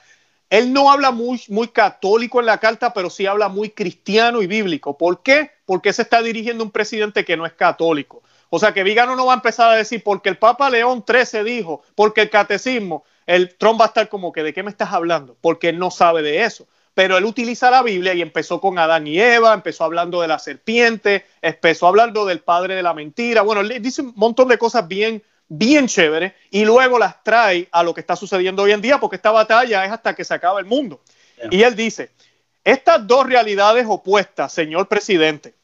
él 0.50 0.72
no 0.72 0.90
habla 0.90 1.10
muy, 1.10 1.40
muy 1.48 1.68
católico 1.68 2.40
en 2.40 2.46
la 2.46 2.58
carta, 2.58 2.92
pero 2.92 3.08
sí 3.08 3.24
habla 3.24 3.48
muy 3.48 3.70
cristiano 3.70 4.42
y 4.42 4.46
bíblico. 4.46 4.98
¿Por 4.98 5.22
qué? 5.22 5.52
Porque 5.64 5.92
se 5.94 6.02
está 6.02 6.20
dirigiendo 6.20 6.62
a 6.62 6.66
un 6.66 6.70
presidente 6.70 7.24
que 7.24 7.36
no 7.36 7.46
es 7.46 7.54
católico. 7.54 8.22
O 8.50 8.58
sea 8.58 8.74
que 8.74 8.82
Vigano 8.82 9.16
no 9.16 9.26
va 9.26 9.32
a 9.32 9.36
empezar 9.36 9.70
a 9.70 9.76
decir 9.76 10.02
porque 10.02 10.28
el 10.28 10.36
Papa 10.36 10.68
León 10.68 11.04
XIII 11.06 11.44
dijo, 11.44 11.82
porque 11.94 12.22
el 12.22 12.30
catecismo, 12.30 13.04
el 13.26 13.56
Trump 13.56 13.80
va 13.80 13.84
a 13.84 13.88
estar 13.88 14.08
como 14.08 14.32
que 14.32 14.42
de 14.42 14.52
qué 14.52 14.62
me 14.62 14.70
estás 14.70 14.92
hablando, 14.92 15.36
porque 15.40 15.68
él 15.68 15.78
no 15.78 15.90
sabe 15.90 16.20
de 16.22 16.42
eso. 16.42 16.66
pero 16.94 17.16
él 17.16 17.24
utiliza 17.24 17.70
la 17.70 17.82
Biblia 17.82 18.14
y 18.14 18.22
empezó 18.22 18.60
con 18.60 18.78
Adán 18.78 19.06
y 19.06 19.18
Eva, 19.20 19.54
empezó 19.54 19.84
hablando 19.84 20.20
de 20.20 20.28
la 20.28 20.38
serpiente, 20.38 21.24
empezó 21.40 21.86
hablando 21.86 22.26
del 22.26 22.40
padre 22.40 22.74
de 22.74 22.82
la 22.82 22.94
mentira. 22.94 23.42
Bueno, 23.42 23.62
le 23.62 23.80
dice 23.80 24.02
un 24.02 24.12
montón 24.16 24.48
de 24.48 24.58
cosas 24.58 24.86
bien, 24.86 25.22
bien 25.48 25.86
chéveres 25.86 26.32
y 26.50 26.64
luego 26.64 26.98
las 26.98 27.22
trae 27.22 27.68
a 27.70 27.82
lo 27.82 27.94
que 27.94 28.00
está 28.00 28.16
sucediendo 28.16 28.64
hoy 28.64 28.72
en 28.72 28.82
día, 28.82 28.98
porque 28.98 29.16
esta 29.16 29.30
batalla 29.30 29.84
es 29.84 29.92
hasta 29.92 30.14
que 30.14 30.24
se 30.24 30.34
acaba 30.34 30.60
el 30.60 30.66
mundo. 30.66 31.00
Y 31.50 31.62
él 31.62 31.74
dice, 31.74 32.10
estas 32.64 33.06
dos 33.06 33.26
realidades 33.26 33.86
opuestas, 33.88 34.52
señor 34.52 34.88
presidente, 34.88 35.54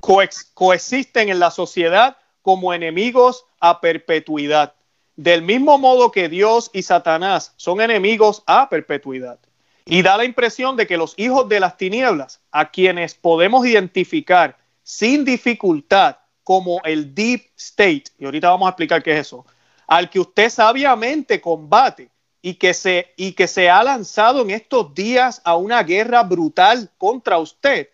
coexisten 0.00 1.28
en 1.28 1.38
la 1.38 1.50
sociedad 1.50 2.16
como 2.42 2.72
enemigos 2.72 3.46
a 3.60 3.80
perpetuidad. 3.80 4.74
Del 5.16 5.42
mismo 5.42 5.78
modo 5.78 6.10
que 6.10 6.28
Dios 6.28 6.70
y 6.72 6.82
Satanás 6.82 7.52
son 7.56 7.80
enemigos 7.80 8.42
a 8.46 8.68
perpetuidad. 8.68 9.38
Y 9.84 10.02
da 10.02 10.16
la 10.16 10.24
impresión 10.24 10.76
de 10.76 10.86
que 10.86 10.96
los 10.96 11.14
hijos 11.16 11.48
de 11.48 11.60
las 11.60 11.76
tinieblas, 11.76 12.40
a 12.50 12.70
quienes 12.70 13.14
podemos 13.14 13.66
identificar 13.66 14.56
sin 14.82 15.24
dificultad 15.24 16.16
como 16.44 16.80
el 16.84 17.14
Deep 17.14 17.50
State, 17.56 18.04
y 18.18 18.24
ahorita 18.24 18.50
vamos 18.50 18.66
a 18.66 18.70
explicar 18.70 19.02
qué 19.02 19.12
es 19.12 19.26
eso, 19.26 19.44
al 19.86 20.08
que 20.08 20.20
usted 20.20 20.48
sabiamente 20.48 21.40
combate 21.40 22.10
y 22.42 22.54
que 22.54 22.74
se, 22.74 23.12
y 23.16 23.32
que 23.32 23.46
se 23.46 23.68
ha 23.68 23.82
lanzado 23.82 24.42
en 24.42 24.50
estos 24.50 24.94
días 24.94 25.42
a 25.44 25.56
una 25.56 25.82
guerra 25.82 26.22
brutal 26.22 26.90
contra 26.96 27.38
usted, 27.38 27.90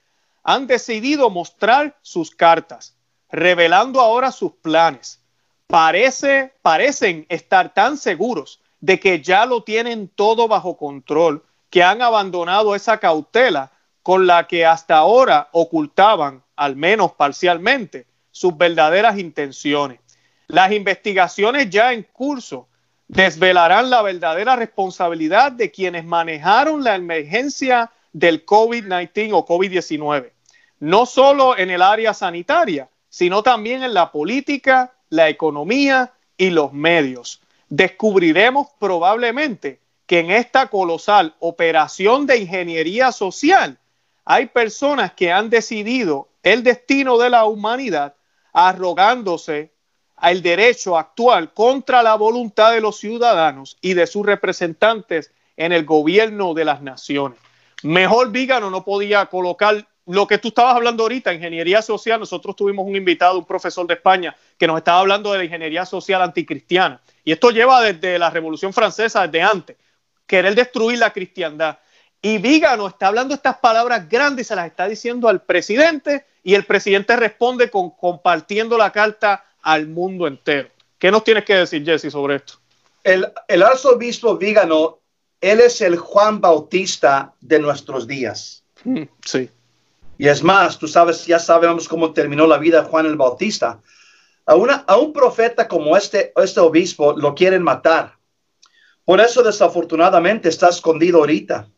han 0.49 0.69
decidido 0.69 1.29
mostrar 1.29 1.99
sus 2.03 2.31
cartas, 2.31 2.97
revelando 3.33 4.01
ahora 4.01 4.31
sus 4.31 4.53
planes. 4.53 5.21
Parece, 5.67 6.55
parecen 6.63 7.27
estar 7.29 7.75
tan 7.75 7.99
seguros 7.99 8.61
de 8.81 9.01
que 9.01 9.21
ya 9.21 9.45
lo 9.45 9.65
tienen 9.65 10.07
todo 10.07 10.47
bajo 10.47 10.77
control, 10.77 11.45
que 11.69 11.83
han 11.83 12.01
abandonado 12.01 12.77
esa 12.77 12.99
cautela 12.99 13.73
con 14.05 14.29
la 14.29 14.47
que 14.47 14.65
hasta 14.65 14.99
ahora 14.99 15.49
ocultaban, 15.51 16.45
al 16.55 16.77
menos 16.77 17.11
parcialmente, 17.15 18.07
sus 18.31 18.57
verdaderas 18.57 19.19
intenciones. 19.19 19.99
Las 20.47 20.71
investigaciones 20.71 21.71
ya 21.71 21.93
en 21.93 22.05
curso 22.05 22.69
desvelarán 23.09 23.91
la 23.91 24.01
verdadera 24.01 24.55
responsabilidad 24.55 25.51
de 25.51 25.73
quienes 25.73 26.05
manejaron 26.05 26.85
la 26.85 26.95
emergencia 26.95 27.91
del 28.13 28.47
COVID-19 28.47 29.31
o 29.33 29.45
COVID-19 29.45 30.36
no 30.81 31.07
solo 31.07 31.57
en 31.57 31.71
el 31.71 31.83
área 31.83 32.15
sanitaria, 32.15 32.89
sino 33.09 33.43
también 33.43 33.83
en 33.83 33.95
la 33.95 34.13
política, 34.13 34.93
la 35.09 35.29
economía 35.29 36.13
y 36.37 36.51
los 36.51 36.73
medios. 36.73 37.41
Descubriremos 37.69 38.69
probablemente 38.79 39.81
que 40.07 40.21
en 40.21 40.31
esta 40.31 40.69
colosal 40.69 41.35
operación 41.41 42.27
de 42.27 42.39
ingeniería 42.39 43.13
social 43.13 43.79
hay 44.25 44.47
personas 44.47 45.13
que 45.13 45.33
han 45.33 45.51
decidido 45.51 46.29
el 46.43 46.63
destino 46.63 47.19
de 47.19 47.31
la 47.31 47.45
humanidad 47.45 48.15
arrogándose 48.53 49.73
al 50.17 50.43
derecho 50.43 50.97
actual 50.97 51.53
contra 51.53 52.03
la 52.03 52.15
voluntad 52.15 52.73
de 52.73 52.81
los 52.81 52.99
ciudadanos 52.99 53.77
y 53.81 53.95
de 53.95 54.07
sus 54.07 54.25
representantes 54.25 55.33
en 55.57 55.73
el 55.73 55.85
gobierno 55.85 56.55
de 56.55 56.65
las 56.65 56.83
naciones. 56.83 57.39
Mejor 57.83 58.31
Vígano 58.31 58.71
no 58.71 58.85
podía 58.85 59.27
colocar 59.27 59.87
lo 60.07 60.27
que 60.27 60.39
tú 60.39 60.49
estabas 60.49 60.77
hablando 60.77 61.03
ahorita, 61.03 61.35
ingeniería 61.35 61.83
social, 61.83 62.21
nosotros 62.21 62.55
tuvimos 62.55 62.87
un 62.87 62.95
invitado, 62.95 63.39
un 63.39 63.45
profesor 63.45 63.87
de 63.87 63.95
España, 63.95 64.37
que 64.57 64.67
nos 64.67 64.79
estaba 64.79 65.01
hablando 65.01 65.33
de 65.33 65.39
la 65.39 65.45
ingeniería 65.45 65.85
social 65.85 66.23
anticristiana. 66.23 67.01
Y 67.25 67.33
esto 67.33 67.51
lleva 67.51 67.81
desde 67.81 68.19
la 68.19 68.31
Revolución 68.31 68.73
Francesa, 68.73 69.27
desde 69.27 69.43
antes, 69.43 69.77
querer 70.27 70.55
destruir 70.55 70.99
la 70.99 71.13
cristiandad. 71.13 71.79
Y 72.23 72.39
Vígano 72.39 72.87
está 72.87 73.09
hablando 73.09 73.35
estas 73.35 73.59
palabras 73.59 74.09
grandes, 74.09 74.47
se 74.47 74.57
las 74.57 74.67
está 74.67 74.87
diciendo 74.87 75.29
al 75.29 75.43
presidente, 75.43 76.25
y 76.45 76.55
el 76.55 76.65
presidente 76.65 77.17
responde 77.17 77.69
con 77.69 77.91
compartiendo 77.91 78.79
la 78.79 78.93
carta 78.93 79.45
al 79.63 79.89
mundo 79.89 80.29
entero. 80.29 80.69
¿Qué 80.99 81.11
nos 81.11 81.25
tienes 81.25 81.45
que 81.45 81.57
decir, 81.57 81.85
Jesse, 81.85 82.13
sobre 82.13 82.37
esto? 82.37 82.55
El, 83.03 83.27
el 83.49 83.63
arzobispo 83.63 84.37
Vígano, 84.37 85.01
él 85.41 85.61
es 85.61 85.81
el 85.81 85.97
Juan 85.97 86.41
Bautista 86.41 87.35
de 87.41 87.59
nuestros 87.59 88.07
días. 88.07 88.65
Mm, 88.85 89.03
sí. 89.25 89.51
Y 90.19 90.29
es 90.29 90.43
más, 90.43 90.79
tú 90.79 90.89
sabes, 90.89 91.27
ya 91.27 91.39
sabemos 91.39 91.89
cómo 91.89 92.13
terminó 92.13 92.47
la 92.47 92.59
vida 92.59 92.83
de 92.83 92.89
Juan 92.89 93.07
el 93.07 93.17
Bautista. 93.17 93.81
A, 94.47 94.55
una, 94.55 94.85
a 94.87 94.97
un 94.97 95.13
profeta 95.13 95.69
como 95.69 95.97
este, 95.97 96.33
este 96.37 96.61
obispo 96.61 97.15
lo 97.17 97.35
quieren 97.35 97.63
matar. 97.63 98.17
Por 99.05 99.21
eso 99.21 99.43
desafortunadamente 99.43 100.49
está 100.49 100.69
escondido 100.69 101.19
ahorita. 101.19 101.69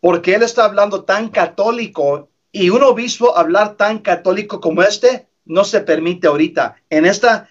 Porque 0.00 0.34
él 0.34 0.42
está 0.42 0.64
hablando 0.64 1.04
tan 1.04 1.28
católico 1.28 2.30
y 2.52 2.70
un 2.70 2.82
obispo 2.82 3.36
hablar 3.36 3.76
tan 3.76 3.98
católico 3.98 4.60
como 4.60 4.82
este 4.82 5.28
no 5.44 5.64
se 5.64 5.80
permite 5.80 6.26
ahorita. 6.26 6.76
En 6.90 7.06
esta 7.06 7.48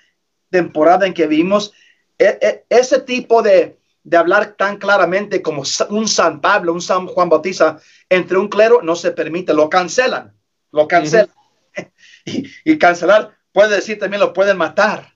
temporada 0.49 1.05
en 1.05 1.13
que 1.13 1.27
vimos, 1.27 1.73
e, 2.17 2.37
e, 2.41 2.65
ese 2.69 2.99
tipo 2.99 3.41
de, 3.41 3.77
de 4.05 4.17
hablar 4.17 4.53
tan 4.55 4.77
claramente 4.77 5.41
como 5.41 5.63
un 5.89 6.07
San 6.07 6.39
Pablo, 6.39 6.71
un 6.71 6.81
San 6.81 7.07
Juan 7.07 7.27
Bautista, 7.27 7.79
entre 8.07 8.37
un 8.37 8.49
clero 8.49 8.81
no 8.83 8.95
se 8.95 9.11
permite, 9.11 9.51
lo 9.51 9.67
cancelan, 9.67 10.31
lo 10.71 10.87
cancelan. 10.87 11.33
y, 12.25 12.77
cancelar 12.77 13.35
puede 13.51 13.75
decir 13.75 13.97
también 13.97 14.21
lo 14.21 14.31
pueden 14.31 14.57
matar. 14.57 15.11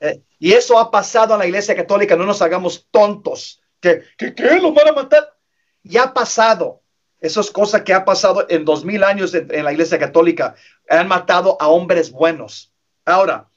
Eh, 0.00 0.22
y 0.38 0.52
eso 0.52 0.78
ha 0.78 0.90
pasado 0.90 1.32
en 1.32 1.40
la 1.40 1.46
iglesia 1.46 1.74
católica, 1.74 2.14
no 2.14 2.26
nos 2.26 2.42
hagamos 2.42 2.86
tontos, 2.90 3.62
que, 3.80 4.04
que, 4.18 4.34
que 4.34 4.60
lo 4.60 4.72
van 4.74 4.88
a 4.88 4.92
matar. 4.92 5.34
Ya 5.82 6.04
ha 6.04 6.14
pasado. 6.14 6.82
Eso 7.18 7.40
es 7.40 7.50
cosa 7.50 7.82
que 7.82 7.94
ha 7.94 8.04
pasado 8.04 8.44
en 8.50 8.66
dos 8.66 8.84
mil 8.84 9.02
años 9.02 9.32
en, 9.32 9.48
en 9.50 9.64
la 9.64 9.72
iglesia 9.72 9.98
católica. 9.98 10.54
Han 10.90 11.08
matado 11.08 11.56
a 11.58 11.68
hombres 11.68 12.10
buenos. 12.10 12.74
Ahora, 13.06 13.48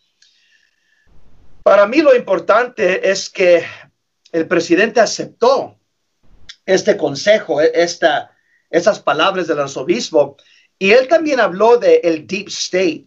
para 1.64 1.86
mí 1.86 1.98
lo 1.98 2.16
importante 2.16 3.10
es 3.10 3.30
que 3.30 3.66
el 4.32 4.48
presidente 4.48 5.00
aceptó 5.00 5.78
este 6.66 6.98
consejo, 6.98 7.62
e, 7.62 7.72
esta, 7.74 8.36
esas 8.70 9.00
palabras 9.00 9.48
del 9.48 9.60
arzobispo, 9.60 10.38
y 10.78 10.92
él 10.92 11.08
también 11.08 11.40
habló 11.40 11.78
de 11.78 12.02
el 12.04 12.26
deep 12.26 12.48
state. 12.48 13.06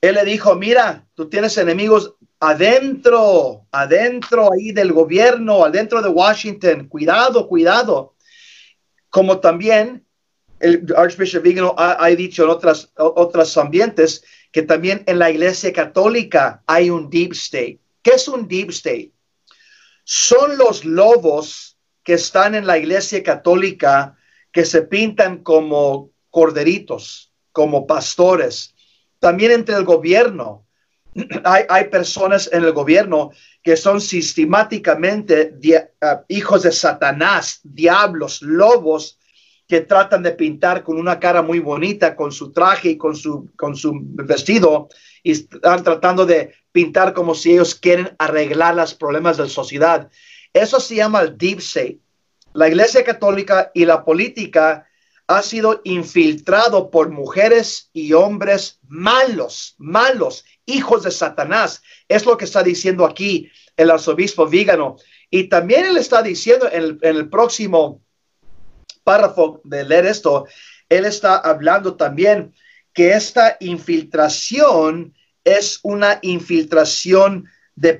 Él 0.00 0.14
le 0.14 0.24
dijo, 0.24 0.54
mira, 0.54 1.06
tú 1.14 1.28
tienes 1.28 1.58
enemigos 1.58 2.14
adentro, 2.38 3.66
adentro 3.70 4.50
ahí 4.52 4.72
del 4.72 4.92
gobierno, 4.92 5.64
adentro 5.64 6.00
de 6.00 6.08
Washington, 6.08 6.88
cuidado, 6.88 7.46
cuidado. 7.46 8.14
Como 9.10 9.40
también 9.40 10.06
el 10.58 10.86
Archbishop 10.96 11.42
Vigano 11.42 11.74
ha, 11.76 12.02
ha, 12.02 12.08
dicho 12.08 12.44
en 12.44 12.50
otras, 12.50 12.90
otros 12.96 13.56
ambientes 13.58 14.24
que 14.52 14.62
también 14.62 15.02
en 15.06 15.18
la 15.18 15.30
iglesia 15.30 15.72
católica 15.72 16.62
hay 16.66 16.88
un 16.88 17.10
deep 17.10 17.32
state. 17.32 17.78
¿Qué 18.02 18.12
es 18.12 18.26
un 18.26 18.48
deep 18.48 18.70
state? 18.70 19.12
Son 20.04 20.58
los 20.58 20.84
lobos 20.84 21.78
que 22.02 22.14
están 22.14 22.54
en 22.54 22.66
la 22.66 22.78
iglesia 22.78 23.22
católica 23.22 24.16
que 24.52 24.64
se 24.64 24.82
pintan 24.82 25.42
como 25.42 26.10
corderitos, 26.30 27.32
como 27.52 27.86
pastores. 27.86 28.74
También 29.18 29.52
entre 29.52 29.76
el 29.76 29.84
gobierno. 29.84 30.66
Hay, 31.44 31.84
personas 31.88 32.48
en 32.52 32.64
el 32.64 32.72
gobierno 32.72 33.30
que 33.62 33.76
son 33.76 34.00
sistemáticamente 34.00 35.54
ah, 36.00 36.22
hijos 36.28 36.62
de 36.62 36.72
Satanás, 36.72 37.60
diablos, 37.62 38.42
lobos, 38.42 39.18
que 39.70 39.82
tratan 39.82 40.24
de 40.24 40.32
pintar 40.32 40.82
con 40.82 40.98
una 40.98 41.20
cara 41.20 41.42
muy 41.42 41.60
bonita, 41.60 42.16
con 42.16 42.32
su 42.32 42.52
traje 42.52 42.90
y 42.90 42.96
con 42.96 43.14
su, 43.14 43.50
con 43.56 43.76
su 43.76 44.00
vestido, 44.02 44.88
y 45.22 45.30
están 45.30 45.84
tratando 45.84 46.26
de 46.26 46.54
pintar 46.72 47.12
como 47.14 47.34
si 47.34 47.52
ellos 47.52 47.74
quieren 47.74 48.14
arreglar 48.18 48.74
los 48.74 48.94
problemas 48.94 49.36
de 49.36 49.44
la 49.44 49.48
sociedad. 49.48 50.10
Eso 50.52 50.80
se 50.80 50.96
llama 50.96 51.20
el 51.22 51.36
deep 51.36 51.58
state. 51.58 51.98
La 52.52 52.68
Iglesia 52.68 53.04
Católica 53.04 53.70
y 53.74 53.84
la 53.84 54.04
política 54.04 54.86
ha 55.28 55.42
sido 55.42 55.80
infiltrado 55.84 56.90
por 56.90 57.10
mujeres 57.10 57.88
y 57.92 58.12
hombres 58.14 58.80
malos, 58.88 59.76
malos, 59.78 60.44
hijos 60.66 61.04
de 61.04 61.12
Satanás. 61.12 61.82
Es 62.08 62.26
lo 62.26 62.36
que 62.36 62.44
está 62.44 62.64
diciendo 62.64 63.04
aquí 63.04 63.50
el 63.76 63.90
arzobispo 63.90 64.46
Vígano. 64.46 64.96
Y 65.30 65.44
también 65.44 65.86
él 65.86 65.96
está 65.96 66.22
diciendo 66.22 66.68
en 66.70 66.82
el, 66.82 66.98
en 67.02 67.16
el 67.16 67.28
próximo 67.28 68.02
párrafo 69.04 69.60
de 69.62 69.84
leer 69.84 70.06
esto, 70.06 70.46
él 70.88 71.04
está 71.04 71.36
hablando 71.36 71.94
también 71.94 72.52
que 72.92 73.12
esta 73.12 73.56
infiltración 73.60 75.14
es 75.44 75.80
una 75.82 76.18
infiltración 76.22 77.48
de, 77.74 77.98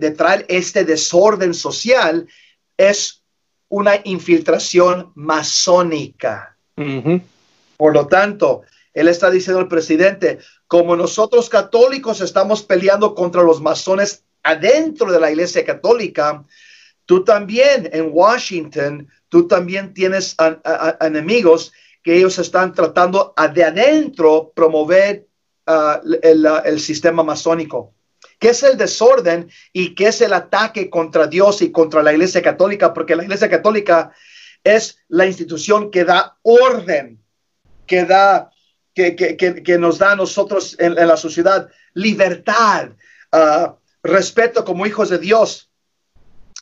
de, 0.00 0.10
traer 0.12 0.46
este 0.48 0.84
desorden 0.84 1.52
social, 1.52 2.26
es 2.76 3.22
una 3.68 4.00
infiltración 4.04 5.12
masónica. 5.14 6.56
Por 7.76 7.94
lo 7.94 8.06
tanto, 8.06 8.62
él 8.94 9.08
está 9.08 9.30
diciendo 9.30 9.60
al 9.60 9.68
presidente, 9.68 10.38
como 10.66 10.96
nosotros 10.96 11.48
católicos 11.48 12.20
estamos 12.20 12.62
peleando 12.62 13.14
contra 13.14 13.42
los 13.42 13.60
masones 13.60 14.24
adentro 14.42 15.12
de 15.12 15.20
la 15.20 15.30
iglesia 15.30 15.64
católica, 15.64 16.44
tú 17.04 17.22
también 17.24 17.90
en 17.92 18.10
Washington, 18.12 19.08
tú 19.28 19.46
también 19.46 19.92
tienes 19.92 20.34
enemigos 21.00 21.72
que 22.02 22.16
ellos 22.16 22.38
están 22.38 22.72
tratando 22.72 23.34
de 23.52 23.64
adentro 23.64 24.52
promover 24.54 25.25
ah, 25.66 26.00
el, 26.22 26.80
sistema 26.80 27.22
masónico. 27.22 27.94
¿Qué 28.38 28.50
es 28.50 28.62
el 28.62 28.76
desorden 28.76 29.50
y 29.72 29.94
qué 29.94 30.08
es 30.08 30.20
el 30.20 30.32
ataque 30.32 30.90
contra 30.90 31.26
Dios 31.26 31.62
y 31.62 31.72
contra 31.72 32.02
la 32.02 32.12
Iglesia 32.12 32.42
Católica? 32.42 32.92
Porque 32.92 33.16
la 33.16 33.24
Iglesia 33.24 33.48
Católica 33.48 34.12
es 34.62 34.98
la 35.08 35.26
institución 35.26 35.90
que 35.90 36.04
da 36.04 36.36
orden, 36.42 37.22
que 37.86 38.04
da, 38.04 38.50
que, 38.94 39.76
nos 39.78 39.98
da 39.98 40.12
a 40.12 40.16
nosotros 40.16 40.76
en, 40.78 40.94
la 40.94 41.16
sociedad 41.16 41.70
libertad, 41.94 42.90
uh, 43.32 43.72
respeto 44.02 44.64
como 44.64 44.86
hijos 44.86 45.08
de 45.08 45.18
Dios. 45.18 45.70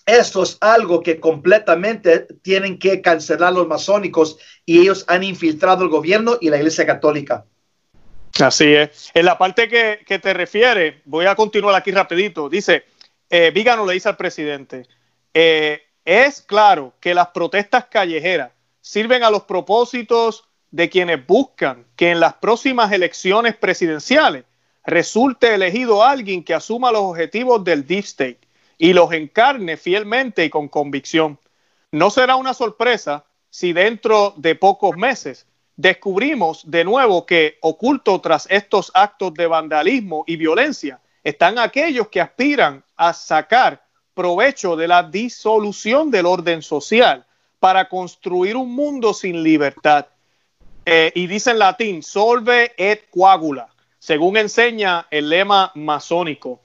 Esto 0.07 0.43
es 0.43 0.59
algo 0.61 1.03
que 1.03 1.19
completamente 1.19 2.27
tienen 2.43 2.79
que 2.79 3.01
cancelar 3.01 3.55
los 3.55 3.67
masónicos 3.67 4.37
y 4.67 4.81
ellos 4.81 5.05
han 5.09 5.23
infiltrado 5.23 5.83
el 5.83 5.89
gobierno 5.89 6.37
y 6.41 6.51
la 6.51 6.59
Iglesia 6.59 6.85
Católica. 6.85 7.47
Así 8.41 8.75
es. 8.75 9.11
En 9.15 9.27
la 9.27 9.39
parte 9.39 9.69
que, 9.69 10.19
te 10.19 10.35
refiere, 10.35 11.03
voy 11.05 11.27
a 11.27 11.37
continuar 11.37 11.75
aquí 11.75 11.93
rapidito. 11.93 12.49
Dice, 12.49 12.85
eh, 13.31 13.53
Vígano 13.55 13.87
le 13.87 13.95
dice 13.95 14.09
al 14.09 14.17
presidente, 14.17 14.87
eh, 15.33 15.83
es 16.05 16.43
claro 16.43 16.95
que 17.01 17.15
las 17.15 17.29
protestas 17.29 17.87
callejeras 17.87 18.51
sirven 18.81 19.23
a 19.23 19.31
los 19.31 19.45
propósitos 19.45 20.45
de 20.71 20.91
quienes 20.91 21.25
buscan 21.25 21.87
que 21.97 22.11
en 22.11 22.21
las 22.21 22.35
próximas 22.35 22.91
elecciones 22.93 23.57
presidenciales 23.57 24.45
resulte 24.85 25.55
elegido 25.55 26.05
alguien 26.05 26.43
que 26.43 26.55
asuma 26.55 26.93
los 26.93 27.03
objetivos 27.03 27.63
del 27.63 27.87
Deep 27.87 28.05
State 28.05 28.41
y 28.77 28.93
los 28.93 29.13
encarne 29.13 29.77
fielmente 29.77 30.45
y 30.45 30.51
con 30.51 30.69
convicción. 30.69 31.39
No 31.93 32.11
será 32.11 32.35
una 32.35 32.55
sorpresa 32.55 33.25
si 33.49 33.73
dentro 33.73 34.35
de 34.37 34.57
pocos 34.57 34.97
meses 34.97 35.47
descubrimos 35.77 36.71
de 36.71 36.85
nuevo 36.85 37.27
que 37.27 37.59
oculto 37.61 38.21
tras 38.21 38.47
estos 38.51 38.91
actos 38.95 39.35
de 39.35 39.47
vandalismo 39.47 40.25
y 40.27 40.37
violencia 40.37 41.01
están 41.23 41.59
aquellos 41.59 42.09
que 42.09 42.21
aspiran 42.21 42.85
a 42.97 43.13
sacar 43.13 43.83
provecho 44.15 44.77
de 44.77 44.87
la 44.87 45.03
disolución 45.03 46.11
del 46.11 46.27
orden 46.27 46.63
social 46.63 47.25
para 47.59 47.89
construir 47.89 48.57
un 48.57 48.75
mundo 48.75 49.15
sin 49.15 49.43
libertad. 49.43 50.07
Eh, 50.87 51.11
y 51.15 51.27
dice 51.27 51.51
en 51.51 51.59
latín, 51.59 52.03
solve 52.03 52.73
et 52.77 53.09
coagula, 53.11 53.69
según 53.99 54.37
enseña 54.37 55.07
el 55.11 55.31
lema 55.31 55.73
masónico. 55.75 56.61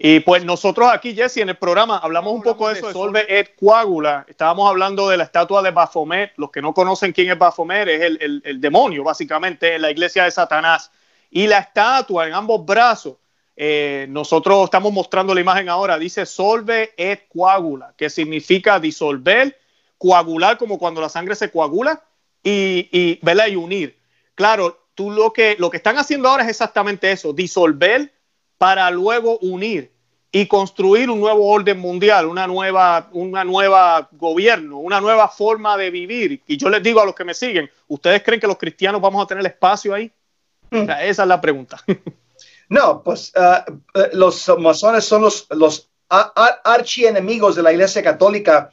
Y 0.00 0.20
pues 0.20 0.44
nosotros 0.44 0.88
aquí, 0.92 1.12
Jesse, 1.12 1.38
en 1.38 1.48
el 1.48 1.56
programa 1.56 1.98
hablamos 1.98 2.32
un 2.32 2.40
poco 2.40 2.68
de 2.68 2.74
eso, 2.74 2.86
de 2.86 2.92
Solve 2.92 3.26
et 3.28 3.56
Coagula. 3.56 4.24
Estábamos 4.28 4.70
hablando 4.70 5.08
de 5.08 5.16
la 5.16 5.24
estatua 5.24 5.60
de 5.60 5.72
Baphomet. 5.72 6.34
Los 6.36 6.52
que 6.52 6.62
no 6.62 6.72
conocen 6.72 7.10
quién 7.10 7.32
es 7.32 7.36
Baphomet, 7.36 7.88
es 7.88 8.02
el, 8.20 8.60
demonio, 8.60 9.02
básicamente, 9.02 9.74
en 9.74 9.82
la 9.82 9.90
iglesia 9.90 10.22
de 10.22 10.30
Satanás. 10.30 10.92
Y 11.32 11.48
la 11.48 11.58
estatua 11.58 12.28
en 12.28 12.34
ambos 12.34 12.64
brazos, 12.64 13.16
eh, 13.56 14.06
nosotros 14.08 14.66
estamos 14.66 14.92
mostrando 14.92 15.34
la 15.34 15.40
imagen 15.40 15.68
ahora, 15.68 15.98
dice 15.98 16.24
Solve 16.26 16.94
et 16.96 17.26
Coagula, 17.28 17.92
que 17.96 18.08
significa 18.08 18.78
disolver, 18.78 19.58
coagular, 19.98 20.58
como 20.58 20.78
cuando 20.78 21.00
la 21.00 21.08
sangre 21.08 21.34
se 21.34 21.50
coagula, 21.50 22.04
y, 22.44 22.88
y, 22.92 23.20
y 23.20 23.56
unir. 23.56 23.98
Claro, 24.36 24.78
tú 24.94 25.10
lo 25.10 25.32
que, 25.32 25.56
lo 25.58 25.70
que 25.70 25.78
están 25.78 25.98
haciendo 25.98 26.28
ahora 26.28 26.44
es 26.44 26.50
exactamente 26.50 27.10
eso, 27.10 27.32
disolver 27.32 28.12
para 28.58 28.90
luego 28.90 29.38
unir 29.38 29.92
y 30.30 30.46
construir 30.46 31.08
un 31.08 31.20
nuevo 31.20 31.48
orden 31.48 31.78
mundial, 31.78 32.26
una 32.26 32.46
nueva, 32.46 33.08
una 33.12 33.44
nueva 33.44 34.08
gobierno, 34.12 34.78
una 34.78 35.00
nueva 35.00 35.28
forma 35.28 35.76
de 35.76 35.90
vivir. 35.90 36.42
Y 36.46 36.56
yo 36.56 36.68
les 36.68 36.82
digo 36.82 37.00
a 37.00 37.06
los 37.06 37.14
que 37.14 37.24
me 37.24 37.32
siguen, 37.32 37.70
¿ustedes 37.86 38.22
creen 38.22 38.40
que 38.40 38.46
los 38.46 38.58
cristianos 38.58 39.00
vamos 39.00 39.24
a 39.24 39.26
tener 39.26 39.46
espacio 39.46 39.94
ahí? 39.94 40.12
esa 40.70 41.22
es 41.22 41.28
la 41.28 41.40
pregunta. 41.40 41.82
No, 42.70 43.02
pues 43.02 43.32
uh, 43.34 43.72
uh, 43.72 44.02
los 44.12 44.46
masones 44.58 45.02
son 45.02 45.22
los, 45.22 45.46
los 45.48 45.88
archienemigos 46.10 47.56
de 47.56 47.62
la 47.62 47.72
Iglesia 47.72 48.02
Católica. 48.02 48.70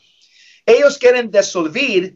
Ellos 0.66 0.98
quieren 0.98 1.32
disolver 1.32 2.16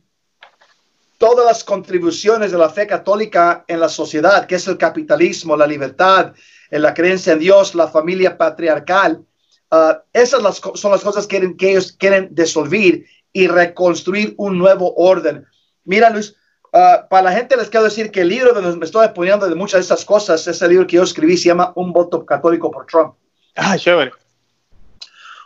todas 1.17 1.45
las 1.45 1.63
contribuciones 1.63 2.51
de 2.51 2.57
la 2.57 2.69
fe 2.69 2.85
católica 2.85 3.63
en 3.65 3.79
la 3.79 3.87
sociedad, 3.87 4.45
que 4.45 4.55
es 4.55 4.67
el 4.67 4.77
capitalismo, 4.77 5.55
la 5.55 5.67
libertad, 5.67 6.33
en 6.71 6.81
la 6.81 6.93
creencia 6.93 7.33
en 7.33 7.39
Dios, 7.39 7.75
la 7.75 7.87
familia 7.87 8.37
patriarcal. 8.37 9.23
Uh, 9.71 9.93
esas 10.13 10.61
son 10.75 10.91
las 10.91 11.03
cosas 11.03 11.27
que, 11.27 11.55
que 11.55 11.71
ellos 11.71 11.91
quieren 11.91 12.29
disolver 12.31 13.03
y 13.31 13.47
reconstruir 13.47 14.33
un 14.37 14.57
nuevo 14.57 14.93
orden. 14.95 15.45
Mira, 15.83 16.09
Luis, 16.09 16.35
uh, 16.73 17.07
para 17.09 17.23
la 17.23 17.31
gente 17.31 17.55
les 17.55 17.69
quiero 17.69 17.83
decir 17.83 18.11
que 18.11 18.21
el 18.21 18.29
libro 18.29 18.53
donde 18.53 18.75
me 18.77 18.85
estoy 18.85 19.05
apoyando 19.05 19.47
de 19.47 19.55
muchas 19.55 19.79
de 19.79 19.81
estas 19.81 20.05
cosas, 20.05 20.47
ese 20.47 20.67
libro 20.67 20.87
que 20.87 20.95
yo 20.95 21.03
escribí 21.03 21.37
se 21.37 21.49
llama 21.49 21.71
Un 21.75 21.93
voto 21.93 22.25
católico 22.25 22.71
por 22.71 22.85
Trump. 22.85 23.15
Ah, 23.55 23.77
chévere. 23.77 24.11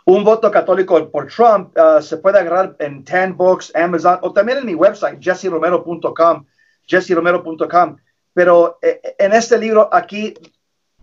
Un 0.06 0.22
voto 0.22 0.50
católico 0.50 1.10
por 1.10 1.28
Trump 1.28 1.74
uh, 1.78 2.02
se 2.02 2.18
puede 2.18 2.38
agarrar 2.38 2.76
en 2.78 3.04
10 3.04 3.36
Books, 3.36 3.72
Amazon 3.74 4.18
o 4.20 4.32
también 4.32 4.58
en 4.58 4.66
mi 4.66 4.74
website, 4.74 5.18
jesseromero.com, 5.18 6.44
jesseromero.com. 6.86 7.96
Pero 8.34 8.78
eh, 8.82 9.00
en 9.18 9.32
este 9.32 9.56
libro 9.56 9.88
aquí 9.90 10.34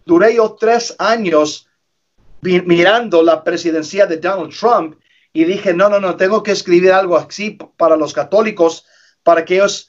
duré 0.06 0.36
yo 0.36 0.56
tres 0.60 0.95
años 0.99 1.68
mirando 2.41 3.22
la 3.22 3.43
presidencia 3.43 4.06
de 4.06 4.18
Donald 4.18 4.54
Trump 4.58 4.95
y 5.34 5.43
dije, 5.45 5.74
no, 5.74 5.89
no, 5.89 5.99
no, 5.99 6.16
tengo 6.16 6.43
que 6.43 6.52
escribir 6.52 6.91
algo 6.91 7.18
así 7.18 7.58
para 7.78 7.95
los 7.95 8.14
católicos, 8.14 8.86
para 9.24 9.45
que 9.45 9.56
ellos, 9.56 9.88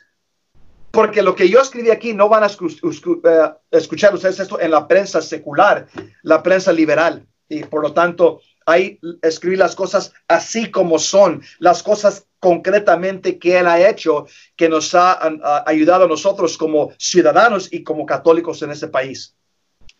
porque 0.90 1.22
lo 1.22 1.34
que 1.34 1.48
yo 1.48 1.60
escribí 1.60 1.90
aquí 1.90 2.12
no 2.12 2.28
van 2.28 2.44
a 2.44 2.46
eh, 2.46 3.52
escuchar 3.70 4.14
ustedes 4.14 4.38
esto 4.38 4.60
en 4.60 4.70
la 4.70 4.86
prensa 4.86 5.20
secular, 5.20 5.88
la 6.22 6.42
prensa 6.42 6.72
liberal, 6.72 7.26
y 7.48 7.64
por 7.64 7.82
lo 7.82 7.92
tanto, 7.92 8.40
ahí 8.66 9.00
escribí 9.20 9.56
las 9.56 9.74
cosas 9.74 10.12
así 10.28 10.70
como 10.70 10.98
son, 10.98 11.42
las 11.58 11.82
cosas 11.82 12.26
concretamente 12.38 13.38
que 13.38 13.58
él 13.58 13.66
ha 13.66 13.88
hecho, 13.88 14.26
que 14.56 14.68
nos 14.68 14.94
ha, 14.94 15.18
ayudado 15.66 16.04
a 16.04 16.08
nosotros 16.08 16.56
como 16.56 16.92
ciudadanos 16.98 17.72
y 17.72 17.82
como 17.82 18.06
católicos 18.06 18.62
en 18.62 18.70
este 18.70 18.88
país. 18.88 19.36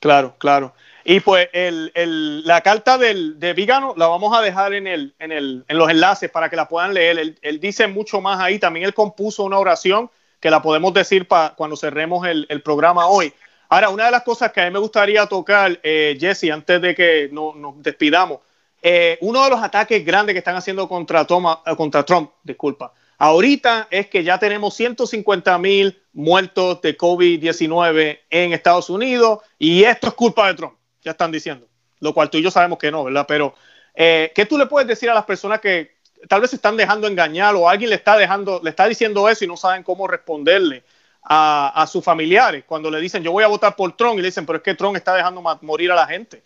Claro, 0.02 0.34
claro. 0.36 0.74
Y 1.04 1.20
pues 1.20 1.48
el, 1.52 2.44
la 2.44 2.60
carta 2.60 2.98
del, 2.98 3.38
de 3.38 3.52
Vigano 3.52 3.94
la 3.96 4.08
vamos 4.08 4.36
a 4.36 4.42
dejar 4.42 4.74
en, 4.74 4.88
el, 4.88 5.14
en, 5.20 5.30
el, 5.30 5.64
en 5.68 5.78
los 5.78 5.88
enlaces 5.88 6.28
para 6.28 6.50
que 6.50 6.56
la 6.56 6.66
puedan 6.66 6.92
leer. 6.92 7.36
Él, 7.40 7.60
dice 7.60 7.86
mucho 7.86 8.20
más 8.20 8.40
ahí. 8.40 8.58
También 8.58 8.84
él 8.84 8.94
compuso 8.94 9.44
una 9.44 9.60
oración 9.60 10.10
que 10.40 10.50
la 10.50 10.60
podemos 10.60 10.92
decir 10.92 11.28
para 11.28 11.54
cuando 11.54 11.76
cerremos 11.76 12.26
el, 12.26 12.62
programa 12.62 13.06
hoy. 13.06 13.32
Ahora, 13.68 13.90
una 13.90 14.06
de 14.06 14.10
las 14.10 14.24
cosas 14.24 14.50
que 14.50 14.60
a 14.60 14.64
mí 14.64 14.72
me 14.72 14.80
gustaría 14.80 15.24
tocar, 15.26 15.78
eh, 15.84 16.16
Jesse, 16.18 16.50
antes 16.50 16.82
de 16.82 16.96
que 16.96 17.30
nos 17.30 17.80
despidamos, 17.80 18.40
eh, 18.82 19.18
uno 19.20 19.44
de 19.44 19.50
los 19.50 19.62
ataques 19.62 20.04
grandes 20.04 20.32
que 20.34 20.40
están 20.40 20.56
haciendo 20.56 20.88
contra, 20.88 21.24
Toma, 21.24 21.62
eh, 21.64 21.76
contra 21.76 22.02
Trump, 22.02 22.32
disculpa, 22.42 22.92
ahorita 23.22 23.86
es 23.88 24.08
que 24.08 24.24
ya 24.24 24.36
tenemos 24.36 24.74
150 24.74 25.56
mil 25.58 26.02
muertos 26.12 26.82
de 26.82 26.98
COVID-19 26.98 28.18
en 28.28 28.52
Estados 28.52 28.90
Unidos 28.90 29.38
y 29.60 29.84
esto 29.84 30.08
es 30.08 30.14
culpa 30.14 30.48
de 30.48 30.54
Trump, 30.54 30.74
ya 31.02 31.12
están 31.12 31.30
diciendo, 31.30 31.68
lo 32.00 32.12
cual 32.12 32.30
tú 32.30 32.38
y 32.38 32.42
yo 32.42 32.50
sabemos 32.50 32.80
que 32.80 32.90
no, 32.90 33.04
¿verdad? 33.04 33.24
Pero, 33.28 33.54
eh, 33.94 34.32
¿qué 34.34 34.44
tú 34.44 34.58
le 34.58 34.66
puedes 34.66 34.88
decir 34.88 35.08
a 35.08 35.14
las 35.14 35.24
personas 35.24 35.60
que 35.60 35.92
tal 36.28 36.40
vez 36.40 36.50
se 36.50 36.56
están 36.56 36.76
dejando 36.76 37.06
engañar 37.06 37.54
o 37.54 37.68
alguien 37.68 37.90
le 37.90 37.96
está 37.96 38.16
dejando, 38.16 38.60
le 38.60 38.70
está 38.70 38.88
diciendo 38.88 39.28
eso 39.28 39.44
y 39.44 39.48
no 39.48 39.56
saben 39.56 39.84
cómo 39.84 40.08
responderle 40.08 40.82
a, 41.22 41.86
sus 41.88 42.02
familiares 42.02 42.64
cuando 42.66 42.90
le 42.90 43.00
dicen 43.00 43.22
yo 43.22 43.30
voy 43.30 43.44
a 43.44 43.46
votar 43.46 43.76
por 43.76 43.96
Trump 43.96 44.18
y 44.18 44.22
le 44.22 44.28
dicen, 44.28 44.44
pero 44.44 44.56
es 44.56 44.64
que 44.64 44.74
Trump 44.74 44.96
está 44.96 45.14
dejando 45.14 45.40
morir 45.60 45.92
a 45.92 45.94
la 45.94 46.08
gente, 46.08 46.42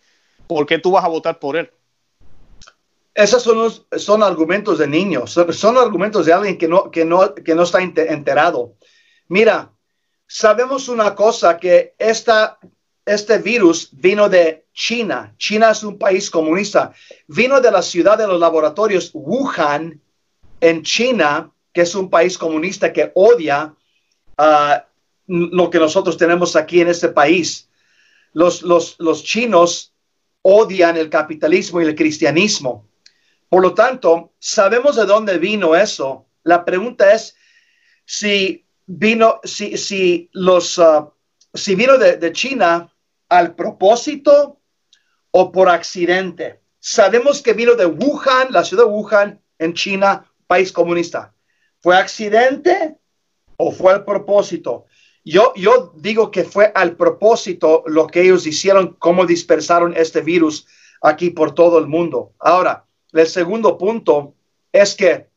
¿por 0.46 0.66
qué 0.66 0.78
tú 0.78 0.90
vas 0.90 1.06
a 1.06 1.08
votar 1.08 1.38
por 1.38 1.56
él? 1.56 1.70
Esos 3.16 3.42
son, 3.42 3.72
son 3.96 4.22
argumentos 4.22 4.76
de 4.78 4.86
niños, 4.86 5.30
son, 5.30 5.78
argumentos 5.78 6.26
de 6.26 6.34
alguien 6.34 6.58
que 6.58 6.68
no, 6.68 6.90
que 6.90 7.02
no, 7.06 7.34
que 7.34 7.54
no 7.54 7.62
está 7.62 7.80
enterado. 7.80 8.74
Mira, 9.28 9.72
sabemos 10.26 10.90
una 10.90 11.14
cosa, 11.14 11.56
que 11.56 11.94
esta, 11.98 12.58
este 13.06 13.38
virus 13.38 13.88
vino 13.92 14.28
de 14.28 14.66
China. 14.74 15.34
China 15.38 15.70
es 15.70 15.82
un 15.82 15.96
país 15.96 16.30
comunista. 16.30 16.92
Vino 17.26 17.58
de 17.58 17.70
la 17.70 17.80
ciudad 17.80 18.18
de 18.18 18.26
los 18.26 18.38
laboratorios 18.38 19.10
Wuhan, 19.14 19.98
en 20.60 20.82
China, 20.82 21.50
que 21.72 21.80
es 21.80 21.94
un 21.94 22.10
país 22.10 22.36
comunista 22.36 22.92
que 22.92 23.12
odia 23.14 23.74
uh, 24.36 24.76
lo 25.26 25.70
que 25.70 25.78
nosotros 25.78 26.18
tenemos 26.18 26.54
aquí 26.54 26.82
en 26.82 26.88
este 26.88 27.08
país. 27.08 27.70
Los, 28.34 28.60
los, 28.60 28.96
los 28.98 29.24
chinos 29.24 29.94
odian 30.42 30.98
el 30.98 31.08
capitalismo 31.08 31.80
y 31.80 31.84
el 31.84 31.94
cristianismo. 31.94 32.84
Por 33.48 33.62
lo 33.62 33.74
tanto, 33.74 34.34
sabemos 34.38 34.96
de 34.96 35.06
dónde 35.06 35.38
vino 35.38 35.76
eso. 35.76 36.26
La 36.42 36.64
pregunta 36.64 37.12
es 37.12 37.36
si 38.04 38.66
vino, 38.86 39.40
si, 39.44 39.76
si 39.76 40.30
los, 40.32 40.78
uh, 40.78 41.10
si 41.54 41.74
vino 41.74 41.98
de, 41.98 42.32
China 42.32 42.92
al 43.28 43.54
propósito 43.54 44.60
o 45.30 45.52
por 45.52 45.68
accidente. 45.68 46.62
sabemos 46.78 47.42
que 47.42 47.52
vino 47.52 47.74
de 47.74 47.86
Wuhan, 47.86 48.48
la 48.50 48.64
ciudad 48.64 48.84
de 48.84 48.90
Wuhan, 48.90 49.42
en 49.58 49.74
China, 49.74 50.32
país 50.46 50.70
comunista. 50.70 51.34
¿Fue 51.80 51.96
accidente 51.96 52.96
o 53.56 53.72
fue 53.72 53.92
al 53.92 54.04
propósito? 54.04 54.86
Yo, 55.24 55.52
yo 55.56 55.92
digo 55.96 56.30
que 56.30 56.44
fue 56.44 56.70
al 56.74 56.96
propósito 56.96 57.82
lo 57.86 58.06
que 58.06 58.22
ellos 58.22 58.46
hicieron, 58.46 58.94
cómo 58.98 59.26
dispersaron 59.26 59.94
este 59.96 60.20
virus 60.20 60.66
aquí 61.02 61.30
por 61.30 61.52
todo 61.54 61.78
el 61.78 61.88
mundo. 61.88 62.32
Ahora, 62.38 62.85
el 63.18 63.26
segundo 63.26 63.78
punto 63.78 64.34
es 64.72 64.94
que 64.94 65.28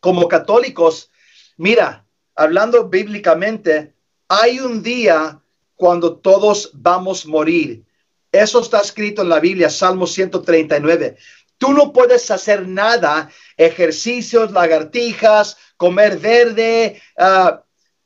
como 0.00 0.28
católicos, 0.28 1.10
mira, 1.56 2.04
hablando 2.34 2.88
bíblicamente, 2.88 3.94
hay 4.28 4.60
un 4.60 4.82
día 4.82 5.40
cuando 5.76 6.16
todos 6.16 6.70
vamos 6.74 7.24
a 7.24 7.28
morir. 7.28 7.84
Eso 8.30 8.60
está 8.60 8.80
escrito 8.80 9.22
en 9.22 9.28
la 9.28 9.40
Biblia, 9.40 9.68
Salmo 9.68 10.06
139. 10.06 11.16
Tú 11.58 11.72
no 11.72 11.92
puedes 11.92 12.30
hacer 12.30 12.66
nada, 12.66 13.30
ejercicios, 13.56 14.50
lagartijas, 14.50 15.56
comer 15.76 16.18
verde, 16.18 17.00
uh, 17.18 17.58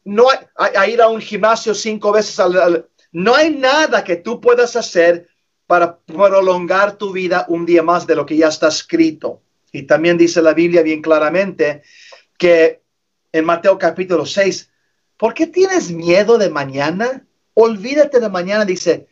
no 0.05 0.27
a, 0.57 0.87
ir 0.87 1.01
a 1.01 1.09
un 1.09 1.21
gimnasio 1.21 1.75
cinco 1.75 2.12
veces 2.12 2.39
al, 2.39 2.89
no 3.12 3.35
hay 3.35 3.51
nada 3.51 4.05
que 4.05 4.17
tú 4.17 4.41
puedas 4.41 4.77
hacer 4.77 5.29
para 5.67 5.99
prolongar 5.99 6.97
tu 6.97 7.12
vida 7.12 7.45
un 7.49 7.67
día 7.67 7.83
más 7.83 8.07
de 8.07 8.17
lo 8.17 8.25
que 8.25 8.37
ya 8.37 8.49
está 8.49 8.69
escrito. 8.69 9.43
Y 9.73 9.83
también 9.83 10.17
dice 10.17 10.41
la 10.41 10.55
Biblia 10.55 10.83
bien 10.83 11.03
claramente 11.03 11.83
que 12.39 12.83
en 13.33 13.45
Mateo 13.45 13.79
capítulo 13.79 14.25
6, 14.25 14.71
¿por 15.17 15.35
qué 15.35 15.47
tienes 15.47 15.91
miedo 15.91 16.39
de 16.39 16.51
mañana? 16.51 17.27
Olvídate 17.55 18.21
de 18.21 18.29
mañana, 18.29 18.64
dice, 18.64 19.09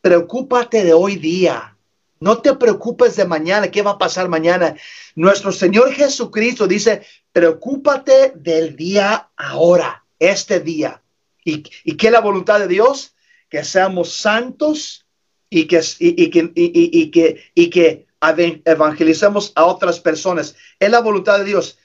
preocúpate 0.00 0.84
de 0.84 0.92
hoy 0.92 1.16
día. 1.16 1.76
No 2.18 2.38
te 2.38 2.54
preocupes 2.54 3.16
de 3.16 3.24
mañana, 3.24 3.70
qué 3.70 3.82
va 3.82 3.92
a 3.92 3.98
pasar 3.98 4.28
mañana. 4.28 4.76
Nuestro 5.14 5.52
Señor 5.52 5.92
Jesucristo 5.92 6.66
dice, 6.66 7.02
preocúpate 7.32 8.32
del 8.34 8.76
día 8.76 9.30
ahora, 9.36 10.04
este 10.18 10.60
día. 10.60 11.02
¿Y, 11.44 11.64
y 11.84 11.96
qué 11.96 12.06
es 12.08 12.12
la 12.12 12.20
voluntad 12.20 12.58
de 12.58 12.68
Dios? 12.68 13.14
Que 13.48 13.64
seamos 13.64 14.12
santos 14.14 15.06
y 15.50 15.66
que, 15.66 15.82
y, 15.98 16.30
que, 16.30 16.52
y, 16.54 17.10
que, 17.10 17.42
y 17.54 17.70
que 17.70 18.06
evangelicemos 18.64 19.52
a 19.56 19.64
otras 19.64 19.98
personas. 19.98 20.54
Es 20.78 20.90
la 20.90 21.00
voluntad 21.00 21.38
de 21.38 21.44
Dios. 21.44 21.78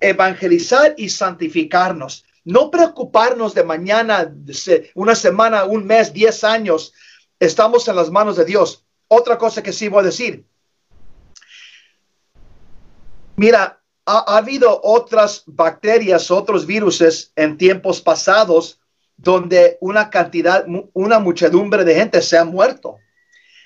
Evangelizar 0.00 0.94
y 0.98 1.08
santificarnos. 1.08 2.24
No 2.44 2.70
preocuparnos 2.70 3.54
de 3.54 3.62
mañana, 3.62 4.34
una 4.94 5.14
semana, 5.14 5.64
un 5.64 5.86
mes, 5.86 6.12
diez 6.12 6.42
años. 6.42 6.92
Estamos 7.38 7.86
en 7.88 7.96
las 7.96 8.10
manos 8.10 8.36
de 8.36 8.44
Dios. 8.44 8.84
Otra 9.06 9.38
cosa 9.38 9.62
que 9.62 9.72
sí 9.72 9.88
voy 9.88 10.00
a 10.00 10.06
decir. 10.06 10.44
Mira, 13.36 13.80
ha, 14.06 14.36
habido 14.36 14.80
otras 14.82 15.44
bacterias, 15.46 16.30
otros 16.30 16.66
virus 16.66 17.30
en 17.36 17.56
tiempos 17.56 18.00
pasados 18.00 18.80
donde 19.16 19.78
una 19.80 20.10
cantidad, 20.10 20.66
una 20.92 21.20
muchedumbre 21.20 21.84
de 21.84 21.94
gente 21.94 22.20
se 22.20 22.36
ha 22.36 22.44
muerto. 22.44 22.98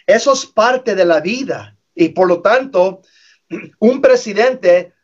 Eso 0.08 0.32
es 0.32 0.46
parte 0.46 0.94
de 0.94 1.04
la 1.04 1.20
vida. 1.20 1.76
Y 1.94 2.08
por 2.08 2.26
lo 2.26 2.40
tanto, 2.40 3.02
un 3.78 4.00
presidente 4.00 4.94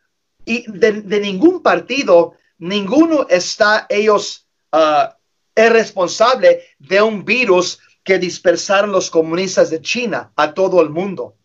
y 0.46 0.64
de, 0.66 1.20
ningún 1.20 1.62
partido, 1.62 2.32
ninguno 2.59 3.26
está 3.28 3.86
ellos 3.90 4.48
uh, 4.72 5.12
es 5.55 5.72
responsable 5.72 6.62
de 6.78 7.02
un 7.02 7.22
virus 7.24 7.78
que 8.02 8.18
dispersaron 8.18 8.92
los 8.92 9.11
comunistas 9.11 9.68
de 9.68 9.82
China 9.82 10.32
a 10.36 10.55
todo 10.55 10.80
el 10.80 10.88
mundo. 10.88 11.36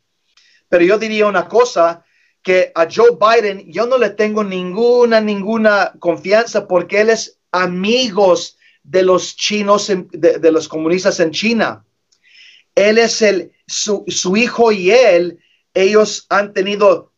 Pero 0.69 0.85
yo 0.85 0.97
diría 0.97 1.27
una 1.27 1.49
cosa, 1.49 2.05
que 2.41 2.71
a 2.73 2.87
Joe 2.89 3.17
Biden 3.19 3.69
yo 3.69 3.85
no 3.85 3.97
le 3.97 4.11
tengo 4.11 4.45
ninguna, 4.45 5.19
ninguna 5.19 5.91
confianza 5.99 6.65
porque 6.65 7.01
él 7.01 7.09
es 7.09 7.37
amigos 7.51 8.57
de 8.83 9.03
los 9.03 9.35
chinos, 9.35 9.91
de 10.13 10.51
los 10.51 10.69
comunistas 10.69 11.19
en 11.19 11.31
China. 11.31 11.85
Él 12.79 12.97
es 12.97 13.21
el, 13.21 13.51
su, 13.67 14.05
hijo 14.37 14.71
y 14.71 14.91
él, 14.91 15.37
ellos 15.73 16.25
han 16.29 16.53
tenido, 16.53 17.11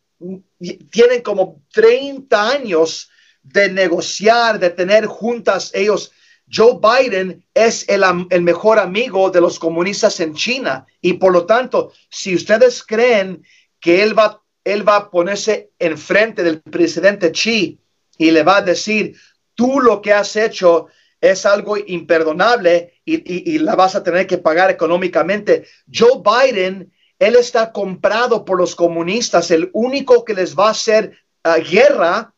tienen 0.90 1.22
como 1.22 1.62
30 1.72 2.50
años 2.50 3.12
de 3.44 3.70
negociar, 3.70 4.58
de 4.58 4.72
tener 4.72 5.06
juntas 5.06 5.70
ellos. 5.76 6.12
Joe 6.52 6.80
Biden 6.82 7.46
es 7.54 7.88
el, 7.88 8.04
el, 8.32 8.42
mejor 8.42 8.80
amigo 8.80 9.30
de 9.30 9.40
los 9.40 9.60
comunistas 9.60 10.20
en 10.20 10.34
China 10.34 10.88
y 11.00 11.14
por 11.14 11.32
lo 11.32 11.46
tanto, 11.46 11.94
si 12.10 12.34
ustedes 12.34 12.84
creen 12.84 13.46
que 13.80 14.02
él 14.02 14.18
va, 14.18 14.42
él 14.64 14.88
va 14.88 14.96
a 14.96 15.10
ponerse 15.12 15.70
enfrente 15.78 16.42
del 16.42 16.60
presidente 16.60 17.32
Xi 17.32 17.80
y 18.18 18.32
le 18.32 18.42
va 18.42 18.58
a 18.58 18.62
decir, 18.64 19.16
tú 19.54 19.80
lo 19.80 20.02
que 20.02 20.12
has 20.12 20.36
hecho 20.36 20.88
es 21.22 21.46
algo 21.46 21.78
imperdonable 21.78 22.96
y, 23.14 23.60
la 23.60 23.76
vas 23.76 23.96
a 23.96 24.04
tener 24.04 24.28
que 24.28 24.38
pagar 24.38 24.70
económicamente. 24.70 25.66
Joe 25.92 26.22
Biden, 26.24 26.92
él 27.20 27.36
está 27.36 27.72
comprado 27.72 28.46
por 28.46 28.58
los 28.58 28.76
comunistas. 28.76 29.52
El 29.52 29.70
único 29.74 30.26
que 30.26 30.34
les 30.34 30.56
va 30.58 30.68
a 30.68 30.72
hacer 30.72 31.18
ah, 31.44 31.58
guerra 31.58 32.34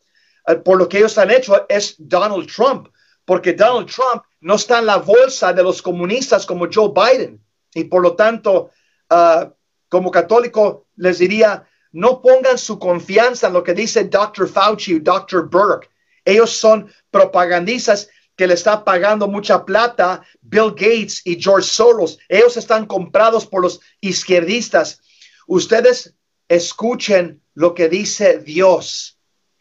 ah, 0.46 0.54
por 0.64 0.78
lo 0.78 0.88
que 0.88 0.98
ellos 0.98 1.16
han 1.18 1.30
hecho 1.30 1.66
es 1.68 1.94
Donald 1.98 2.46
Trump, 2.52 2.88
porque 3.24 3.52
Donald 3.52 3.90
Trump 3.90 4.22
no 4.40 4.56
está 4.56 4.78
en 4.78 4.86
la 4.86 4.98
bolsa 4.98 5.52
de 5.52 5.62
los 5.62 5.80
comunistas 5.80 6.44
como 6.46 6.68
Joe 6.72 6.92
Biden. 6.94 7.40
Y 7.74 7.84
por 7.84 8.02
lo 8.02 8.14
tanto, 8.14 8.70
ah, 9.10 9.50
como 9.88 10.10
católico, 10.10 10.86
les 10.96 11.18
diría, 11.18 11.66
no 11.92 12.20
pongan 12.20 12.58
su 12.58 12.78
confianza 12.78 13.46
en 13.46 13.52
lo 13.52 13.62
que 13.62 13.72
dice 13.72 14.04
Dr. 14.04 14.48
Fauci 14.48 14.94
o 14.94 15.00
Dr. 15.00 15.48
Burke. 15.48 15.88
Ellos 16.24 16.50
son 16.50 16.90
propagandistas 17.10 18.08
que 18.36 18.46
le 18.46 18.54
está 18.54 18.84
pagando 18.84 19.28
mucha 19.28 19.64
plata 19.64 20.22
Bill 20.42 20.70
Gates 20.70 21.22
y 21.24 21.40
George 21.40 21.68
Soros. 21.68 22.18
Ellos 22.28 22.56
están 22.56 22.86
comprados 22.86 23.46
por 23.46 23.62
los 23.62 23.80
izquierdistas. 24.00 25.00
Ustedes 25.46 26.14
escuchen 26.48 27.42
lo 27.54 27.74
que 27.74 27.88
dice 27.88 28.38
Dios. 28.38 29.18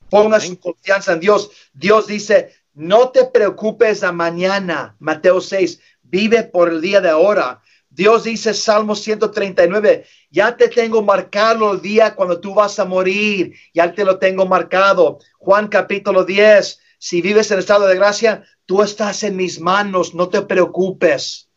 Pongan 0.10 0.42
su 0.42 0.60
confianza 0.60 1.14
en 1.14 1.20
Dios. 1.20 1.52
Dios 1.74 2.08
dice, 2.08 2.54
no 2.74 3.10
te 3.10 3.26
preocupes 3.26 4.02
de 4.02 4.12
mañana. 4.12 4.96
Mateo 5.00 5.42
6, 5.42 5.80
vive 6.02 6.44
por 6.44 6.70
el 6.70 6.82
día 6.82 7.02
de 7.02 7.10
ahora. 7.10 7.62
Dios 7.90 8.24
dice, 8.24 8.56
Salmo 8.56 8.96
139, 8.96 10.06
ya 10.32 10.58
te 10.58 10.68
tengo 10.68 11.04
marcado 11.04 11.74
el 11.74 11.82
día 11.82 12.16
cuando 12.16 12.40
tú 12.40 12.56
vas 12.56 12.80
a 12.80 12.86
morir. 12.86 13.54
Ya 13.74 13.94
te 13.94 14.04
lo 14.04 14.18
tengo 14.18 14.48
marcado. 14.48 15.20
Juan 15.38 15.68
capítulo 15.68 16.26
10, 16.26 16.80
si 17.04 17.22
vives 17.22 17.52
en 17.52 17.60
estado 17.60 17.86
de 17.86 17.96
gracia, 17.96 18.46
tú 18.66 18.82
estás 18.82 19.24
en 19.24 19.36
mis 19.36 19.60
manos, 19.60 20.16
no 20.16 20.30
te 20.30 20.42
preocupes. 20.42 21.50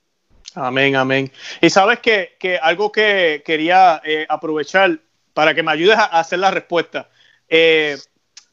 Amén, 0.57 0.97
amén. 0.97 1.30
Y 1.61 1.70
sabes 1.70 2.01
que, 2.01 2.59
algo 2.61 2.90
que 2.90 3.44
quería 3.47 4.03
eh, 4.05 4.26
aprovechar 4.28 4.99
para 5.34 5.55
que 5.55 5.62
me 5.62 5.70
ayudes 5.70 5.97
a 5.99 6.07
hacer 6.07 6.40
la 6.40 6.51
respuesta. 6.51 7.09
Eh, 7.49 7.97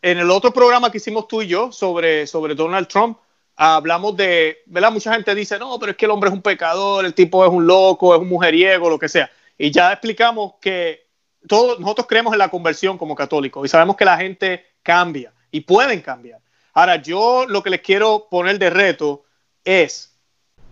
en 0.03 0.19
el 0.19 0.29
otro 0.29 0.53
programa 0.53 0.91
que 0.91 0.99
hicimos 0.99 1.27
tú 1.27 1.41
y 1.41 1.47
yo 1.47 1.71
sobre, 1.71 2.27
sobre 2.27 2.53
Donald 2.53 2.87
Trump, 2.87 3.17
hablamos 3.55 4.15
de, 4.15 4.59
¿verdad? 4.67 4.91
Mucha 4.91 5.15
gente 5.15 5.33
dice, 5.33 5.57
no, 5.57 5.79
pero 5.79 5.93
es 5.93 5.97
que 5.97 6.05
el 6.05 6.11
hombre 6.11 6.29
es 6.29 6.35
un 6.35 6.43
pecador, 6.43 7.05
el 7.05 7.15
tipo 7.15 7.43
es 7.43 7.51
un 7.51 7.65
loco, 7.65 8.13
es 8.13 8.21
un 8.21 8.29
mujeriego, 8.29 8.87
lo 8.87 8.99
que 8.99 9.09
sea. 9.09 9.31
Y 9.57 9.71
ya 9.71 9.91
explicamos 9.93 10.53
que 10.61 11.07
todos 11.47 11.79
nosotros 11.79 12.05
creemos 12.05 12.33
en 12.33 12.39
la 12.39 12.49
conversión 12.49 12.99
como 12.99 13.15
católicos 13.15 13.65
y 13.65 13.67
sabemos 13.67 13.95
que 13.95 14.05
la 14.05 14.15
gente 14.15 14.63
cambia 14.83 15.33
y 15.49 15.61
pueden 15.61 15.99
cambiar. 15.99 16.42
Ahora, 16.73 16.95
yo 16.97 17.45
lo 17.47 17.61
que 17.61 17.69
les 17.69 17.81
quiero 17.81 18.27
poner 18.29 18.57
de 18.57 18.69
reto 18.69 19.23
es, 19.63 20.13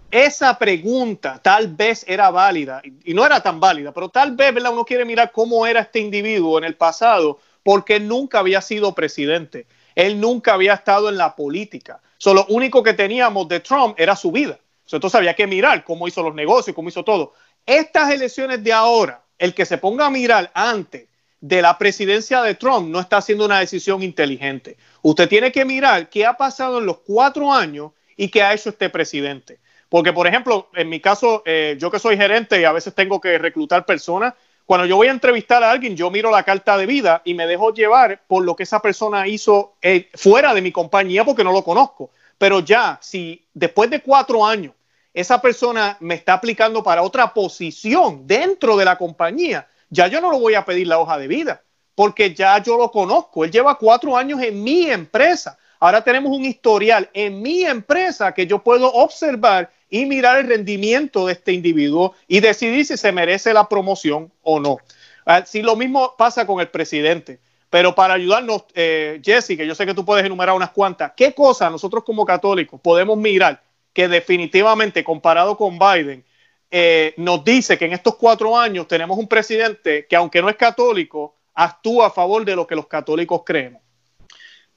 esa 0.10 0.58
pregunta 0.58 1.40
tal 1.42 1.70
vez 1.70 2.04
era 2.08 2.30
válida, 2.32 2.82
y 2.84 3.14
no 3.14 3.26
era 3.26 3.42
tan 3.42 3.60
válida, 3.60 3.94
pero 3.94 4.10
tal 4.10 4.36
vez 4.36 4.54
¿verdad? 4.54 4.74
uno 4.74 4.84
quiere 4.84 5.06
mirar 5.06 5.32
cómo 5.32 5.66
era 5.66 5.82
este 5.82 6.00
individuo 6.00 6.58
en 6.58 6.64
el 6.64 6.76
pasado, 6.76 7.40
porque 7.64 8.00
nunca 8.00 8.40
había 8.40 8.62
sido 8.62 8.94
presidente, 8.94 9.68
él 9.96 10.20
nunca 10.20 10.54
había 10.54 10.74
estado 10.74 11.10
en 11.10 11.18
la 11.18 11.36
política. 11.36 12.02
Solo 12.18 12.46
lo 12.48 12.56
único 12.56 12.84
que 12.84 12.94
teníamos 12.94 13.48
de 13.48 13.60
Trump 13.60 13.96
era 13.98 14.16
su 14.16 14.32
vida. 14.32 14.60
Entonces 14.92 15.16
había 15.16 15.36
que 15.36 15.48
mirar 15.48 15.84
cómo 15.84 16.08
hizo 16.08 16.22
los 16.22 16.36
negocios, 16.36 16.76
cómo 16.76 16.90
hizo 16.90 17.04
todo. 17.04 17.34
Estas 17.66 18.12
elecciones 18.12 18.64
de 18.64 18.74
ahora, 18.74 19.24
el 19.38 19.54
que 19.54 19.66
se 19.66 19.78
ponga 19.78 20.08
a 20.08 20.10
mirar 20.10 20.52
antes 20.54 21.08
de 21.42 21.62
la 21.62 21.78
presidencia 21.78 22.42
de 22.44 22.56
Trump 22.56 22.88
no 22.88 23.00
está 23.00 23.18
haciendo 23.18 23.46
una 23.46 23.60
decisión 23.60 24.04
inteligente. 24.04 24.78
Usted 25.02 25.28
tiene 25.28 25.52
que 25.52 25.66
mirar 25.66 26.10
qué 26.10 26.26
ha 26.26 26.38
pasado 26.38 26.78
en 26.78 26.86
los 26.86 27.00
cuatro 27.00 27.52
años 27.52 27.92
y 28.16 28.30
qué 28.30 28.44
ha 28.44 28.54
hecho 28.54 28.70
este 28.70 28.90
presidente. 28.90 29.60
Porque, 29.90 30.14
por 30.14 30.28
ejemplo, 30.28 30.70
en 30.76 30.88
mi 30.88 31.02
caso, 31.02 31.42
eh, 31.46 31.76
yo 31.80 31.92
que 31.92 32.00
soy 32.00 32.16
gerente 32.16 32.62
y 32.62 32.64
a 32.64 32.72
veces 32.72 32.96
tengo 32.96 33.20
que 33.20 33.38
reclutar 33.38 33.86
personas, 33.86 34.36
cuando 34.66 34.86
yo 34.86 34.96
voy 34.96 35.08
a 35.08 35.12
entrevistar 35.12 35.64
a 35.64 35.72
alguien, 35.72 35.98
yo 35.98 36.10
miro 36.12 36.32
la 36.32 36.44
carta 36.44 36.78
de 36.78 36.86
vida 36.86 37.22
y 37.26 37.34
me 37.34 37.48
dejo 37.48 37.74
llevar 37.74 38.22
por 38.28 38.46
lo 38.46 38.56
que 38.56 38.64
esa 38.64 38.80
persona 38.80 39.28
hizo 39.28 39.74
eh, 39.82 40.10
fuera 40.14 40.54
de 40.54 40.62
mi 40.62 40.72
compañía 40.72 41.26
porque 41.26 41.44
no 41.44 41.52
lo 41.52 41.64
conozco. 41.64 42.12
Pero 42.38 42.62
ya, 42.62 42.98
si 43.02 43.46
después 43.54 43.90
de 43.90 44.02
cuatro 44.02 44.46
años 44.46 44.74
esa 45.14 45.42
persona 45.42 45.98
me 46.00 46.16
está 46.16 46.34
aplicando 46.34 46.84
para 46.84 47.02
otra 47.02 47.34
posición 47.34 48.26
dentro 48.26 48.78
de 48.78 48.86
la 48.86 48.98
compañía, 48.98 49.68
ya 49.92 50.08
yo 50.08 50.22
no 50.22 50.32
lo 50.32 50.40
voy 50.40 50.56
a 50.56 50.66
pedir 50.66 50.88
la 50.88 50.98
hoja 50.98 51.20
de 51.20 51.28
vida, 51.28 51.62
porque 51.94 52.34
ya 52.34 52.58
yo 52.64 52.78
lo 52.78 52.90
conozco. 52.90 53.46
Él 53.46 53.52
lleva 53.52 53.78
cuatro 53.78 54.18
años 54.18 54.42
en 54.42 54.64
mi 54.64 54.90
empresa. 54.90 55.60
Ahora 55.80 56.04
tenemos 56.04 56.36
un 56.36 56.46
historial 56.46 57.10
en 57.14 57.42
mi 57.42 57.64
empresa 57.64 58.34
que 58.34 58.48
yo 58.48 58.64
puedo 58.64 58.92
observar 58.92 59.72
y 59.90 60.06
mirar 60.06 60.40
el 60.40 60.48
rendimiento 60.48 61.28
de 61.28 61.34
este 61.34 61.52
individuo 61.52 62.16
y 62.28 62.40
decidir 62.40 62.86
si 62.86 62.98
se 62.98 63.12
merece 63.12 63.54
la 63.54 63.68
promoción 63.68 64.32
o 64.42 64.60
no. 64.60 64.78
Ah, 65.26 65.44
si 65.46 65.62
lo 65.62 65.76
mismo 65.76 66.16
pasa 66.18 66.48
con 66.48 66.62
el 66.62 66.70
presidente. 66.70 67.40
Pero 67.70 67.96
para 67.96 68.16
ayudarnos, 68.16 68.66
eh, 68.74 69.22
Jesse, 69.24 69.58
que 69.58 69.68
yo 69.68 69.76
sé 69.76 69.86
que 69.86 69.94
tú 69.94 70.04
puedes 70.04 70.26
enumerar 70.26 70.56
unas 70.56 70.72
cuantas, 70.72 71.14
¿qué 71.16 71.34
cosas 71.34 71.72
nosotros 71.72 72.04
como 72.04 72.26
católicos 72.26 72.80
podemos 72.82 73.18
mirar 73.18 73.62
que 73.94 74.08
definitivamente 74.08 75.04
comparado 75.04 75.58
con 75.58 75.78
Biden 75.78 76.24
eh, 76.72 77.14
nos 77.18 77.44
dice 77.44 77.78
que 77.78 77.86
en 77.86 77.92
estos 77.92 78.16
cuatro 78.16 78.58
años 78.58 78.88
tenemos 78.88 79.18
un 79.18 79.28
presidente 79.28 80.08
que 80.08 80.16
aunque 80.16 80.42
no 80.42 80.50
es 80.50 80.56
católico, 80.56 81.36
actúa 81.54 82.08
a 82.08 82.12
favor 82.12 82.46
de 82.46 82.56
lo 82.56 82.66
que 82.66 82.76
los 82.76 82.88
católicos 82.88 83.42
creemos? 83.46 83.82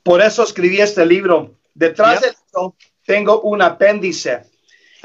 Por 0.03 0.21
eso 0.21 0.43
escribí 0.43 0.81
este 0.81 1.07
libro. 1.07 1.55
Detrás 1.73 2.21
de 2.21 2.29
esto 2.29 2.77
tengo 3.05 3.41
un 3.43 3.63
apéndice 3.63 4.43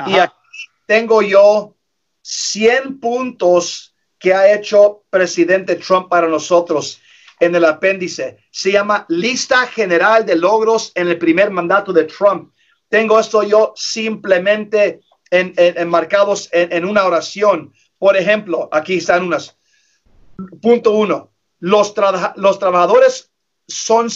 y 0.05 0.17
aquí 0.17 0.33
tengo 0.85 1.21
yo 1.21 1.75
100 2.21 2.99
puntos 2.99 3.95
que 4.17 4.33
ha 4.33 4.53
hecho 4.53 5.03
presidente 5.09 5.75
Trump 5.75 6.09
para 6.09 6.27
nosotros 6.27 7.01
en 7.39 7.55
el 7.55 7.65
apéndice. 7.65 8.39
Se 8.51 8.71
llama 8.71 9.05
Lista 9.09 9.65
General 9.67 10.25
de 10.25 10.35
Logros 10.35 10.91
en 10.95 11.07
el 11.07 11.17
primer 11.17 11.49
mandato 11.49 11.93
de 11.93 12.03
Trump. 12.03 12.53
Tengo 12.89 13.19
esto 13.19 13.43
yo 13.43 13.73
simplemente 13.75 15.01
enmarcados 15.32 16.49
en, 16.51 16.71
en, 16.73 16.86
una 16.86 17.05
oración. 17.05 17.73
Por 17.97 18.17
ejemplo, 18.17 18.69
aquí 18.71 18.97
están 18.97 19.23
unas. 19.23 19.57
Punto 20.61 20.91
uno. 20.91 21.32
Los, 21.59 21.93
los 22.36 22.59
trabajadores 22.59 23.32
son 23.67 24.07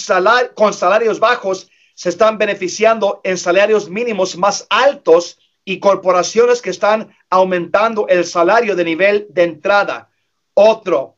con 0.55 0.73
salarios 0.73 1.19
bajos 1.19 1.69
se 1.95 2.09
están 2.09 2.37
beneficiando 2.37 3.21
en 3.23 3.37
salarios 3.37 3.89
mínimos 3.89 4.35
más 4.35 4.65
altos 4.69 5.37
y 5.65 5.79
corporaciones 5.79 6.61
que 6.61 6.71
están 6.71 7.15
aumentando 7.29 8.07
el 8.07 8.25
salario 8.25 8.75
de 8.75 8.83
nivel 8.83 9.27
de 9.29 9.43
entrada. 9.43 10.09
Otro, 10.53 11.17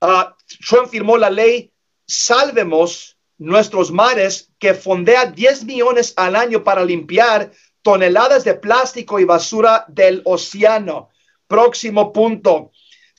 uh, 0.00 0.34
Trump 0.68 0.88
firmó 0.88 1.16
la 1.16 1.30
ley 1.30 1.70
Salvemos 2.06 3.16
nuestros 3.38 3.90
mares 3.90 4.50
que 4.58 4.74
fondea 4.74 5.26
10 5.26 5.64
millones 5.64 6.12
al 6.16 6.36
año 6.36 6.62
para 6.62 6.84
limpiar 6.84 7.50
toneladas 7.82 8.44
de 8.44 8.54
plástico 8.54 9.20
y 9.20 9.24
basura 9.24 9.84
del 9.88 10.22
océano. 10.24 11.10
Próximo 11.46 12.12
punto. 12.12 12.70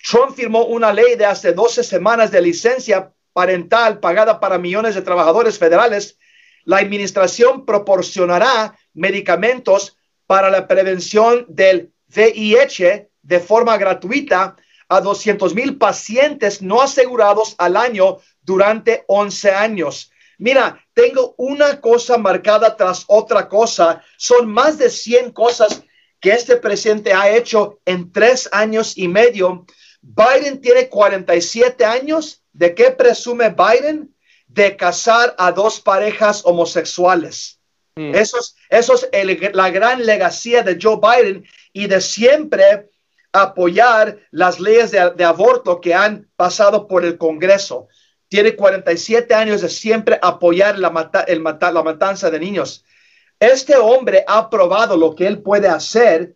Trump 0.04 0.36
firmó 0.36 0.66
una 0.66 0.92
ley 0.92 1.16
de 1.16 1.26
hace 1.26 1.54
12 1.54 1.84
semanas 1.84 2.32
de 2.32 2.42
licencia 2.42 3.14
parental 3.32 4.00
pagada 4.00 4.40
para 4.40 4.58
millones 4.58 4.96
de 4.96 5.02
trabajadores 5.02 5.58
federales. 5.58 6.18
La 6.66 6.78
administración 6.78 7.66
proporcionará 7.66 8.78
medicamentos 8.94 9.98
para 10.26 10.50
la 10.50 10.68
prevención 10.68 11.46
del 11.50 11.92
VIH 12.16 13.10
de 13.22 13.40
forma 13.40 13.78
gratuita 13.78 14.56
a 14.88 15.02
200 15.02 15.56
mil 15.56 15.78
pacientes 15.78 16.62
no 16.62 16.82
asegurados 16.82 17.56
al 17.58 17.78
año 17.78 18.20
durante 18.42 19.04
11 19.08 19.52
años. 19.52 20.12
Mira, 20.38 20.84
tengo 20.94 21.36
una 21.38 21.80
cosa 21.80 22.18
marcada 22.18 22.76
tras 22.76 23.06
otra 23.08 23.48
cosa. 23.48 24.04
Son 24.18 24.52
más 24.52 24.78
de 24.78 24.90
100 24.90 25.32
cosas 25.32 25.84
que 26.20 26.32
este 26.32 26.58
presidente 26.58 27.14
ha 27.14 27.30
hecho 27.36 27.80
en 27.86 28.12
tres 28.12 28.50
años 28.52 28.98
y 28.98 29.08
medio. 29.08 29.66
Biden 30.02 30.62
tiene 30.62 30.90
47 30.90 31.86
años. 31.86 32.42
¿De 32.52 32.76
qué 32.76 32.92
presume 32.92 33.50
Biden? 33.50 34.16
De 34.48 34.76
casar 34.76 35.36
a 35.38 35.52
dos 35.52 35.80
parejas 35.80 36.42
homosexuales. 36.46 37.60
Mm. 37.96 38.16
Eso 38.16 38.40
es, 38.40 38.56
eso 38.70 38.96
es 39.12 39.54
la 39.54 39.70
gran 39.70 40.06
legacía 40.06 40.64
de 40.64 40.78
Joe 40.82 40.98
Biden 40.98 41.46
y 41.74 41.88
de 41.88 42.02
siempre 42.02 42.90
apoyar 43.34 44.20
las 44.30 44.60
leyes 44.60 44.92
de, 44.92 45.24
aborto 45.26 45.82
que 45.82 45.94
han 45.94 46.30
pasado 46.36 46.88
por 46.88 47.04
el 47.04 47.18
Congreso. 47.18 47.88
Tiene 48.34 48.56
47 48.56 49.32
años 49.36 49.62
de 49.62 49.70
siempre 49.70 50.18
apoyar 50.20 50.80
la, 50.80 51.12
el 51.28 51.44
la 51.44 51.84
matanza 51.84 52.32
de 52.32 52.40
niños. 52.40 52.84
Este 53.40 53.76
hombre 53.76 54.26
ha 54.28 54.50
probado 54.50 54.98
lo 54.98 55.14
que 55.14 55.28
él 55.28 55.44
puede 55.44 55.68
hacer 55.68 56.34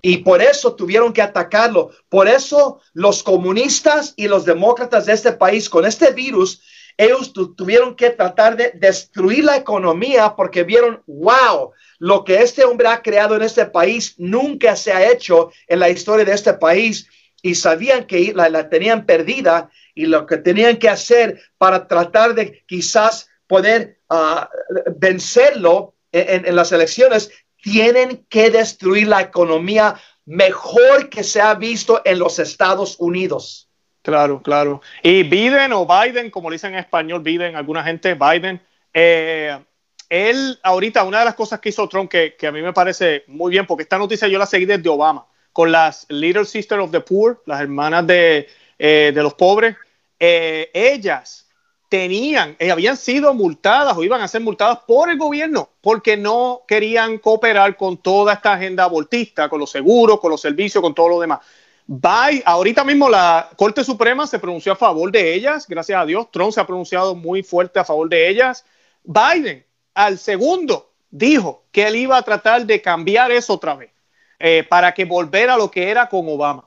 y 0.00 0.16
por 0.16 0.40
eso 0.40 0.74
tuvieron 0.74 1.12
que 1.12 1.20
atacarlo. 1.20 1.90
Por 2.08 2.26
eso 2.26 2.80
los 2.94 3.22
comunistas 3.22 4.14
y 4.16 4.28
los 4.28 4.46
demócratas 4.46 5.04
de 5.04 5.12
este 5.12 5.32
país 5.32 5.68
con 5.68 5.84
este 5.84 6.10
virus 6.12 6.62
ellos 6.96 7.34
tuvieron 7.54 7.94
que 7.96 8.08
tratar 8.08 8.56
de 8.56 8.70
destruir 8.70 9.44
la 9.44 9.58
economía 9.58 10.34
porque 10.36 10.64
vieron, 10.64 11.02
wow, 11.06 11.72
lo 11.98 12.24
que 12.24 12.36
este 12.36 12.64
hombre 12.64 12.88
ha 12.88 13.02
creado 13.02 13.36
en 13.36 13.42
este 13.42 13.66
país 13.66 14.14
nunca 14.16 14.74
se 14.74 14.90
ha 14.90 15.12
hecho 15.12 15.50
en 15.68 15.80
la 15.80 15.90
historia 15.90 16.24
de 16.24 16.32
este 16.32 16.54
país 16.54 17.06
y 17.42 17.54
sabían 17.54 18.06
que 18.06 18.32
la, 18.34 18.70
tenían 18.70 19.04
perdida 19.04 19.70
y 19.96 20.06
lo 20.06 20.26
que 20.26 20.36
tenían 20.36 20.76
que 20.76 20.88
hacer 20.88 21.40
para 21.58 21.88
tratar 21.88 22.34
de 22.34 22.62
quizás 22.66 23.28
poder 23.48 23.98
ah, 24.08 24.48
vencerlo 24.96 25.94
en, 26.12 26.54
las 26.54 26.70
elecciones, 26.70 27.32
tienen 27.62 28.24
que 28.28 28.50
destruir 28.50 29.08
la 29.08 29.22
economía 29.22 29.96
mejor 30.24 31.08
que 31.08 31.24
se 31.24 31.40
ha 31.40 31.54
visto 31.54 32.02
en 32.04 32.18
los 32.18 32.38
Estados 32.38 32.96
Unidos. 32.98 33.68
Claro, 34.02 34.40
claro. 34.42 34.82
Y 35.02 35.24
Biden 35.24 35.72
o 35.72 35.86
Biden, 35.86 36.30
como 36.30 36.50
dicen 36.50 36.74
en 36.74 36.80
español, 36.80 37.22
Biden, 37.22 37.56
alguna 37.56 37.82
gente, 37.82 38.14
Biden, 38.14 38.60
eh, 38.92 39.58
él 40.08 40.58
ahorita, 40.62 41.04
una 41.04 41.20
de 41.20 41.24
las 41.24 41.34
cosas 41.34 41.58
que 41.58 41.70
hizo 41.70 41.88
Trump 41.88 42.10
que, 42.10 42.36
a 42.46 42.52
mí 42.52 42.62
me 42.62 42.72
parece 42.72 43.24
muy 43.26 43.50
bien, 43.50 43.66
porque 43.66 43.82
esta 43.82 43.98
noticia 43.98 44.28
yo 44.28 44.38
la 44.38 44.46
seguí 44.46 44.66
desde 44.66 44.88
Obama, 44.88 45.26
con 45.52 45.72
las 45.72 46.06
Little 46.08 46.44
Sisters 46.44 46.82
of 46.82 46.92
the 46.92 47.00
Poor, 47.00 47.42
las 47.46 47.60
hermanas 47.60 48.06
de, 48.06 48.46
eh, 48.78 49.12
los 49.14 49.34
pobres, 49.34 49.76
eh, 50.18 50.70
ellas 50.72 51.46
tenían, 51.88 52.56
habían 52.70 52.96
sido 52.96 53.32
multadas 53.34 53.96
o 53.96 54.02
iban 54.02 54.20
a 54.20 54.28
ser 54.28 54.40
multadas 54.40 54.80
por 54.86 55.08
el 55.08 55.18
gobierno 55.18 55.70
porque 55.80 56.16
no 56.16 56.62
querían 56.66 57.18
cooperar 57.18 57.76
con 57.76 57.98
toda 57.98 58.34
esta 58.34 58.54
agenda 58.54 58.84
abortista, 58.84 59.48
con 59.48 59.60
los 59.60 59.70
seguros, 59.70 60.20
con 60.20 60.30
los 60.30 60.40
servicios, 60.40 60.82
con 60.82 60.94
todo 60.94 61.08
lo 61.08 61.20
demás. 61.20 61.40
Bye. 61.86 62.42
Ahorita 62.44 62.82
mismo 62.82 63.08
la 63.08 63.48
Corte 63.56 63.84
Suprema 63.84 64.26
se 64.26 64.40
pronunció 64.40 64.72
a 64.72 64.76
favor 64.76 65.12
de 65.12 65.34
ellas, 65.34 65.66
gracias 65.68 66.00
a 66.00 66.04
Dios. 66.04 66.28
Trump 66.32 66.52
se 66.52 66.60
ha 66.60 66.66
pronunciado 66.66 67.14
muy 67.14 67.42
fuerte 67.44 67.78
a 67.78 67.84
favor 67.84 68.08
de 68.08 68.28
ellas. 68.28 68.64
Biden, 69.04 69.64
al 69.94 70.18
segundo, 70.18 70.90
dijo 71.10 71.64
que 71.70 71.86
él 71.86 71.96
iba 71.96 72.16
a 72.16 72.22
tratar 72.22 72.66
de 72.66 72.82
cambiar 72.82 73.30
eso 73.30 73.54
otra 73.54 73.76
vez 73.76 73.90
eh, 74.40 74.66
para 74.68 74.92
que 74.92 75.04
volviera 75.04 75.54
a 75.54 75.58
lo 75.58 75.70
que 75.70 75.88
era 75.88 76.08
con 76.08 76.28
Obama. 76.28 76.65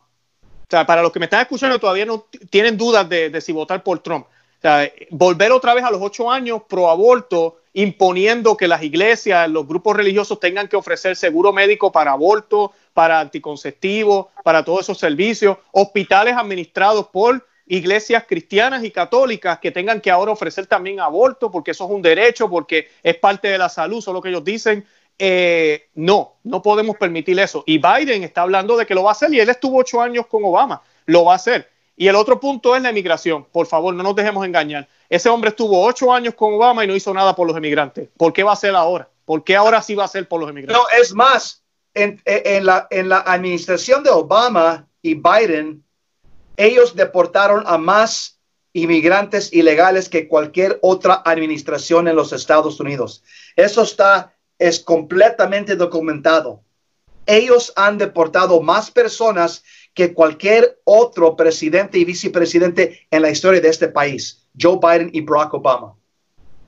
Para 0.69 1.01
los 1.01 1.11
que 1.11 1.19
me 1.19 1.25
están 1.25 1.41
escuchando 1.41 1.79
todavía 1.79 2.05
no 2.05 2.25
tienen 2.49 2.77
dudas 2.77 3.09
de, 3.09 3.29
de 3.29 3.41
si 3.41 3.51
votar 3.51 3.83
por 3.83 3.99
Trump. 3.99 4.25
O 4.27 4.61
sea, 4.61 4.91
volver 5.09 5.51
otra 5.51 5.73
vez 5.73 5.83
a 5.83 5.91
los 5.91 6.01
ocho 6.01 6.29
años 6.29 6.61
pro 6.67 6.89
aborto 6.89 7.59
imponiendo 7.73 8.57
que 8.57 8.67
las 8.67 8.83
iglesias, 8.83 9.49
los 9.49 9.67
grupos 9.67 9.95
religiosos 9.95 10.39
tengan 10.39 10.67
que 10.67 10.75
ofrecer 10.75 11.15
seguro 11.15 11.53
médico 11.53 11.91
para 11.91 12.11
aborto, 12.11 12.73
para 12.93 13.19
anticonceptivos, 13.19 14.27
para 14.43 14.65
todos 14.65 14.81
esos 14.81 14.97
servicios, 14.97 15.57
hospitales 15.71 16.35
administrados 16.35 17.07
por 17.07 17.45
iglesias 17.67 18.25
cristianas 18.27 18.83
y 18.83 18.91
católicas 18.91 19.59
que 19.59 19.71
tengan 19.71 20.01
que 20.01 20.09
ahora 20.09 20.31
ofrecer 20.31 20.65
también 20.65 20.99
aborto 20.99 21.51
porque 21.51 21.71
eso 21.71 21.85
es 21.85 21.91
un 21.91 22.01
derecho, 22.01 22.49
porque 22.49 22.89
es 23.03 23.15
parte 23.15 23.47
de 23.47 23.59
la 23.59 23.69
salud, 23.69 23.99
eso 23.99 24.11
es 24.11 24.15
lo 24.15 24.21
que 24.21 24.29
ellos 24.29 24.43
dicen. 24.43 24.85
Eh, 25.21 25.89
no, 25.95 26.37
no 26.43 26.61
podemos 26.61 26.95
permitir 26.95 27.37
eso. 27.39 27.63
Y 27.67 27.77
Biden 27.77 28.23
está 28.23 28.41
hablando 28.41 28.77
de 28.77 28.85
que 28.85 28.95
lo 28.95 29.03
va 29.03 29.09
a 29.09 29.11
hacer 29.11 29.33
y 29.33 29.39
él 29.39 29.49
estuvo 29.49 29.77
ocho 29.77 30.01
años 30.01 30.25
con 30.27 30.43
Obama, 30.45 30.81
lo 31.05 31.25
va 31.25 31.33
a 31.33 31.35
hacer. 31.35 31.69
Y 31.97 32.07
el 32.07 32.15
otro 32.15 32.39
punto 32.39 32.75
es 32.77 32.81
la 32.81 32.89
emigración. 32.89 33.43
Por 33.51 33.67
favor, 33.67 33.93
no 33.93 34.01
nos 34.01 34.15
dejemos 34.15 34.45
engañar. 34.45 34.87
Ese 35.09 35.27
hombre 35.27 35.49
estuvo 35.49 35.85
ocho 35.85 36.13
años 36.13 36.33
con 36.33 36.53
Obama 36.53 36.85
y 36.85 36.87
no 36.87 36.95
hizo 36.95 37.13
nada 37.13 37.35
por 37.35 37.45
los 37.45 37.57
emigrantes. 37.57 38.07
¿Por 38.15 38.31
qué 38.31 38.43
va 38.43 38.53
a 38.53 38.55
ser 38.55 38.73
ahora? 38.73 39.09
¿Por 39.25 39.43
qué 39.43 39.57
ahora 39.57 39.81
sí 39.81 39.95
va 39.95 40.05
a 40.05 40.07
ser 40.07 40.25
por 40.25 40.39
los 40.39 40.49
emigrantes? 40.49 40.77
No, 40.77 40.87
es 40.97 41.13
más, 41.13 41.61
en, 41.93 42.21
la, 42.65 42.87
en 42.89 43.09
la 43.09 43.17
administración 43.19 44.03
de 44.03 44.11
Obama 44.11 44.87
y 45.01 45.15
Biden, 45.15 45.83
ellos 46.55 46.95
deportaron 46.95 47.63
a 47.67 47.77
más 47.77 48.39
inmigrantes 48.73 49.51
ilegales 49.51 50.09
que 50.09 50.27
cualquier 50.27 50.79
otra 50.81 51.21
administración 51.25 52.07
en 52.07 52.15
los 52.15 52.31
Estados 52.33 52.79
Unidos. 52.79 53.23
Eso 53.55 53.81
está, 53.81 54.33
es 54.59 54.79
completamente 54.79 55.75
documentado. 55.75 56.61
Ellos 57.25 57.73
han 57.75 57.97
deportado 57.97 58.61
más 58.61 58.91
personas 58.91 59.63
que 59.93 60.13
cualquier 60.13 60.79
otro 60.83 61.35
presidente 61.35 61.97
y 61.97 62.05
vicepresidente 62.05 63.07
en 63.09 63.21
la 63.21 63.29
historia 63.29 63.61
de 63.61 63.69
este 63.69 63.87
país, 63.87 64.47
Joe 64.59 64.79
Biden 64.81 65.09
y 65.13 65.21
Barack 65.21 65.53
Obama. 65.53 65.95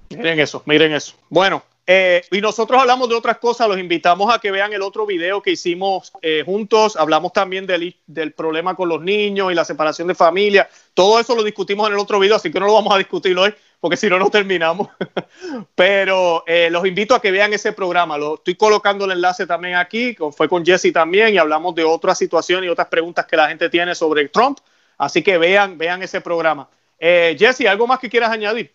Miren 0.09 0.39
eso, 0.39 0.63
miren 0.65 0.93
eso. 0.93 1.13
Bueno, 1.29 1.63
Eh, 1.87 2.23
y 2.31 2.41
nosotros 2.41 2.79
hablamos 2.79 3.09
de 3.09 3.15
otras 3.15 3.39
cosas, 3.39 3.67
los 3.67 3.79
invitamos 3.79 4.33
a 4.33 4.39
que 4.39 4.51
vean 4.51 4.71
el 4.71 4.81
otro 4.83 5.05
video 5.05 5.41
que 5.41 5.51
hicimos 5.51 6.13
eh, 6.21 6.43
juntos, 6.45 6.95
hablamos 6.95 7.33
también 7.33 7.65
del, 7.65 7.95
del, 8.05 8.33
problema 8.33 8.75
con 8.75 8.87
los 8.87 9.01
niños 9.01 9.51
y 9.51 9.55
la 9.55 9.65
separación 9.65 10.07
de 10.07 10.15
familia, 10.15 10.69
todo 10.93 11.19
eso 11.19 11.35
lo 11.35 11.43
discutimos 11.43 11.87
en 11.87 11.93
el 11.93 11.99
otro 11.99 12.19
video, 12.19 12.35
así 12.35 12.51
que 12.51 12.59
no 12.59 12.67
lo 12.67 12.75
vamos 12.75 12.93
a 12.93 12.99
discutir 12.99 13.35
hoy, 13.37 13.53
porque 13.82 13.97
si 13.97 14.07
no, 14.07 14.17
no 14.17 14.29
terminamos. 14.29 14.88
Pero 15.75 16.45
eh, 16.47 16.69
los 16.71 16.86
invito 16.86 17.13
a 17.13 17.21
que 17.21 17.32
vean 17.32 17.51
ese 17.51 17.73
programa, 17.73 18.17
lo 18.17 18.36
estoy 18.36 18.55
colocando 18.55 19.03
el 19.03 19.11
enlace 19.11 19.45
también 19.45 19.75
aquí, 19.75 20.15
fue 20.32 20.47
con 20.47 20.65
Jesse 20.65 20.93
también, 20.93 21.34
y 21.34 21.38
hablamos 21.38 21.75
de 21.75 21.84
otras 21.84 22.17
situaciones 22.17 22.67
y 22.67 22.69
otras 22.69 22.88
preguntas 22.88 23.25
que 23.25 23.36
la 23.36 23.49
gente 23.49 23.69
tiene 23.69 23.93
sobre 23.95 24.29
Trump, 24.29 24.59
así 24.97 25.21
que 25.21 25.38
vean, 25.38 25.77
vean 25.77 26.01
ese 26.01 26.21
programa. 26.21 26.69
Jesse, 26.97 27.65
¿algo 27.67 27.88
más 27.88 27.99
que 27.99 28.09
quieras 28.09 28.29
añadir? 28.29 28.73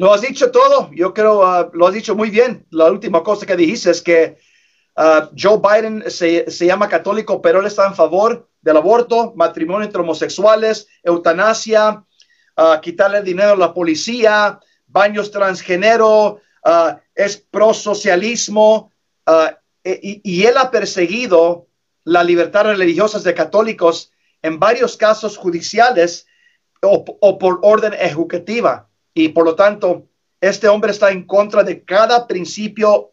Lo 0.00 0.14
has 0.14 0.22
dicho 0.22 0.50
todo. 0.50 0.90
Yo 0.94 1.12
creo 1.12 1.40
uh, 1.40 1.70
lo 1.74 1.86
has 1.86 1.92
dicho 1.92 2.14
muy 2.14 2.30
bien. 2.30 2.66
La 2.70 2.90
última 2.90 3.22
cosa 3.22 3.44
que 3.44 3.54
dijiste 3.54 3.90
es 3.90 4.00
que 4.00 4.38
uh, 4.96 5.28
Joe 5.38 5.60
Biden 5.60 6.10
se, 6.10 6.50
se, 6.50 6.64
llama 6.64 6.88
católico, 6.88 7.42
pero 7.42 7.60
él 7.60 7.66
está 7.66 7.86
en 7.86 7.94
favor 7.94 8.48
del 8.62 8.78
aborto, 8.78 9.34
matrimonio 9.36 9.84
entre 9.84 10.00
homosexuales, 10.00 10.88
eutanasia, 11.02 12.02
uh, 12.60 12.80
quitarle 12.80 13.22
dinero 13.22 13.52
a 13.52 13.56
la 13.56 13.74
policía, 13.74 14.60
baños 14.86 15.30
transgénero, 15.30 16.40
es 17.14 17.38
pro 17.38 17.72
socialismo. 17.72 18.92
Y, 19.82 20.44
él 20.44 20.58
ha 20.58 20.70
perseguido 20.70 21.68
la 22.04 22.22
libertad 22.22 22.64
religiosa 22.64 23.18
de 23.20 23.32
católicos 23.32 24.12
en 24.42 24.58
varios 24.58 24.96
casos 24.96 25.38
judiciales 25.38 26.26
o, 26.82 27.38
por 27.38 27.60
orden 27.62 27.94
ejecutiva 27.94 28.90
y 29.14 29.28
por 29.28 29.44
lo 29.44 29.54
tanto, 29.54 30.08
este 30.40 30.68
hombre 30.68 30.92
está 30.92 31.10
en 31.10 31.26
contra 31.26 31.62
de 31.62 31.82
cada 31.84 32.26
principio 32.26 33.12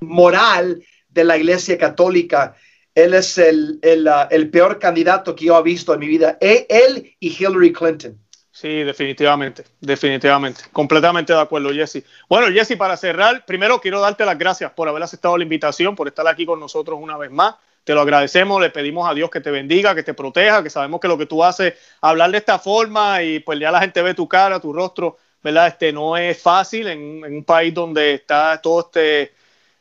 moral 0.00 0.82
de 1.08 1.24
la 1.24 1.36
Iglesia 1.36 1.76
Católica. 1.78 2.54
Él 2.94 3.14
es 3.14 3.38
el, 3.38 3.78
el, 3.82 4.06
uh, 4.06 4.28
el 4.30 4.50
peor 4.50 4.78
candidato 4.78 5.34
que 5.34 5.46
yo 5.46 5.58
he 5.58 5.62
visto 5.62 5.94
en 5.94 6.00
mi 6.00 6.06
vida. 6.06 6.38
E, 6.40 6.66
él 6.68 7.16
y 7.18 7.28
Hillary 7.28 7.72
Clinton. 7.72 8.18
Sí, 8.60 8.82
definitivamente, 8.82 9.62
definitivamente. 9.80 10.62
Completamente 10.72 11.32
de 11.32 11.40
acuerdo, 11.40 11.72
Jesse. 11.72 12.02
Bueno, 12.28 12.48
Jesse, 12.52 12.76
para 12.76 12.96
cerrar, 12.96 13.46
primero 13.46 13.80
quiero 13.80 14.00
darte 14.00 14.24
las 14.24 14.36
gracias 14.36 14.72
por 14.72 14.88
haber 14.88 15.00
aceptado 15.00 15.38
la 15.38 15.44
invitación, 15.44 15.94
por 15.94 16.08
estar 16.08 16.26
aquí 16.26 16.44
con 16.44 16.58
nosotros 16.58 16.98
una 17.00 17.16
vez 17.16 17.30
más. 17.30 17.54
Te 17.84 17.94
lo 17.94 18.00
agradecemos, 18.00 18.60
le 18.60 18.70
pedimos 18.70 19.08
a 19.08 19.14
Dios 19.14 19.30
que 19.30 19.40
te 19.40 19.52
bendiga, 19.52 19.94
que 19.94 20.02
te 20.02 20.12
proteja, 20.12 20.60
que 20.64 20.70
sabemos 20.70 21.00
que 21.00 21.06
lo 21.06 21.16
que 21.16 21.26
tú 21.26 21.44
haces, 21.44 21.74
hablar 22.00 22.32
de 22.32 22.38
esta 22.38 22.58
forma 22.58 23.22
y 23.22 23.38
pues 23.38 23.60
ya 23.60 23.70
la 23.70 23.80
gente 23.80 24.02
ve 24.02 24.12
tu 24.12 24.26
cara, 24.26 24.58
tu 24.58 24.72
rostro, 24.72 25.18
¿verdad? 25.40 25.68
Este 25.68 25.92
no 25.92 26.16
es 26.16 26.42
fácil 26.42 26.88
en, 26.88 27.22
un 27.22 27.44
país 27.44 27.72
donde 27.72 28.14
está 28.14 28.60
todo 28.60 28.80
este 28.80 29.34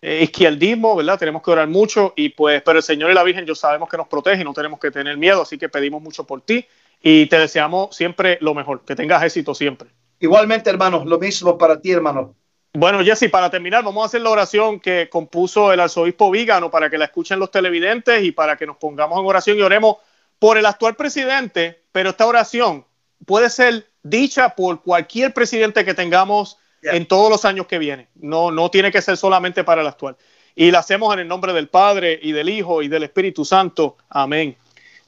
eh, 0.03 0.19
izquierdismo, 0.21 0.95
¿verdad? 0.95 1.17
Tenemos 1.17 1.41
que 1.41 1.49
orar 1.49 1.67
mucho 1.67 2.13
y 2.15 2.29
pues, 2.29 2.61
pero 2.61 2.77
el 2.77 2.83
Señor 2.83 3.09
y 3.09 3.15
la 3.15 3.23
Virgen 3.23 3.43
yo 3.43 3.55
sabemos 3.55 3.89
que 3.89 3.97
nos 3.97 4.07
protege 4.07 4.43
y 4.43 4.45
no 4.45 4.53
tenemos 4.53 4.79
que 4.79 4.91
tener 4.91 5.17
miedo, 5.17 5.41
así 5.41 5.57
que 5.57 5.67
pedimos 5.67 5.99
mucho 5.99 6.25
por 6.25 6.41
ti 6.41 6.63
y 7.01 7.27
te 7.27 7.39
deseamos 7.39 7.95
siempre 7.95 8.37
lo 8.41 8.53
mejor, 8.53 8.83
que 8.85 8.95
tengas 8.95 9.23
éxito 9.23 9.53
siempre. 9.53 9.89
Igualmente, 10.19 10.69
hermano, 10.69 11.03
lo 11.05 11.19
mismo 11.19 11.57
para 11.57 11.79
ti, 11.79 11.91
hermano. 11.91 12.35
Bueno, 12.73 13.03
Jesse, 13.03 13.29
para 13.31 13.49
terminar, 13.49 13.83
vamos 13.83 14.03
a 14.03 14.05
hacer 14.07 14.21
la 14.21 14.29
oración 14.29 14.79
que 14.79 15.09
compuso 15.09 15.71
el 15.71 15.79
arzobispo 15.79 16.29
Vígano 16.29 16.69
para 16.69 16.89
que 16.89 16.97
la 16.97 17.05
escuchen 17.05 17.39
los 17.39 17.51
televidentes 17.51 18.23
y 18.23 18.31
para 18.31 18.55
que 18.57 18.65
nos 18.65 18.77
pongamos 18.77 19.19
en 19.19 19.25
oración 19.25 19.57
y 19.57 19.61
oremos 19.61 19.97
por 20.39 20.57
el 20.57 20.65
actual 20.65 20.95
presidente, 20.95 21.81
pero 21.91 22.11
esta 22.11 22.27
oración 22.27 22.85
puede 23.25 23.49
ser 23.49 23.87
dicha 24.03 24.49
por 24.49 24.83
cualquier 24.83 25.33
presidente 25.33 25.83
que 25.83 25.93
tengamos 25.93 26.57
en 26.83 27.07
todos 27.07 27.29
los 27.29 27.45
años 27.45 27.67
que 27.67 27.79
vienen. 27.79 28.07
No, 28.15 28.51
no 28.51 28.69
tiene 28.69 28.91
que 28.91 29.01
ser 29.01 29.17
solamente 29.17 29.63
para 29.63 29.81
el 29.81 29.87
actual. 29.87 30.15
Y 30.55 30.71
la 30.71 30.79
hacemos 30.79 31.13
en 31.13 31.19
el 31.19 31.27
nombre 31.27 31.53
del 31.53 31.69
Padre 31.69 32.19
y 32.21 32.31
del 32.31 32.49
Hijo 32.49 32.81
y 32.81 32.87
del 32.87 33.03
Espíritu 33.03 33.45
Santo. 33.45 33.97
Amén. 34.09 34.57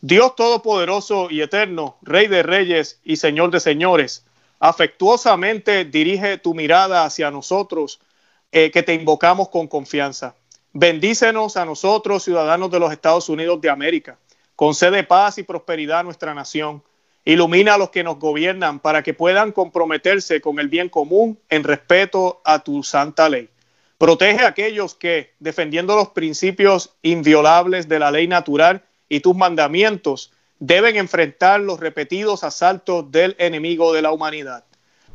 Dios 0.02 0.36
Todopoderoso 0.36 1.30
y 1.30 1.41
Eterno, 1.41 1.97
Rey 2.02 2.28
de 2.28 2.43
Reyes 2.43 3.00
y 3.04 3.18
Señor 3.18 3.52
de 3.52 3.60
Señores, 3.60 4.26
afectuosamente 4.60 5.86
dirige 5.86 6.38
tu 6.38 6.54
mirada 6.54 7.06
hacia 7.06 7.32
nosotros, 7.32 8.00
eh, 8.52 8.72
que 8.72 8.84
te 8.84 8.93
invocamos 8.93 9.50
con 9.50 9.68
confianza. 9.68 10.36
Bendícenos 10.74 11.58
a 11.58 11.66
nosotros, 11.66 12.24
ciudadanos 12.24 12.72
de 12.72 12.80
los 12.80 12.91
Estados 12.91 13.30
Unidos 13.30 13.62
de 13.62 13.70
América. 13.70 14.18
Concede 14.56 15.04
paz 15.04 15.38
y 15.38 15.43
prosperidad 15.43 16.00
a 16.00 16.04
nuestra 16.04 16.34
nación 16.34 16.84
Ilumina 17.26 17.76
a 17.76 17.78
los 17.78 17.89
que 17.89 18.04
nos 18.04 18.18
gobiernan 18.18 18.80
para 18.80 19.04
que 19.04 19.14
puedan 19.14 19.52
comprometerse 19.52 20.41
con 20.41 20.60
el 20.60 20.68
bien 20.68 20.89
común 20.89 21.38
en 21.50 21.64
respeto 21.64 22.41
a 22.45 22.64
tu 22.64 22.82
santa 22.82 23.30
ley. 23.30 23.50
Protege 23.97 24.45
a 24.45 24.47
aquellos 24.47 24.95
que, 24.95 25.34
defendiendo 25.39 25.95
los 25.95 26.10
principios 26.10 26.95
inviolables 27.02 27.88
de 27.89 28.00
la 28.00 28.10
ley 28.10 28.28
natural 28.28 28.84
y 29.10 29.20
tus 29.20 29.36
mandamientos, 29.36 30.32
deben 30.60 30.95
enfrentar 30.95 31.60
los 31.60 31.80
repetidos 31.80 32.43
asaltos 32.43 33.12
del 33.12 33.36
enemigo 33.39 33.93
de 33.93 34.01
la 34.01 34.12
humanidad. 34.12 34.64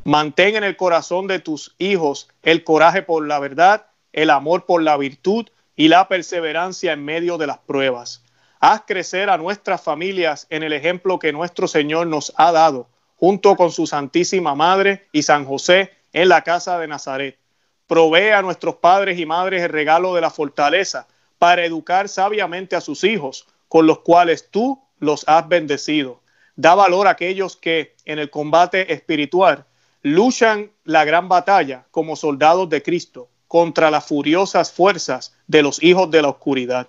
Mantén 0.04 0.56
en 0.56 0.64
el 0.64 0.76
corazón 0.76 1.26
de 1.26 1.38
tus 1.38 1.74
hijos 1.78 2.28
el 2.42 2.64
coraje 2.64 3.02
por 3.02 3.26
la 3.26 3.38
verdad, 3.38 3.86
el 4.12 4.30
amor 4.30 4.66
por 4.66 4.82
la 4.82 4.96
virtud 4.96 5.46
y 5.76 5.88
la 5.88 6.08
perseverancia 6.08 6.92
en 6.92 7.04
medio 7.04 7.38
de 7.38 7.46
las 7.46 7.58
pruebas. 7.58 8.22
Haz 8.60 8.82
crecer 8.86 9.30
a 9.30 9.38
nuestras 9.38 9.82
familias 9.82 10.46
en 10.50 10.62
el 10.62 10.72
ejemplo 10.72 11.18
que 11.18 11.32
nuestro 11.32 11.68
Señor 11.68 12.06
nos 12.06 12.32
ha 12.36 12.52
dado, 12.52 12.88
junto 13.16 13.56
con 13.56 13.70
su 13.70 13.86
Santísima 13.86 14.54
Madre 14.54 15.08
y 15.12 15.22
San 15.22 15.44
José 15.44 15.90
en 16.12 16.28
la 16.28 16.42
casa 16.42 16.78
de 16.78 16.88
Nazaret. 16.88 17.38
Provee 17.86 18.30
a 18.30 18.42
nuestros 18.42 18.76
padres 18.76 19.18
y 19.18 19.26
madres 19.26 19.62
el 19.62 19.68
regalo 19.68 20.14
de 20.14 20.20
la 20.20 20.30
fortaleza 20.30 21.06
para 21.38 21.64
educar 21.64 22.08
sabiamente 22.08 22.76
a 22.76 22.80
sus 22.80 23.04
hijos, 23.04 23.46
con 23.74 23.88
los 23.88 24.02
cuales 24.02 24.50
tú 24.52 24.80
los 25.00 25.24
has 25.26 25.48
bendecido. 25.48 26.20
Da 26.54 26.76
valor 26.76 27.08
a 27.08 27.10
aquellos 27.10 27.56
que 27.56 27.96
en 28.04 28.20
el 28.20 28.30
combate 28.30 28.92
espiritual 28.92 29.66
luchan 30.00 30.70
la 30.84 31.04
gran 31.04 31.28
batalla 31.28 31.84
como 31.90 32.14
soldados 32.14 32.68
de 32.68 32.84
Cristo 32.84 33.30
contra 33.48 33.90
las 33.90 34.06
furiosas 34.06 34.70
fuerzas 34.70 35.34
de 35.48 35.64
los 35.64 35.82
hijos 35.82 36.08
de 36.12 36.22
la 36.22 36.28
oscuridad. 36.28 36.88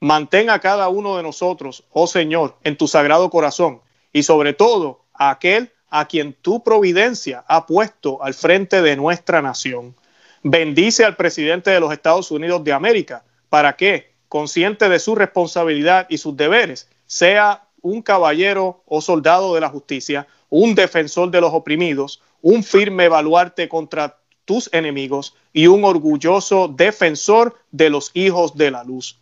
Mantén 0.00 0.50
a 0.50 0.58
cada 0.58 0.88
uno 0.88 1.16
de 1.16 1.22
nosotros, 1.22 1.84
oh 1.92 2.08
Señor, 2.08 2.56
en 2.64 2.76
tu 2.76 2.88
sagrado 2.88 3.30
corazón 3.30 3.80
y 4.12 4.24
sobre 4.24 4.54
todo 4.54 5.04
a 5.12 5.30
aquel 5.30 5.70
a 5.88 6.08
quien 6.08 6.32
tu 6.32 6.64
providencia 6.64 7.44
ha 7.46 7.64
puesto 7.64 8.20
al 8.24 8.34
frente 8.34 8.82
de 8.82 8.96
nuestra 8.96 9.40
nación. 9.40 9.94
Bendice 10.42 11.04
al 11.04 11.14
presidente 11.14 11.70
de 11.70 11.78
los 11.78 11.92
Estados 11.92 12.32
Unidos 12.32 12.64
de 12.64 12.72
América 12.72 13.22
para 13.50 13.76
que, 13.76 14.13
consciente 14.34 14.88
de 14.88 14.98
su 14.98 15.14
responsabilidad 15.14 16.08
y 16.08 16.18
sus 16.18 16.36
deberes, 16.36 16.88
sea 17.06 17.68
un 17.82 18.02
caballero 18.02 18.82
o 18.84 19.00
soldado 19.00 19.54
de 19.54 19.60
la 19.60 19.68
justicia, 19.68 20.26
un 20.50 20.74
defensor 20.74 21.30
de 21.30 21.40
los 21.40 21.54
oprimidos, 21.54 22.20
un 22.42 22.64
firme 22.64 23.08
baluarte 23.08 23.68
contra 23.68 24.18
tus 24.44 24.68
enemigos 24.72 25.36
y 25.52 25.68
un 25.68 25.84
orgulloso 25.84 26.66
defensor 26.66 27.56
de 27.70 27.90
los 27.90 28.10
hijos 28.14 28.56
de 28.56 28.72
la 28.72 28.82
luz 28.82 29.20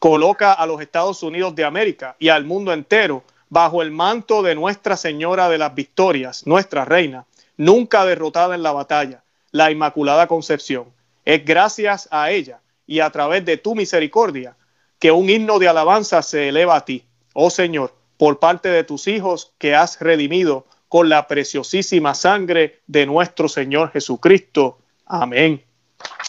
coloca 0.00 0.52
a 0.52 0.66
los 0.66 0.80
Estados 0.80 1.22
Unidos 1.22 1.54
de 1.54 1.64
América 1.64 2.16
y 2.18 2.28
al 2.28 2.44
mundo 2.44 2.72
entero 2.72 3.22
bajo 3.48 3.82
el 3.82 3.92
manto 3.92 4.42
de 4.42 4.56
Nuestra 4.56 4.96
Señora 4.96 5.48
de 5.48 5.58
las 5.58 5.76
Victorias, 5.76 6.44
nuestra 6.44 6.84
reina, 6.84 7.24
nunca 7.56 8.04
derrotada 8.04 8.56
en 8.56 8.64
la 8.64 8.72
batalla, 8.72 9.22
la 9.52 9.70
Inmaculada 9.70 10.26
Concepción. 10.26 10.86
Es 11.24 11.44
gracias 11.44 12.08
a 12.10 12.32
ella 12.32 12.58
y 12.88 13.00
a 13.00 13.10
través 13.10 13.44
de 13.44 13.58
tu 13.58 13.76
misericordia 13.76 14.56
que 14.98 15.12
un 15.12 15.30
himno 15.30 15.60
de 15.60 15.68
alabanza 15.68 16.22
se 16.22 16.48
eleva 16.48 16.74
a 16.74 16.84
ti, 16.84 17.04
oh 17.34 17.50
Señor, 17.50 17.94
por 18.16 18.40
parte 18.40 18.68
de 18.68 18.82
tus 18.82 19.06
hijos 19.06 19.52
que 19.58 19.76
has 19.76 20.00
redimido 20.00 20.66
con 20.88 21.08
la 21.08 21.28
preciosísima 21.28 22.14
sangre 22.14 22.80
de 22.86 23.06
nuestro 23.06 23.48
Señor 23.48 23.92
Jesucristo. 23.92 24.78
Amén. 25.06 25.62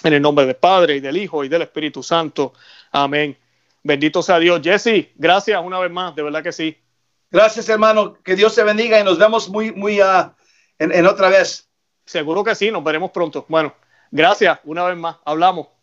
En 0.04 0.14
el 0.14 0.22
nombre 0.22 0.46
del 0.46 0.58
Padre 0.58 0.98
y 0.98 1.00
del 1.00 1.18
Hijo 1.18 1.44
y 1.44 1.50
del 1.50 1.64
Espíritu 1.64 2.04
Santo. 2.04 2.54
Amén. 2.92 3.36
Bendito 3.82 4.22
sea 4.22 4.38
Dios. 4.38 4.62
Jesse, 4.62 5.10
gracias 5.16 5.62
una 5.64 5.80
vez 5.80 5.90
más, 5.90 6.14
de 6.14 6.22
verdad 6.22 6.44
que 6.44 6.52
sí. 6.52 6.78
Gracias, 7.32 7.70
hermano. 7.70 8.18
Que 8.24 8.36
Dios 8.36 8.54
te 8.54 8.64
bendiga 8.64 9.00
y 9.00 9.04
nos 9.04 9.18
vemos 9.18 9.50
muy, 9.50 9.72
muy 9.72 10.02
uh, 10.02 10.32
en, 10.78 10.92
en 10.92 11.06
otra 11.06 11.30
vez. 11.30 11.70
Seguro 12.06 12.44
que 12.44 12.54
sí, 12.54 12.70
nos 12.70 12.84
veremos 12.84 13.12
pronto. 13.12 13.46
Bueno, 13.48 13.74
gracias 14.12 14.60
una 14.66 14.84
vez 14.84 14.98
más. 14.98 15.18
Hablamos. 15.24 15.79